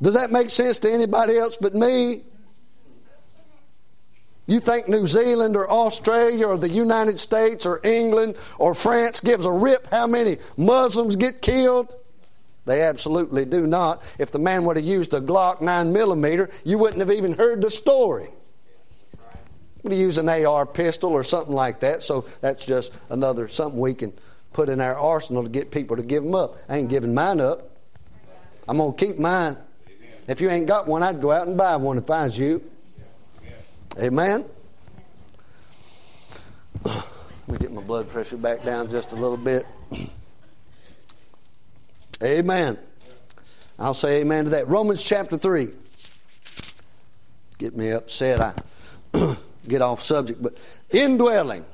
Does 0.00 0.14
that 0.14 0.30
make 0.30 0.50
sense 0.50 0.78
to 0.78 0.92
anybody 0.92 1.36
else 1.36 1.56
but 1.56 1.74
me? 1.74 2.22
You 4.46 4.60
think 4.60 4.88
New 4.88 5.06
Zealand 5.06 5.56
or 5.56 5.70
Australia 5.70 6.48
or 6.48 6.58
the 6.58 6.68
United 6.68 7.18
States 7.18 7.64
or 7.64 7.80
England 7.82 8.36
or 8.58 8.74
France 8.74 9.20
gives 9.20 9.46
a 9.46 9.52
rip 9.52 9.86
how 9.86 10.06
many 10.06 10.36
Muslims 10.56 11.16
get 11.16 11.40
killed? 11.40 11.94
They 12.66 12.82
absolutely 12.82 13.44
do 13.44 13.66
not. 13.66 14.02
If 14.18 14.32
the 14.32 14.38
man 14.38 14.64
would 14.64 14.76
have 14.76 14.84
used 14.84 15.12
a 15.14 15.20
Glock 15.20 15.60
9 15.60 15.92
millimeter, 15.92 16.50
you 16.64 16.78
wouldn't 16.78 17.00
have 17.00 17.10
even 17.10 17.34
heard 17.34 17.62
the 17.62 17.70
story. 17.70 18.28
Would 19.82 19.92
he 19.92 19.98
use 19.98 20.16
an 20.16 20.28
AR 20.28 20.64
pistol 20.64 21.12
or 21.12 21.24
something 21.24 21.54
like 21.54 21.80
that? 21.80 22.02
So 22.02 22.26
that's 22.40 22.64
just 22.64 22.92
another 23.10 23.48
something 23.48 23.78
we 23.78 23.92
can 23.92 24.12
put 24.52 24.68
in 24.68 24.80
our 24.80 24.94
arsenal 24.94 25.42
to 25.42 25.48
get 25.48 25.70
people 25.70 25.96
to 25.96 26.02
give 26.02 26.22
them 26.22 26.34
up. 26.34 26.56
I 26.68 26.78
ain't 26.78 26.88
giving 26.88 27.12
mine 27.12 27.40
up. 27.40 27.70
I'm 28.66 28.78
to 28.78 28.92
keep 28.92 29.18
mine. 29.18 29.58
If 30.26 30.40
you 30.40 30.48
ain't 30.48 30.66
got 30.66 30.86
one, 30.86 31.02
I'd 31.02 31.20
go 31.20 31.32
out 31.32 31.46
and 31.46 31.56
buy 31.56 31.76
one 31.76 31.98
if 31.98 32.10
I 32.10 32.24
was 32.24 32.38
you. 32.38 32.62
Amen? 33.98 34.44
Let 36.84 37.48
me 37.48 37.58
get 37.58 37.72
my 37.72 37.82
blood 37.82 38.08
pressure 38.08 38.36
back 38.36 38.64
down 38.64 38.90
just 38.90 39.12
a 39.12 39.16
little 39.16 39.36
bit. 39.36 39.64
Amen. 42.22 42.78
I'll 43.78 43.94
say 43.94 44.20
amen 44.20 44.44
to 44.44 44.50
that. 44.50 44.68
Romans 44.68 45.02
chapter 45.02 45.36
3. 45.36 45.68
Get 47.58 47.76
me 47.76 47.90
upset. 47.90 48.40
I 48.40 48.54
get 49.68 49.82
off 49.82 50.02
subject, 50.02 50.42
but 50.42 50.56
indwelling. 50.90 51.64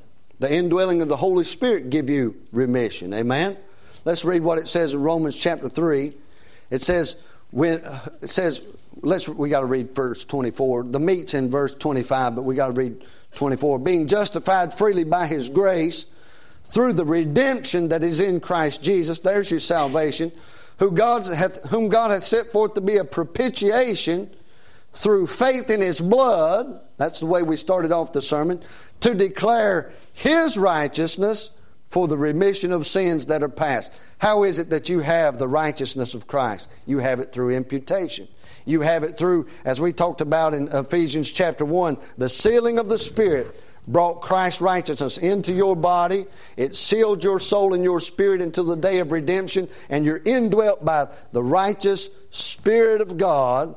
The 0.40 0.52
indwelling 0.52 1.02
of 1.02 1.08
the 1.08 1.16
Holy 1.16 1.44
Spirit 1.44 1.90
give 1.90 2.10
you 2.10 2.36
remission. 2.52 3.12
Amen. 3.14 3.56
Let's 4.04 4.24
read 4.24 4.42
what 4.42 4.58
it 4.58 4.68
says 4.68 4.94
in 4.94 5.02
Romans 5.02 5.36
chapter 5.36 5.68
3. 5.68 6.14
It 6.70 6.82
says 6.82 7.22
when 7.50 7.84
uh, 7.84 8.08
it 8.22 8.30
says 8.30 8.62
let's 9.02 9.28
we 9.28 9.48
got 9.48 9.60
to 9.60 9.66
read 9.66 9.94
verse 9.94 10.24
24. 10.24 10.84
The 10.84 11.00
meat's 11.00 11.34
in 11.34 11.50
verse 11.50 11.74
25, 11.74 12.36
but 12.36 12.42
we 12.42 12.54
got 12.54 12.66
to 12.66 12.72
read 12.72 13.04
24. 13.34 13.78
Being 13.78 14.06
justified 14.06 14.74
freely 14.74 15.04
by 15.04 15.26
his 15.26 15.48
grace 15.48 16.06
through 16.66 16.94
the 16.94 17.04
redemption 17.04 17.88
that 17.88 18.04
is 18.04 18.20
in 18.20 18.40
Christ 18.40 18.82
Jesus. 18.82 19.20
There's 19.20 19.50
your 19.50 19.60
salvation. 19.60 20.32
Who 20.78 20.90
God 20.90 21.26
hath, 21.26 21.66
whom 21.66 21.88
God 21.88 22.10
hath 22.10 22.24
set 22.24 22.52
forth 22.52 22.74
to 22.74 22.80
be 22.80 22.96
a 22.96 23.04
propitiation 23.04 24.30
through 24.92 25.26
faith 25.26 25.70
in 25.70 25.80
his 25.80 26.00
blood. 26.00 26.80
That's 26.96 27.20
the 27.20 27.26
way 27.26 27.42
we 27.42 27.56
started 27.56 27.92
off 27.92 28.12
the 28.12 28.22
sermon. 28.22 28.62
To 29.00 29.14
declare 29.14 29.92
his 30.12 30.56
righteousness 30.58 31.56
for 31.88 32.06
the 32.06 32.16
remission 32.16 32.72
of 32.72 32.86
sins 32.86 33.26
that 33.26 33.42
are 33.42 33.48
past. 33.48 33.92
How 34.18 34.44
is 34.44 34.58
it 34.58 34.70
that 34.70 34.88
you 34.88 35.00
have 35.00 35.38
the 35.38 35.48
righteousness 35.48 36.14
of 36.14 36.26
Christ? 36.26 36.70
You 36.86 36.98
have 36.98 37.20
it 37.20 37.32
through 37.32 37.50
imputation. 37.50 38.28
You 38.64 38.80
have 38.82 39.04
it 39.04 39.18
through, 39.18 39.48
as 39.64 39.80
we 39.80 39.92
talked 39.92 40.20
about 40.20 40.54
in 40.54 40.68
Ephesians 40.68 41.30
chapter 41.30 41.64
1, 41.64 41.98
the 42.18 42.28
sealing 42.28 42.78
of 42.78 42.88
the 42.88 42.98
Spirit 42.98 43.60
brought 43.88 44.20
Christ's 44.20 44.60
righteousness 44.60 45.18
into 45.18 45.52
your 45.52 45.74
body. 45.74 46.26
It 46.56 46.76
sealed 46.76 47.24
your 47.24 47.40
soul 47.40 47.74
and 47.74 47.82
your 47.82 48.00
spirit 48.00 48.40
until 48.40 48.64
the 48.64 48.76
day 48.76 49.00
of 49.00 49.12
redemption, 49.12 49.68
and 49.88 50.04
you're 50.04 50.22
indwelt 50.24 50.84
by 50.84 51.08
the 51.32 51.42
righteous 51.42 52.10
Spirit 52.30 53.00
of 53.00 53.16
God. 53.16 53.74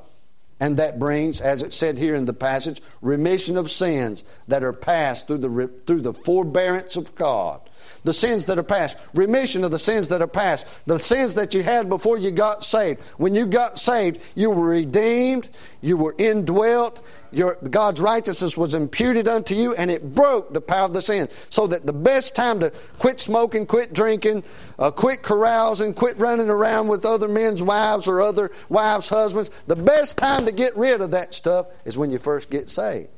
And 0.59 0.77
that 0.77 0.99
brings, 0.99 1.41
as 1.41 1.61
it 1.61 1.73
said 1.73 1.97
here 1.97 2.15
in 2.15 2.25
the 2.25 2.33
passage, 2.33 2.81
remission 3.01 3.57
of 3.57 3.69
sins 3.71 4.23
that 4.47 4.63
are 4.63 4.71
passed 4.71 5.27
through 5.27 5.39
the, 5.39 5.67
through 5.85 6.01
the 6.01 6.13
forbearance 6.13 6.95
of 6.95 7.15
God 7.15 7.59
the 8.03 8.13
sins 8.13 8.45
that 8.45 8.57
are 8.57 8.63
past, 8.63 8.97
remission 9.13 9.63
of 9.63 9.71
the 9.71 9.79
sins 9.79 10.09
that 10.09 10.21
are 10.21 10.27
past, 10.27 10.67
the 10.85 10.99
sins 10.99 11.33
that 11.35 11.53
you 11.53 11.63
had 11.63 11.89
before 11.89 12.17
you 12.17 12.31
got 12.31 12.63
saved. 12.63 13.01
When 13.17 13.35
you 13.35 13.45
got 13.45 13.79
saved, 13.79 14.21
you 14.35 14.49
were 14.49 14.67
redeemed, 14.67 15.49
you 15.81 15.97
were 15.97 16.15
indwelt, 16.17 17.03
your, 17.31 17.57
God's 17.69 17.99
righteousness 17.99 18.57
was 18.57 18.75
imputed 18.75 19.27
unto 19.27 19.55
you, 19.55 19.73
and 19.75 19.89
it 19.89 20.13
broke 20.13 20.53
the 20.53 20.61
power 20.61 20.85
of 20.85 20.93
the 20.93 21.01
sin. 21.01 21.29
So 21.49 21.67
that 21.67 21.85
the 21.85 21.93
best 21.93 22.35
time 22.35 22.59
to 22.59 22.71
quit 22.99 23.19
smoking, 23.19 23.65
quit 23.65 23.93
drinking, 23.93 24.43
uh, 24.77 24.91
quit 24.91 25.23
carousing, 25.23 25.93
quit 25.93 26.17
running 26.17 26.49
around 26.49 26.87
with 26.87 27.05
other 27.05 27.27
men's 27.27 27.63
wives 27.63 28.07
or 28.07 28.21
other 28.21 28.51
wives' 28.69 29.09
husbands, 29.09 29.49
the 29.67 29.75
best 29.75 30.17
time 30.17 30.45
to 30.45 30.51
get 30.51 30.75
rid 30.77 31.01
of 31.01 31.11
that 31.11 31.33
stuff 31.33 31.67
is 31.85 31.97
when 31.97 32.11
you 32.11 32.19
first 32.19 32.49
get 32.49 32.69
saved. 32.69 33.09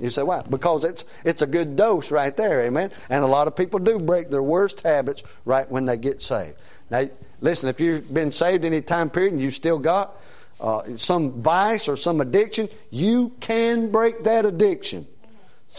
You 0.00 0.10
say, 0.10 0.22
why? 0.22 0.42
Because 0.48 0.84
it's, 0.84 1.04
it's 1.24 1.42
a 1.42 1.46
good 1.46 1.76
dose 1.76 2.10
right 2.10 2.36
there, 2.36 2.62
amen? 2.64 2.90
And 3.08 3.22
a 3.22 3.26
lot 3.26 3.46
of 3.46 3.54
people 3.54 3.78
do 3.78 3.98
break 3.98 4.30
their 4.30 4.42
worst 4.42 4.80
habits 4.80 5.22
right 5.44 5.70
when 5.70 5.86
they 5.86 5.96
get 5.96 6.22
saved. 6.22 6.56
Now, 6.90 7.08
listen, 7.40 7.68
if 7.68 7.80
you've 7.80 8.12
been 8.12 8.32
saved 8.32 8.64
any 8.64 8.80
time 8.80 9.10
period 9.10 9.34
and 9.34 9.42
you 9.42 9.50
still 9.50 9.78
got 9.78 10.16
uh, 10.60 10.96
some 10.96 11.42
vice 11.42 11.88
or 11.88 11.96
some 11.96 12.20
addiction, 12.20 12.68
you 12.90 13.32
can 13.40 13.90
break 13.90 14.24
that 14.24 14.46
addiction 14.46 15.06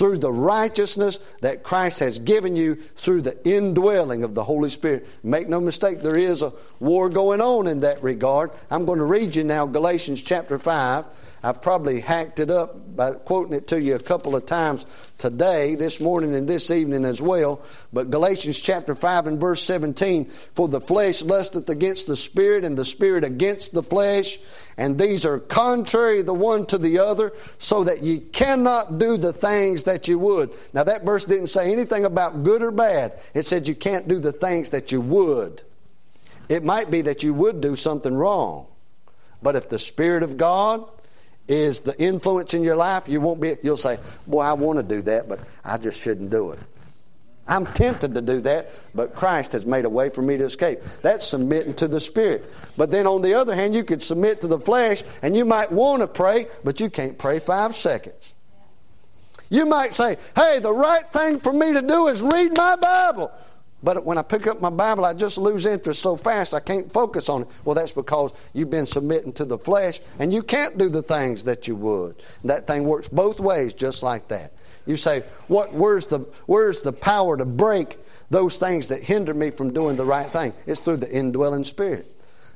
through 0.02 0.18
the 0.18 0.32
righteousness 0.34 1.20
that 1.42 1.62
Christ 1.62 2.00
has 2.00 2.18
given 2.18 2.56
you 2.56 2.74
through 2.96 3.22
the 3.22 3.38
indwelling 3.48 4.24
of 4.24 4.34
the 4.34 4.44
Holy 4.44 4.70
Spirit. 4.70 5.08
Make 5.22 5.48
no 5.48 5.62
mistake, 5.62 6.02
there 6.02 6.18
is 6.18 6.42
a 6.42 6.54
war 6.80 7.08
going 7.08 7.40
on 7.40 7.68
in 7.68 7.82
that 7.82 8.02
regard. 8.02 8.50
I'm 8.72 8.86
going 8.86 8.98
to 8.98 9.06
read 9.06 9.36
you 9.36 9.44
now 9.44 9.68
Galatians 9.68 10.24
chapter 10.24 10.58
5. 10.58 11.06
I've 11.44 11.62
probably 11.62 12.00
hacked 12.00 12.40
it 12.40 12.50
up 12.50 12.96
by 12.96 13.14
quoting 13.14 13.54
it 13.54 13.68
to 13.68 13.80
you 13.80 13.94
a 13.94 14.00
couple 14.00 14.36
of 14.36 14.48
times 14.48 14.88
today, 15.20 15.76
this 15.76 16.00
morning, 16.00 16.34
and 16.34 16.50
this 16.50 16.72
evening 16.72 17.06
as 17.06 17.22
well. 17.22 17.62
But 17.94 18.10
Galatians 18.10 18.60
chapter 18.60 18.96
5 18.96 19.28
and 19.28 19.40
verse 19.40 19.62
17 19.64 20.26
For 20.56 20.68
the 20.68 20.82
flesh 20.82 21.22
lusteth 21.22 21.70
against 21.70 22.08
the 22.08 22.18
spirit, 22.18 22.66
and 22.66 22.76
the 22.76 22.86
spirit 22.86 23.24
against 23.24 23.72
the 23.72 23.84
flesh, 23.84 24.40
and 24.78 24.98
these 24.98 25.26
are 25.26 25.40
contrary 25.40 26.22
the 26.22 26.34
one 26.34 26.66
to 26.68 26.78
the 26.78 27.00
other, 27.00 27.34
so 27.58 27.84
that 27.84 28.02
ye 28.02 28.20
cannot 28.20 28.98
do 29.00 29.18
the 29.18 29.34
things 29.34 29.84
that 29.84 30.08
you 30.08 30.18
would. 30.20 30.52
Now, 30.74 30.84
that 30.84 31.04
verse 31.04 31.26
didn't 31.26 31.48
say 31.48 31.72
anything 31.72 32.06
about 32.06 32.44
good 32.44 32.64
or 32.64 32.72
bad, 32.72 33.20
it 33.34 33.48
said 33.48 33.68
you 33.68 33.76
can't 33.76 34.08
do 34.08 34.20
the 34.20 34.32
things 34.32 34.70
that 34.70 34.92
you 34.92 35.02
would. 35.02 35.62
It 36.50 36.64
might 36.64 36.92
be 36.92 37.02
that 37.04 37.24
you 37.24 37.34
would 37.34 37.62
do 37.62 37.76
something 37.76 38.14
wrong. 38.14 38.68
But 39.42 39.56
if 39.56 39.70
the 39.70 39.80
Spirit 39.80 40.24
of 40.24 40.38
God 40.38 40.88
is 41.48 41.82
the 41.82 42.00
influence 42.02 42.54
in 42.54 42.64
your 42.64 42.76
life, 42.76 43.08
you 43.08 43.20
won't 43.20 43.42
be, 43.42 43.58
you'll 43.64 43.78
say, 43.78 43.98
Boy, 44.28 44.42
I 44.42 44.54
want 44.54 44.78
to 44.78 44.84
do 44.84 45.02
that, 45.04 45.28
but 45.28 45.40
I 45.64 45.78
just 45.78 46.00
shouldn't 46.00 46.30
do 46.30 46.52
it. 46.52 46.60
I'm 47.48 47.66
tempted 47.66 48.14
to 48.14 48.22
do 48.22 48.40
that, 48.42 48.72
but 48.94 49.16
Christ 49.16 49.52
has 49.54 49.66
made 49.66 49.86
a 49.86 49.90
way 49.90 50.10
for 50.10 50.22
me 50.22 50.38
to 50.38 50.46
escape. 50.46 50.80
That's 51.02 51.28
submitting 51.28 51.74
to 51.76 51.88
the 51.88 52.00
Spirit. 52.00 52.46
But 52.78 52.92
then 52.92 53.08
on 53.08 53.22
the 53.22 53.34
other 53.34 53.56
hand, 53.56 53.76
you 53.76 53.84
could 53.84 54.02
submit 54.02 54.42
to 54.42 54.48
the 54.48 54.60
flesh, 54.60 55.04
and 55.22 55.36
you 55.36 55.44
might 55.44 55.72
want 55.72 56.02
to 56.02 56.08
pray, 56.08 56.46
but 56.64 56.80
you 56.80 56.90
can't 56.90 57.18
pray 57.18 57.40
five 57.40 57.76
seconds. 57.76 58.36
You 59.50 59.66
might 59.66 59.94
say, 59.94 60.18
Hey, 60.36 60.60
the 60.60 60.72
right 60.72 61.12
thing 61.12 61.40
for 61.40 61.52
me 61.52 61.74
to 61.74 61.82
do 61.82 62.08
is 62.08 62.22
read 62.22 62.56
my 62.56 62.78
Bible. 62.78 63.32
But 63.84 64.06
when 64.06 64.18
I 64.18 64.22
pick 64.22 64.46
up 64.46 64.62
my 64.62 64.70
Bible, 64.70 65.06
I 65.06 65.14
just 65.14 65.38
lose 65.38 65.66
interest 65.66 66.02
so 66.02 66.16
fast 66.16 66.54
I 66.54 66.60
can't 66.60 66.92
focus 66.94 67.30
on 67.30 67.44
it. 67.44 67.48
Well, 67.66 67.74
that's 67.74 67.92
because 67.92 68.32
you've 68.54 68.70
been 68.70 68.86
submitting 68.86 69.34
to 69.34 69.46
the 69.46 69.58
flesh 69.58 70.00
and 70.20 70.32
you 70.32 70.44
can't 70.44 70.78
do 70.78 70.88
the 70.88 71.02
things 71.02 71.44
that 71.46 71.68
you 71.68 71.76
would. 71.78 72.22
That 72.44 72.68
thing 72.68 72.84
works 72.84 73.08
both 73.08 73.40
ways, 73.40 73.74
just 73.74 74.04
like 74.04 74.28
that. 74.28 74.54
You 74.86 74.98
say, 74.98 75.24
what, 75.48 75.74
where's, 75.74 76.06
the, 76.06 76.20
where's 76.46 76.82
the 76.82 76.94
power 76.94 77.38
to 77.38 77.46
break 77.46 77.98
those 78.30 78.58
things 78.58 78.88
that 78.88 79.04
hinder 79.04 79.34
me 79.34 79.52
from 79.52 79.74
doing 79.74 79.96
the 79.96 80.06
right 80.06 80.28
thing? 80.28 80.54
It's 80.66 80.80
through 80.80 80.98
the 80.98 81.12
indwelling 81.12 81.64
spirit. 81.64 82.08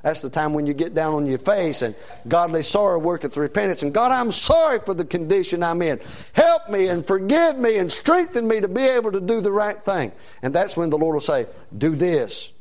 That's 0.06 0.22
the 0.22 0.30
time 0.30 0.54
when 0.54 0.68
you 0.68 0.76
get 0.76 0.94
down 0.94 1.16
on 1.16 1.26
your 1.26 1.40
face 1.40 1.82
and 1.82 1.96
godly 2.28 2.62
sorrow 2.62 3.00
worketh 3.00 3.36
repentance. 3.38 3.82
And 3.82 3.92
God, 3.92 4.12
I'm 4.12 4.30
sorry 4.30 4.78
for 4.78 4.94
the 4.94 5.04
condition 5.04 5.64
I'm 5.64 5.82
in. 5.82 6.00
Help 6.34 6.70
me 6.70 6.90
and 6.90 7.04
forgive 7.04 7.58
me 7.58 7.80
and 7.80 7.92
strengthen 7.92 8.48
me 8.48 8.62
to 8.62 8.68
be 8.68 8.84
able 8.84 9.12
to 9.14 9.20
do 9.20 9.42
the 9.42 9.52
right 9.52 9.76
thing. 9.76 10.12
And 10.44 10.54
that's 10.54 10.78
when 10.78 10.92
the 10.92 10.98
Lord 11.00 11.16
will 11.16 11.22
say, 11.22 11.48
Do 11.76 11.96
this 11.96 12.54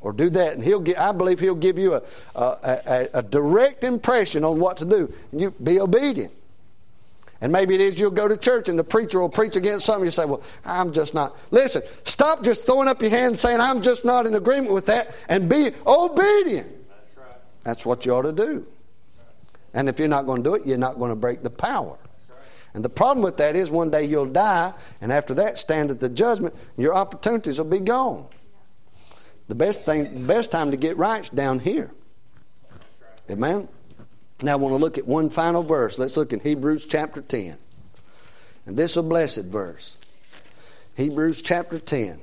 or 0.00 0.12
do 0.12 0.30
that. 0.30 0.54
And 0.54 0.64
He'll 0.64 0.80
get, 0.80 0.98
I 0.98 1.12
believe 1.12 1.38
He'll 1.38 1.54
give 1.54 1.78
you 1.78 1.94
a, 1.94 2.02
a, 2.34 2.56
a, 2.64 3.08
a 3.14 3.22
direct 3.22 3.84
impression 3.84 4.42
on 4.42 4.58
what 4.58 4.78
to 4.78 4.84
do. 4.84 5.14
And 5.30 5.40
you 5.40 5.52
be 5.52 5.78
obedient. 5.78 6.32
And 7.40 7.50
maybe 7.52 7.74
it 7.74 7.80
is 7.80 7.98
you'll 7.98 8.10
go 8.10 8.28
to 8.28 8.36
church 8.36 8.68
and 8.68 8.78
the 8.78 8.84
preacher 8.84 9.18
will 9.18 9.30
preach 9.30 9.56
against 9.56 9.86
something. 9.86 10.04
You 10.04 10.10
say, 10.10 10.26
Well, 10.26 10.42
I'm 10.64 10.92
just 10.92 11.14
not. 11.14 11.36
Listen, 11.50 11.82
stop 12.04 12.42
just 12.42 12.66
throwing 12.66 12.88
up 12.88 13.00
your 13.00 13.10
hand 13.10 13.28
and 13.28 13.38
saying, 13.38 13.60
I'm 13.60 13.80
just 13.80 14.04
not 14.04 14.26
in 14.26 14.34
agreement 14.34 14.74
with 14.74 14.86
that, 14.86 15.14
and 15.28 15.48
be 15.48 15.72
obedient. 15.86 16.68
That's 16.88 17.16
right. 17.16 17.36
That's 17.64 17.86
what 17.86 18.04
you 18.04 18.12
ought 18.14 18.22
to 18.22 18.32
do. 18.32 18.66
And 19.72 19.88
if 19.88 19.98
you're 19.98 20.08
not 20.08 20.26
going 20.26 20.42
to 20.42 20.50
do 20.50 20.54
it, 20.54 20.66
you're 20.66 20.78
not 20.78 20.98
going 20.98 21.10
to 21.10 21.16
break 21.16 21.42
the 21.42 21.50
power. 21.50 21.96
And 22.74 22.84
the 22.84 22.88
problem 22.88 23.24
with 23.24 23.36
that 23.38 23.56
is 23.56 23.70
one 23.70 23.90
day 23.90 24.04
you'll 24.04 24.26
die, 24.26 24.72
and 25.00 25.12
after 25.12 25.34
that, 25.34 25.58
stand 25.58 25.90
at 25.90 25.98
the 25.98 26.08
judgment, 26.08 26.54
your 26.76 26.94
opportunities 26.94 27.58
will 27.58 27.68
be 27.68 27.80
gone. 27.80 28.26
The 29.48 29.54
best 29.56 29.84
thing, 29.84 30.14
the 30.14 30.26
best 30.26 30.52
time 30.52 30.70
to 30.70 30.76
get 30.76 30.96
right 30.96 31.22
is 31.22 31.28
down 31.30 31.58
here. 31.58 31.90
Amen. 33.28 33.68
Now 34.42 34.52
I 34.52 34.56
want 34.56 34.72
to 34.72 34.76
look 34.76 34.98
at 34.98 35.06
one 35.06 35.30
final 35.30 35.62
verse. 35.62 35.98
Let's 35.98 36.16
look 36.16 36.32
in 36.32 36.40
Hebrews 36.40 36.86
chapter 36.86 37.20
10. 37.20 37.58
And 38.66 38.76
this 38.76 38.92
is 38.92 38.96
a 38.98 39.02
blessed 39.02 39.44
verse. 39.46 39.96
Hebrews 40.96 41.42
chapter 41.42 41.78
10. 41.78 42.18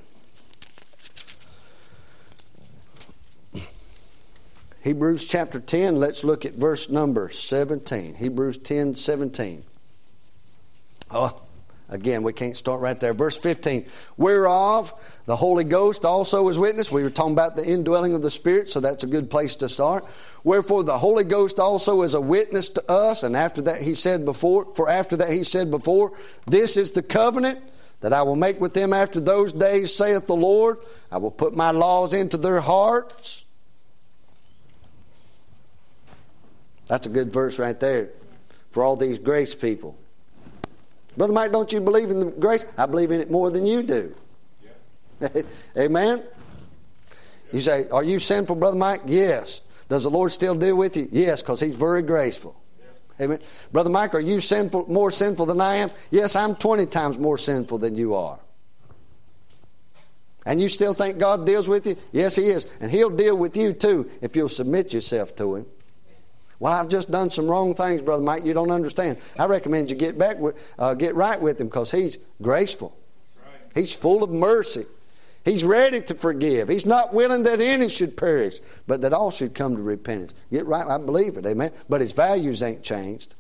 Hebrews 4.82 5.26
chapter 5.26 5.60
10, 5.60 5.98
let's 5.98 6.24
look 6.24 6.46
at 6.46 6.54
verse 6.54 6.90
number 6.90 7.30
17. 7.30 8.16
Hebrews 8.16 8.58
10 8.58 8.96
17. 8.96 9.64
Oh, 11.12 11.42
again, 11.90 12.24
we 12.24 12.34
can't 12.34 12.58
start 12.58 12.82
right 12.82 13.00
there. 13.00 13.14
Verse 13.14 13.38
15. 13.38 13.86
Whereof 14.18 14.94
the 15.26 15.36
Holy 15.36 15.64
Ghost 15.64 16.06
also 16.06 16.48
is 16.50 16.60
witness. 16.60 16.92
We 16.92 17.04
were 17.04 17.10
talking 17.10 17.34
about 17.34 17.56
the 17.56 17.66
indwelling 17.66 18.14
of 18.14 18.22
the 18.22 18.32
Spirit, 18.32 18.70
so 18.70 18.80
that's 18.80 19.04
a 19.04 19.08
good 19.08 19.30
place 19.30 19.56
to 19.58 19.70
start. 19.70 20.06
Wherefore 20.44 20.84
the 20.84 20.98
Holy 20.98 21.24
Ghost 21.24 21.60
also 21.60 22.02
is 22.02 22.14
a 22.14 22.22
witness 22.22 22.70
to 22.70 22.92
us. 22.92 23.24
And 23.24 23.36
after 23.36 23.62
that 23.64 23.82
he 23.82 23.94
said 23.94 24.26
before, 24.26 24.68
for 24.76 24.90
after 24.90 25.18
that 25.18 25.30
he 25.30 25.44
said 25.44 25.72
before, 25.72 26.14
this 26.46 26.78
is 26.78 26.92
the 26.92 27.04
covenant 27.04 27.60
that 28.02 28.14
I 28.14 28.22
will 28.22 28.36
make 28.36 28.62
with 28.62 28.74
them 28.74 28.94
after 28.94 29.20
those 29.20 29.54
days, 29.54 29.96
saith 29.96 30.28
the 30.28 30.36
Lord. 30.36 30.78
I 31.12 31.18
will 31.18 31.32
put 31.32 31.56
my 31.56 31.72
laws 31.72 32.14
into 32.14 32.38
their 32.38 32.62
hearts 32.62 33.46
That's 36.88 37.06
a 37.06 37.10
good 37.10 37.32
verse 37.32 37.60
right 37.60 37.80
there 37.80 38.10
for 38.72 38.84
all 38.84 38.96
these 38.96 39.20
grace 39.20 39.56
people. 39.56 39.98
Brother 41.18 41.34
Mike, 41.34 41.52
don't 41.52 41.74
you 41.74 41.82
believe 41.82 42.12
in 42.12 42.20
the 42.20 42.28
grace? 42.28 42.66
I 42.78 42.86
believe 42.86 43.12
in 43.12 43.20
it 43.20 43.32
more 43.32 43.50
than 43.50 43.66
you 43.66 43.82
do. 43.82 44.16
Yeah. 45.20 45.42
Amen? 45.78 46.24
You 47.52 47.60
say, 47.60 47.90
Are 47.90 48.04
you 48.04 48.20
sinful, 48.20 48.56
Brother 48.56 48.78
Mike? 48.78 49.02
Yes. 49.06 49.62
Does 49.90 50.04
the 50.04 50.10
Lord 50.10 50.32
still 50.32 50.54
deal 50.54 50.76
with 50.76 50.96
you? 50.96 51.08
Yes, 51.12 51.42
because 51.42 51.60
He's 51.60 51.76
very 51.76 52.04
graceful. 52.04 52.62
Yeah. 52.80 53.26
Amen. 53.26 53.40
Brother 53.72 53.90
Mike, 53.90 54.14
are 54.14 54.20
you 54.20 54.40
sinful, 54.40 54.92
more 54.92 55.10
sinful 55.10 55.48
than 55.48 55.60
I 55.60 55.78
am? 55.78 55.90
Yes, 56.12 56.36
I'm 56.36 56.56
20 56.56 56.86
times 56.86 57.18
more 57.18 57.38
sinful 57.38 57.80
than 57.80 57.96
you 57.96 58.14
are. 58.14 58.40
And 60.46 60.62
you 60.62 60.70
still 60.70 60.94
think 60.94 61.18
God 61.18 61.46
deals 61.46 61.68
with 61.68 61.88
you? 61.88 61.98
Yes, 62.12 62.36
He 62.36 62.44
is. 62.44 62.68
And 62.80 62.92
He'll 62.92 63.10
deal 63.10 63.36
with 63.36 63.58
you 63.58 63.74
too 63.74 64.10
if 64.22 64.36
you'll 64.36 64.50
submit 64.50 64.94
yourself 64.94 65.36
to 65.38 65.56
Him. 65.56 65.66
Well, 66.60 66.74
I've 66.74 66.90
just 66.90 67.12
done 67.12 67.30
some 67.30 67.48
wrong 67.48 67.74
things, 67.76 68.02
Brother 68.02 68.24
Mike. 68.24 68.44
You 68.44 68.54
don't 68.54 68.72
understand. 68.72 69.18
I 69.38 69.46
recommend 69.46 69.90
you 69.90 69.96
get 69.96 70.18
back 70.18 70.40
with, 70.40 70.56
uh, 70.80 70.96
get 70.96 71.16
right 71.16 71.40
with 71.40 71.62
him 71.62 71.68
because 71.68 71.92
he's 71.92 72.18
graceful. 72.42 72.98
Right. 73.46 73.72
He's 73.76 73.96
full 73.96 74.24
of 74.24 74.32
mercy. 74.32 74.86
He's 75.46 75.64
ready 75.64 76.02
to 76.02 76.16
forgive. 76.16 76.68
He's 76.68 76.86
not 76.86 77.14
willing 77.14 77.44
that 77.44 77.62
any 77.62 77.88
should 77.88 78.18
perish, 78.18 78.60
but 78.86 79.02
that 79.02 79.14
all 79.14 79.32
should 79.32 79.56
come 79.56 79.76
to 79.78 79.82
repentance. 79.82 80.34
Get 80.52 80.66
right. 80.66 80.86
I 80.86 80.98
believe 80.98 81.38
it. 81.38 81.46
Amen. 81.46 81.72
But 81.88 82.02
his 82.02 82.12
values 82.12 82.62
ain't 82.64 82.84
changed. 82.84 83.36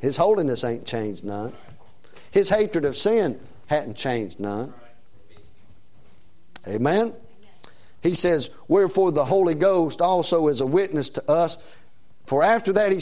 His 0.00 0.16
holiness 0.16 0.64
ain't 0.64 0.84
changed 0.84 1.24
none. 1.24 1.54
His 2.32 2.48
hatred 2.48 2.84
of 2.84 2.96
sin 2.96 3.40
hadn't 3.66 3.96
changed 3.96 4.40
none. 4.40 4.74
Amen. 6.66 7.14
He 8.02 8.14
says, 8.14 8.50
Wherefore 8.68 9.12
the 9.12 9.24
Holy 9.24 9.54
Ghost 9.54 10.00
also 10.00 10.48
is 10.48 10.60
a 10.60 10.66
witness 10.66 11.08
to 11.10 11.30
us. 11.30 11.56
For 12.26 12.42
after 12.42 12.72
that 12.72 12.92
he 12.92 13.00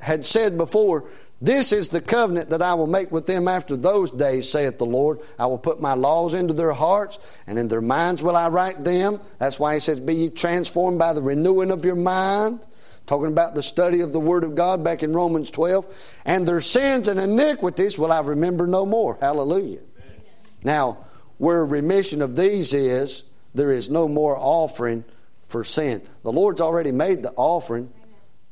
had 0.00 0.26
said 0.26 0.58
before, 0.58 1.08
This 1.40 1.72
is 1.72 1.88
the 1.88 2.00
covenant 2.00 2.50
that 2.50 2.62
I 2.62 2.74
will 2.74 2.86
make 2.86 3.10
with 3.10 3.26
them 3.26 3.48
after 3.48 3.76
those 3.76 4.10
days, 4.10 4.50
saith 4.50 4.78
the 4.78 4.86
Lord. 4.86 5.20
I 5.38 5.46
will 5.46 5.58
put 5.58 5.80
my 5.80 5.94
laws 5.94 6.34
into 6.34 6.52
their 6.52 6.72
hearts, 6.72 7.18
and 7.46 7.58
in 7.58 7.68
their 7.68 7.80
minds 7.80 8.22
will 8.22 8.36
I 8.36 8.48
write 8.48 8.84
them. 8.84 9.20
That's 9.38 9.58
why 9.58 9.74
he 9.74 9.80
says, 9.80 10.00
Be 10.00 10.14
ye 10.14 10.30
transformed 10.30 10.98
by 10.98 11.14
the 11.14 11.22
renewing 11.22 11.70
of 11.70 11.84
your 11.84 11.96
mind. 11.96 12.60
Talking 13.06 13.28
about 13.28 13.54
the 13.54 13.62
study 13.62 14.00
of 14.00 14.12
the 14.12 14.20
Word 14.20 14.44
of 14.44 14.54
God 14.54 14.84
back 14.84 15.02
in 15.02 15.12
Romans 15.12 15.50
12. 15.50 16.20
And 16.24 16.46
their 16.46 16.60
sins 16.60 17.08
and 17.08 17.18
iniquities 17.18 17.98
will 17.98 18.12
I 18.12 18.20
remember 18.20 18.66
no 18.66 18.86
more. 18.86 19.18
Hallelujah. 19.20 19.80
Amen. 19.98 20.20
Now, 20.62 20.98
where 21.38 21.66
remission 21.66 22.22
of 22.22 22.36
these 22.36 22.72
is, 22.72 23.24
there 23.54 23.72
is 23.72 23.90
no 23.90 24.08
more 24.08 24.36
offering 24.38 25.04
for 25.44 25.64
sin. 25.64 26.02
The 26.22 26.32
Lord's 26.32 26.60
already 26.60 26.92
made 26.92 27.22
the 27.22 27.32
offering 27.36 27.92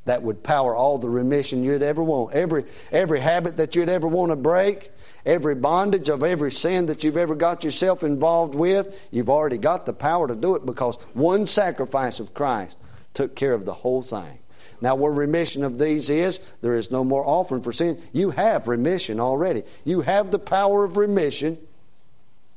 that 0.05 0.23
would 0.23 0.43
power 0.43 0.75
all 0.75 0.99
the 0.99 1.09
remission 1.09 1.63
you'd 1.63 1.83
ever 1.83 2.03
want. 2.03 2.35
Every, 2.35 2.65
every 2.91 3.21
habit 3.21 3.57
that 3.59 3.77
you'd 3.77 3.89
ever 3.89 4.09
want 4.09 4.31
to 4.31 4.37
break, 4.37 4.91
every 5.27 5.55
bondage 5.55 6.09
of 6.09 6.23
every 6.23 6.51
sin 6.53 6.87
that 6.87 7.05
you've 7.05 7.17
ever 7.17 7.35
got 7.35 7.65
yourself 7.65 8.03
involved 8.03 8.55
with, 8.55 9.09
you've 9.11 9.31
already 9.31 9.59
got 9.59 9.87
the 9.87 9.93
power 9.93 10.27
to 10.27 10.35
do 10.35 10.57
it 10.57 10.65
because 10.65 10.97
one 11.13 11.47
sacrifice 11.47 12.19
of 12.19 12.35
Christ 12.35 12.79
took 13.15 13.37
care 13.37 13.53
of 13.53 13.65
the 13.65 13.75
whole 13.75 14.03
thing. 14.03 14.39
Now, 14.81 14.95
where 14.95 15.13
remission 15.13 15.63
of 15.63 15.79
these 15.79 16.09
is, 16.09 16.39
there 16.63 16.75
is 16.75 16.91
no 16.91 17.05
more 17.05 17.27
offering 17.27 17.63
for 17.63 17.73
sin. 17.73 18.01
You 18.13 18.31
have 18.31 18.67
remission 18.67 19.21
already. 19.21 19.63
You 19.85 20.01
have 20.01 20.31
the 20.31 20.39
power 20.39 20.85
of 20.85 20.97
remission 20.97 21.59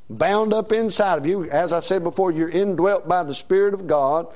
bound 0.10 0.54
up 0.54 0.72
inside 0.72 1.18
of 1.18 1.26
you. 1.26 1.50
As 1.50 1.74
I 1.74 1.80
said 1.80 2.04
before, 2.04 2.32
you're 2.32 2.50
indwelt 2.50 3.08
by 3.08 3.24
the 3.24 3.36
Spirit 3.36 3.74
of 3.74 3.88
God. 3.88 4.28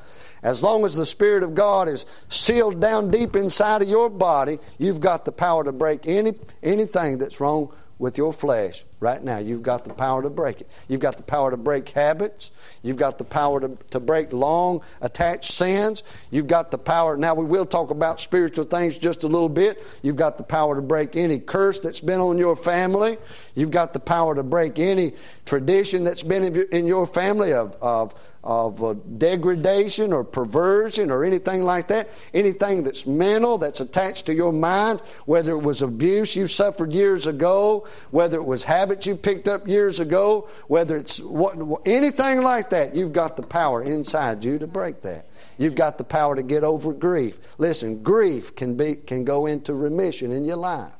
As 0.43 0.63
long 0.63 0.85
as 0.85 0.95
the 0.95 1.05
Spirit 1.05 1.43
of 1.43 1.55
God 1.55 1.87
is 1.87 2.05
sealed 2.29 2.79
down 2.79 3.09
deep 3.09 3.35
inside 3.35 3.81
of 3.81 3.89
your 3.89 4.09
body, 4.09 4.59
you've 4.77 5.01
got 5.01 5.25
the 5.25 5.31
power 5.31 5.63
to 5.63 5.71
break 5.71 6.07
any, 6.07 6.33
anything 6.61 7.17
that's 7.17 7.39
wrong 7.39 7.73
with 7.99 8.17
your 8.17 8.31
flesh 8.31 8.85
Right 8.99 9.23
now, 9.23 9.37
you've 9.37 9.61
got 9.61 9.85
the 9.85 9.93
power 9.93 10.23
to 10.23 10.29
break 10.29 10.61
it. 10.61 10.67
You've 10.87 11.01
got 11.01 11.17
the 11.17 11.23
power 11.23 11.51
to 11.51 11.57
break 11.57 11.87
habits. 11.89 12.49
You've 12.81 12.97
got 12.97 13.19
the 13.19 13.23
power 13.23 13.59
to, 13.59 13.77
to 13.91 13.99
break 13.99 14.33
long 14.33 14.81
attached 15.01 15.51
sins. 15.51 16.01
You've 16.31 16.47
got 16.47 16.71
the 16.71 16.79
power. 16.79 17.15
Now, 17.15 17.35
we 17.35 17.45
will 17.45 17.67
talk 17.67 17.91
about 17.91 18.19
spiritual 18.19 18.65
things 18.65 18.97
just 18.97 19.23
a 19.23 19.27
little 19.27 19.49
bit. 19.49 19.85
You've 20.01 20.15
got 20.15 20.39
the 20.39 20.43
power 20.43 20.75
to 20.75 20.81
break 20.81 21.15
any 21.15 21.37
curse 21.37 21.79
that's 21.79 22.01
been 22.01 22.19
on 22.19 22.39
your 22.39 22.55
family. 22.55 23.17
You've 23.53 23.71
got 23.71 23.93
the 23.93 23.99
power 23.99 24.33
to 24.33 24.43
break 24.43 24.79
any 24.79 25.13
tradition 25.45 26.03
that's 26.03 26.23
been 26.23 26.55
in 26.71 26.87
your 26.87 27.05
family 27.05 27.53
of, 27.53 27.75
of, 27.81 28.13
of 28.43 28.83
uh, 28.83 28.93
degradation 29.17 30.13
or 30.13 30.23
perversion 30.23 31.11
or 31.11 31.23
anything 31.23 31.63
like 31.63 31.87
that. 31.87 32.09
Anything 32.33 32.83
that's 32.83 33.05
mental, 33.05 33.57
that's 33.57 33.79
attached 33.79 34.25
to 34.27 34.33
your 34.33 34.53
mind, 34.53 35.01
whether 35.25 35.51
it 35.51 35.61
was 35.61 35.81
abuse 35.81 36.35
you 36.35 36.47
suffered 36.47 36.93
years 36.93 37.27
ago, 37.27 37.87
whether 38.11 38.37
it 38.37 38.45
was 38.45 38.63
habits 38.87 39.05
you 39.05 39.15
picked 39.15 39.47
up 39.47 39.67
years 39.67 39.99
ago, 39.99 40.47
whether 40.67 40.97
it's 40.97 41.19
what, 41.19 41.57
anything 41.85 42.41
like 42.41 42.69
that, 42.69 42.95
you've 42.95 43.13
got 43.13 43.35
the 43.35 43.43
power 43.43 43.83
inside 43.83 44.43
you 44.45 44.57
to 44.57 44.67
break 44.67 45.01
that. 45.01 45.27
You've 45.57 45.75
got 45.75 45.97
the 45.97 46.03
power 46.03 46.35
to 46.35 46.43
get 46.43 46.63
over 46.63 46.93
grief. 46.93 47.39
Listen, 47.57 48.01
grief 48.01 48.55
can, 48.55 48.75
be, 48.75 48.95
can 48.95 49.25
go 49.25 49.45
into 49.45 49.73
remission 49.73 50.31
in 50.31 50.45
your 50.45 50.57
life 50.57 50.97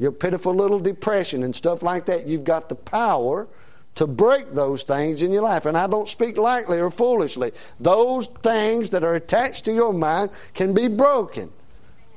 your 0.00 0.10
pitiful 0.10 0.54
little 0.54 0.80
depression 0.80 1.42
and 1.42 1.54
stuff 1.54 1.82
like 1.82 2.06
that, 2.06 2.26
you've 2.26 2.42
got 2.42 2.70
the 2.70 2.74
power 2.74 3.46
to 3.96 4.06
break 4.06 4.48
those 4.48 4.82
things 4.82 5.22
in 5.22 5.30
your 5.30 5.42
life. 5.42 5.66
And 5.66 5.76
I 5.76 5.86
don't 5.86 6.08
speak 6.08 6.38
lightly 6.38 6.80
or 6.80 6.90
foolishly. 6.90 7.52
Those 7.78 8.26
things 8.26 8.88
that 8.90 9.04
are 9.04 9.14
attached 9.14 9.66
to 9.66 9.72
your 9.72 9.92
mind 9.92 10.30
can 10.54 10.72
be 10.72 10.88
broken. 10.88 11.52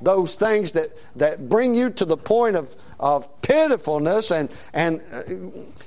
Those 0.04 0.36
things 0.36 0.74
that, 0.74 0.90
that 1.16 1.48
bring 1.48 1.74
you 1.74 1.90
to 1.92 2.06
the 2.06 2.18
point 2.18 2.56
of, 2.58 2.76
of 3.00 3.42
pitifulness 3.42 4.32
and, 4.32 4.50
and 4.74 5.02
uh, 5.12 5.22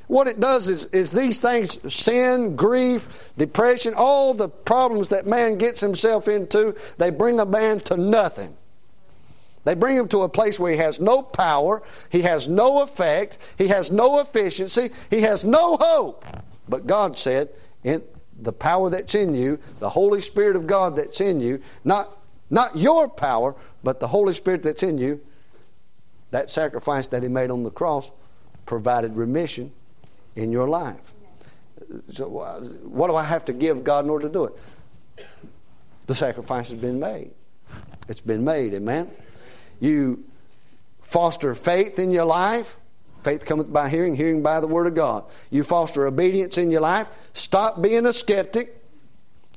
what 0.06 0.26
it 0.26 0.40
does 0.40 0.68
is, 0.68 0.86
is 0.86 1.10
these 1.10 1.38
things 1.38 1.94
sin, 1.94 2.56
grief, 2.56 3.30
depression, 3.36 3.92
all 3.94 4.32
the 4.32 4.48
problems 4.48 5.08
that 5.08 5.26
man 5.26 5.58
gets 5.58 5.80
himself 5.80 6.28
into, 6.28 6.74
they 6.96 7.10
bring 7.10 7.38
a 7.38 7.46
man 7.46 7.80
to 7.80 7.96
nothing. 7.96 8.56
They 9.64 9.74
bring 9.74 9.96
him 9.96 10.08
to 10.08 10.22
a 10.22 10.28
place 10.28 10.58
where 10.60 10.72
he 10.72 10.78
has 10.78 11.00
no 11.00 11.22
power, 11.22 11.82
he 12.08 12.22
has 12.22 12.48
no 12.48 12.82
effect, 12.82 13.38
he 13.58 13.66
has 13.68 13.90
no 13.90 14.20
efficiency, 14.20 14.90
he 15.10 15.22
has 15.22 15.44
no 15.44 15.76
hope. 15.76 16.24
But 16.68 16.86
God 16.86 17.18
said, 17.18 17.50
in 17.82 18.02
the 18.40 18.52
power 18.52 18.90
that's 18.90 19.14
in 19.14 19.34
you, 19.34 19.58
the 19.80 19.90
Holy 19.90 20.20
Spirit 20.20 20.56
of 20.56 20.66
God 20.66 20.96
that's 20.96 21.20
in 21.20 21.40
you, 21.40 21.60
not, 21.84 22.08
not 22.50 22.76
your 22.76 23.08
power, 23.08 23.54
but 23.82 24.00
the 24.00 24.08
Holy 24.08 24.34
Spirit 24.34 24.62
that's 24.62 24.82
in 24.82 24.98
you, 24.98 25.20
that 26.30 26.50
sacrifice 26.50 27.06
that 27.08 27.22
he 27.22 27.28
made 27.28 27.50
on 27.50 27.62
the 27.62 27.70
cross 27.70 28.12
provided 28.66 29.16
remission 29.16 29.72
in 30.34 30.52
your 30.52 30.68
life. 30.68 31.00
So, 32.10 32.28
what 32.84 33.08
do 33.08 33.16
I 33.16 33.22
have 33.22 33.44
to 33.46 33.52
give 33.52 33.84
God 33.84 34.04
in 34.04 34.10
order 34.10 34.26
to 34.26 34.32
do 34.32 34.44
it? 34.44 35.26
The 36.06 36.14
sacrifice 36.14 36.70
has 36.70 36.80
been 36.80 36.98
made. 36.98 37.30
It's 38.08 38.20
been 38.20 38.44
made, 38.44 38.74
amen? 38.74 39.10
You 39.80 40.24
foster 41.00 41.54
faith 41.54 41.98
in 41.98 42.10
your 42.10 42.24
life. 42.24 42.76
Faith 43.22 43.44
cometh 43.44 43.72
by 43.72 43.88
hearing, 43.88 44.14
hearing 44.14 44.42
by 44.42 44.60
the 44.60 44.68
Word 44.68 44.86
of 44.86 44.94
God. 44.94 45.24
You 45.50 45.64
foster 45.64 46.06
obedience 46.06 46.58
in 46.58 46.70
your 46.70 46.80
life. 46.80 47.08
Stop 47.32 47.82
being 47.82 48.06
a 48.06 48.12
skeptic. 48.12 48.75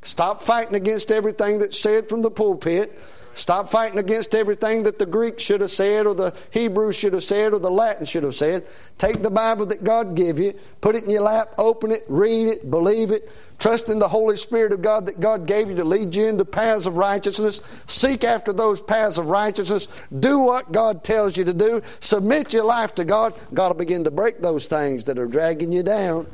Stop 0.01 0.41
fighting 0.41 0.75
against 0.75 1.11
everything 1.11 1.59
that's 1.59 1.79
said 1.79 2.07
from 2.07 2.21
the 2.21 2.31
pulpit. 2.31 2.97
Stop 3.33 3.69
fighting 3.69 3.99
against 3.99 4.33
everything 4.35 4.83
that 4.83 4.99
the 4.99 5.05
Greek 5.05 5.39
should 5.39 5.61
have 5.61 5.71
said, 5.71 6.05
or 6.05 6.15
the 6.15 6.35
Hebrew 6.51 6.91
should 6.91 7.13
have 7.13 7.23
said, 7.23 7.53
or 7.53 7.59
the 7.59 7.71
Latin 7.71 8.05
should 8.05 8.23
have 8.23 8.35
said. 8.35 8.65
Take 8.97 9.21
the 9.21 9.29
Bible 9.29 9.65
that 9.67 9.83
God 9.83 10.15
gave 10.15 10.39
you, 10.39 10.53
put 10.81 10.95
it 10.95 11.03
in 11.03 11.09
your 11.09 11.21
lap, 11.21 11.53
open 11.57 11.91
it, 11.91 12.03
read 12.07 12.47
it, 12.47 12.69
believe 12.69 13.11
it, 13.11 13.29
Trust 13.59 13.89
in 13.89 13.99
the 13.99 14.07
Holy 14.07 14.37
Spirit 14.37 14.71
of 14.71 14.81
God 14.81 15.05
that 15.07 15.19
God 15.19 15.45
gave 15.45 15.69
you 15.69 15.75
to 15.75 15.83
lead 15.83 16.15
you 16.15 16.27
into 16.27 16.45
paths 16.45 16.85
of 16.85 16.95
righteousness. 16.95 17.61
Seek 17.87 18.23
after 18.23 18.53
those 18.53 18.81
paths 18.81 19.17
of 19.17 19.27
righteousness. 19.27 19.89
Do 20.17 20.39
what 20.39 20.71
God 20.71 21.03
tells 21.03 21.35
you 21.35 21.43
to 21.43 21.53
do. 21.53 21.81
Submit 21.99 22.53
your 22.53 22.63
life 22.63 22.95
to 22.95 23.03
God. 23.03 23.33
God 23.53 23.67
will 23.67 23.75
begin 23.75 24.05
to 24.05 24.11
break 24.11 24.41
those 24.41 24.67
things 24.67 25.03
that 25.05 25.19
are 25.19 25.27
dragging 25.27 25.73
you 25.73 25.83
down. 25.83 26.25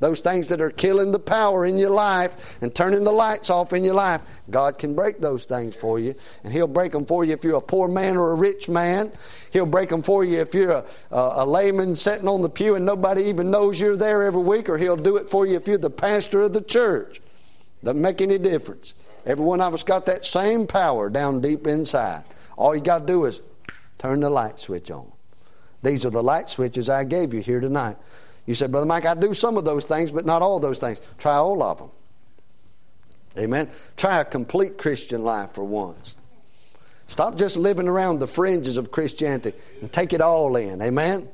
Those 0.00 0.20
things 0.20 0.48
that 0.48 0.62
are 0.62 0.70
killing 0.70 1.12
the 1.12 1.18
power 1.18 1.66
in 1.66 1.76
your 1.76 1.90
life 1.90 2.58
and 2.62 2.74
turning 2.74 3.04
the 3.04 3.12
lights 3.12 3.50
off 3.50 3.74
in 3.74 3.84
your 3.84 3.94
life, 3.94 4.22
God 4.48 4.78
can 4.78 4.94
break 4.94 5.20
those 5.20 5.44
things 5.44 5.76
for 5.76 5.98
you. 5.98 6.14
And 6.42 6.52
He'll 6.52 6.66
break 6.66 6.92
them 6.92 7.04
for 7.04 7.22
you 7.22 7.34
if 7.34 7.44
you're 7.44 7.58
a 7.58 7.60
poor 7.60 7.86
man 7.86 8.16
or 8.16 8.32
a 8.32 8.34
rich 8.34 8.68
man. 8.68 9.12
He'll 9.52 9.66
break 9.66 9.90
them 9.90 10.02
for 10.02 10.24
you 10.24 10.40
if 10.40 10.54
you're 10.54 10.70
a, 10.72 10.84
a, 11.10 11.44
layman 11.44 11.94
sitting 11.94 12.28
on 12.28 12.40
the 12.40 12.48
pew 12.48 12.76
and 12.76 12.86
nobody 12.86 13.24
even 13.24 13.50
knows 13.50 13.78
you're 13.78 13.96
there 13.96 14.22
every 14.22 14.42
week, 14.42 14.70
or 14.70 14.78
He'll 14.78 14.96
do 14.96 15.18
it 15.18 15.28
for 15.28 15.46
you 15.46 15.56
if 15.56 15.68
you're 15.68 15.76
the 15.76 15.90
pastor 15.90 16.40
of 16.42 16.54
the 16.54 16.62
church. 16.62 17.20
Doesn't 17.84 18.00
make 18.00 18.22
any 18.22 18.38
difference. 18.38 18.94
Every 19.26 19.44
one 19.44 19.60
of 19.60 19.74
us 19.74 19.84
got 19.84 20.06
that 20.06 20.24
same 20.24 20.66
power 20.66 21.10
down 21.10 21.42
deep 21.42 21.66
inside. 21.66 22.24
All 22.56 22.74
you 22.74 22.80
got 22.80 23.00
to 23.00 23.06
do 23.06 23.26
is 23.26 23.42
turn 23.98 24.20
the 24.20 24.30
light 24.30 24.60
switch 24.60 24.90
on. 24.90 25.12
These 25.82 26.04
are 26.06 26.10
the 26.10 26.22
light 26.22 26.48
switches 26.48 26.88
I 26.88 27.04
gave 27.04 27.32
you 27.34 27.40
here 27.40 27.60
tonight. 27.60 27.96
You 28.46 28.54
said, 28.54 28.70
Brother 28.70 28.86
Mike, 28.86 29.06
I 29.06 29.14
do 29.14 29.34
some 29.34 29.56
of 29.56 29.64
those 29.64 29.84
things, 29.84 30.10
but 30.10 30.26
not 30.26 30.42
all 30.42 30.60
those 30.60 30.78
things. 30.78 31.00
Try 31.18 31.34
all 31.34 31.62
of 31.62 31.78
them. 31.78 31.90
Amen. 33.38 33.70
Try 33.96 34.20
a 34.20 34.24
complete 34.24 34.78
Christian 34.78 35.22
life 35.22 35.52
for 35.52 35.64
once. 35.64 36.16
Stop 37.06 37.36
just 37.36 37.56
living 37.56 37.88
around 37.88 38.18
the 38.18 38.26
fringes 38.26 38.76
of 38.76 38.90
Christianity 38.90 39.52
and 39.80 39.92
take 39.92 40.12
it 40.12 40.20
all 40.20 40.56
in. 40.56 40.80
Amen. 40.80 41.28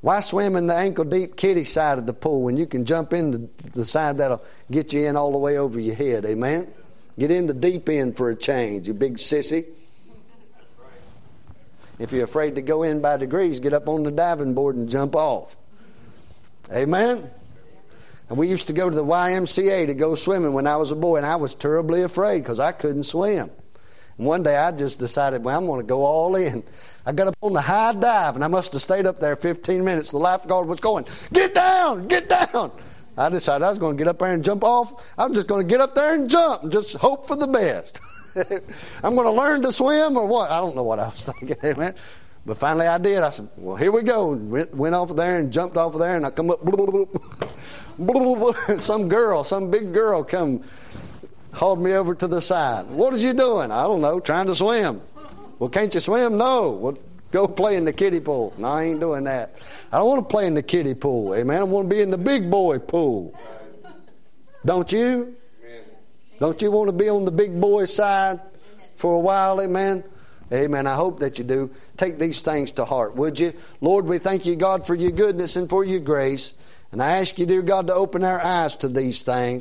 Why 0.00 0.20
swim 0.20 0.56
in 0.56 0.66
the 0.66 0.74
ankle 0.74 1.04
deep 1.04 1.36
kiddie 1.36 1.64
side 1.64 1.98
of 1.98 2.06
the 2.06 2.14
pool 2.14 2.42
when 2.42 2.56
you 2.56 2.66
can 2.66 2.86
jump 2.86 3.12
in 3.12 3.30
the, 3.30 3.48
the 3.72 3.84
side 3.84 4.18
that'll 4.18 4.42
get 4.70 4.92
you 4.94 5.06
in 5.06 5.16
all 5.16 5.30
the 5.32 5.38
way 5.38 5.58
over 5.58 5.78
your 5.78 5.94
head? 5.94 6.24
Amen. 6.24 6.72
Get 7.18 7.30
in 7.30 7.46
the 7.46 7.54
deep 7.54 7.88
end 7.90 8.16
for 8.16 8.30
a 8.30 8.36
change, 8.36 8.88
you 8.88 8.94
big 8.94 9.18
sissy. 9.18 9.66
If 11.98 12.12
you're 12.12 12.24
afraid 12.24 12.54
to 12.54 12.62
go 12.62 12.82
in 12.82 13.02
by 13.02 13.18
degrees, 13.18 13.60
get 13.60 13.74
up 13.74 13.86
on 13.88 14.04
the 14.04 14.10
diving 14.10 14.54
board 14.54 14.74
and 14.74 14.88
jump 14.88 15.14
off. 15.14 15.54
Amen? 16.72 17.30
And 18.28 18.38
we 18.38 18.48
used 18.48 18.68
to 18.68 18.72
go 18.72 18.88
to 18.88 18.94
the 18.94 19.04
YMCA 19.04 19.88
to 19.88 19.94
go 19.94 20.14
swimming 20.14 20.52
when 20.52 20.66
I 20.66 20.76
was 20.76 20.92
a 20.92 20.96
boy, 20.96 21.16
and 21.16 21.26
I 21.26 21.36
was 21.36 21.54
terribly 21.54 22.02
afraid 22.02 22.38
because 22.38 22.60
I 22.60 22.70
couldn't 22.72 23.04
swim. 23.04 23.50
And 24.18 24.26
one 24.26 24.42
day 24.44 24.56
I 24.56 24.70
just 24.70 25.00
decided, 25.00 25.42
well, 25.42 25.58
I'm 25.58 25.66
going 25.66 25.80
to 25.80 25.86
go 25.86 26.04
all 26.04 26.36
in. 26.36 26.62
I 27.04 27.12
got 27.12 27.26
up 27.26 27.36
on 27.42 27.54
the 27.54 27.60
high 27.60 27.92
dive, 27.92 28.36
and 28.36 28.44
I 28.44 28.48
must 28.48 28.72
have 28.72 28.82
stayed 28.82 29.06
up 29.06 29.18
there 29.18 29.34
15 29.34 29.84
minutes. 29.84 30.10
The 30.10 30.18
lifeguard 30.18 30.68
was 30.68 30.78
going, 30.78 31.06
Get 31.32 31.54
down, 31.54 32.06
get 32.06 32.28
down. 32.28 32.70
I 33.18 33.28
decided 33.30 33.64
I 33.64 33.70
was 33.70 33.78
going 33.78 33.96
to 33.96 34.04
get 34.04 34.08
up 34.08 34.18
there 34.20 34.32
and 34.32 34.44
jump 34.44 34.62
off. 34.62 35.12
I'm 35.18 35.34
just 35.34 35.46
going 35.48 35.66
to 35.66 35.68
get 35.68 35.80
up 35.80 35.94
there 35.94 36.14
and 36.14 36.30
jump 36.30 36.62
and 36.62 36.72
just 36.72 36.94
hope 36.94 37.26
for 37.26 37.36
the 37.36 37.48
best. 37.48 38.00
I'm 39.02 39.14
going 39.14 39.26
to 39.26 39.32
learn 39.32 39.62
to 39.62 39.72
swim 39.72 40.16
or 40.16 40.26
what? 40.26 40.50
I 40.50 40.60
don't 40.60 40.76
know 40.76 40.84
what 40.84 41.00
I 41.00 41.08
was 41.08 41.24
thinking, 41.24 41.78
man. 41.78 41.94
But 42.46 42.56
finally 42.56 42.86
I 42.86 42.98
did. 42.98 43.22
I 43.22 43.30
said, 43.30 43.48
well, 43.56 43.76
here 43.76 43.92
we 43.92 44.02
go. 44.02 44.32
Went, 44.32 44.74
went 44.74 44.94
off 44.94 45.10
of 45.10 45.16
there 45.16 45.38
and 45.38 45.52
jumped 45.52 45.76
off 45.76 45.94
of 45.94 46.00
there, 46.00 46.16
and 46.16 46.24
I 46.24 46.30
come 46.30 46.50
up. 46.50 46.60
some 48.78 49.08
girl, 49.08 49.44
some 49.44 49.70
big 49.70 49.92
girl 49.92 50.24
come, 50.24 50.62
hauled 51.52 51.82
me 51.82 51.92
over 51.92 52.14
to 52.14 52.26
the 52.26 52.40
side. 52.40 52.86
What 52.86 53.12
is 53.12 53.22
you 53.22 53.34
doing? 53.34 53.70
I 53.70 53.82
don't 53.82 54.00
know, 54.00 54.20
trying 54.20 54.46
to 54.46 54.54
swim. 54.54 55.02
Well, 55.58 55.68
can't 55.68 55.94
you 55.94 56.00
swim? 56.00 56.38
No. 56.38 56.70
Well, 56.70 56.98
go 57.30 57.46
play 57.46 57.76
in 57.76 57.84
the 57.84 57.92
kiddie 57.92 58.20
pool. 58.20 58.54
No, 58.56 58.68
I 58.68 58.84
ain't 58.84 59.00
doing 59.00 59.24
that. 59.24 59.54
I 59.92 59.98
don't 59.98 60.08
want 60.08 60.26
to 60.26 60.32
play 60.32 60.46
in 60.46 60.54
the 60.54 60.62
kiddie 60.62 60.94
pool. 60.94 61.34
Amen. 61.34 61.60
I 61.60 61.64
want 61.64 61.90
to 61.90 61.94
be 61.94 62.00
in 62.00 62.10
the 62.10 62.18
big 62.18 62.50
boy 62.50 62.78
pool. 62.78 63.38
Don't 64.64 64.90
you? 64.90 65.36
Don't 66.38 66.60
you 66.62 66.70
want 66.70 66.88
to 66.88 66.94
be 66.94 67.10
on 67.10 67.26
the 67.26 67.30
big 67.30 67.60
boy 67.60 67.84
side 67.84 68.40
for 68.96 69.14
a 69.14 69.20
while? 69.20 69.60
Amen. 69.60 70.02
Amen. 70.52 70.86
I 70.86 70.94
hope 70.94 71.20
that 71.20 71.38
you 71.38 71.44
do. 71.44 71.70
Take 71.96 72.18
these 72.18 72.40
things 72.40 72.72
to 72.72 72.84
heart, 72.84 73.14
would 73.14 73.38
you? 73.38 73.52
Lord, 73.80 74.06
we 74.06 74.18
thank 74.18 74.46
you, 74.46 74.56
God, 74.56 74.86
for 74.86 74.94
your 74.94 75.12
goodness 75.12 75.56
and 75.56 75.68
for 75.68 75.84
your 75.84 76.00
grace. 76.00 76.54
And 76.92 77.00
I 77.00 77.18
ask 77.18 77.38
you, 77.38 77.46
dear 77.46 77.62
God, 77.62 77.86
to 77.86 77.94
open 77.94 78.24
our 78.24 78.44
eyes 78.44 78.74
to 78.76 78.88
these 78.88 79.22
things. 79.22 79.58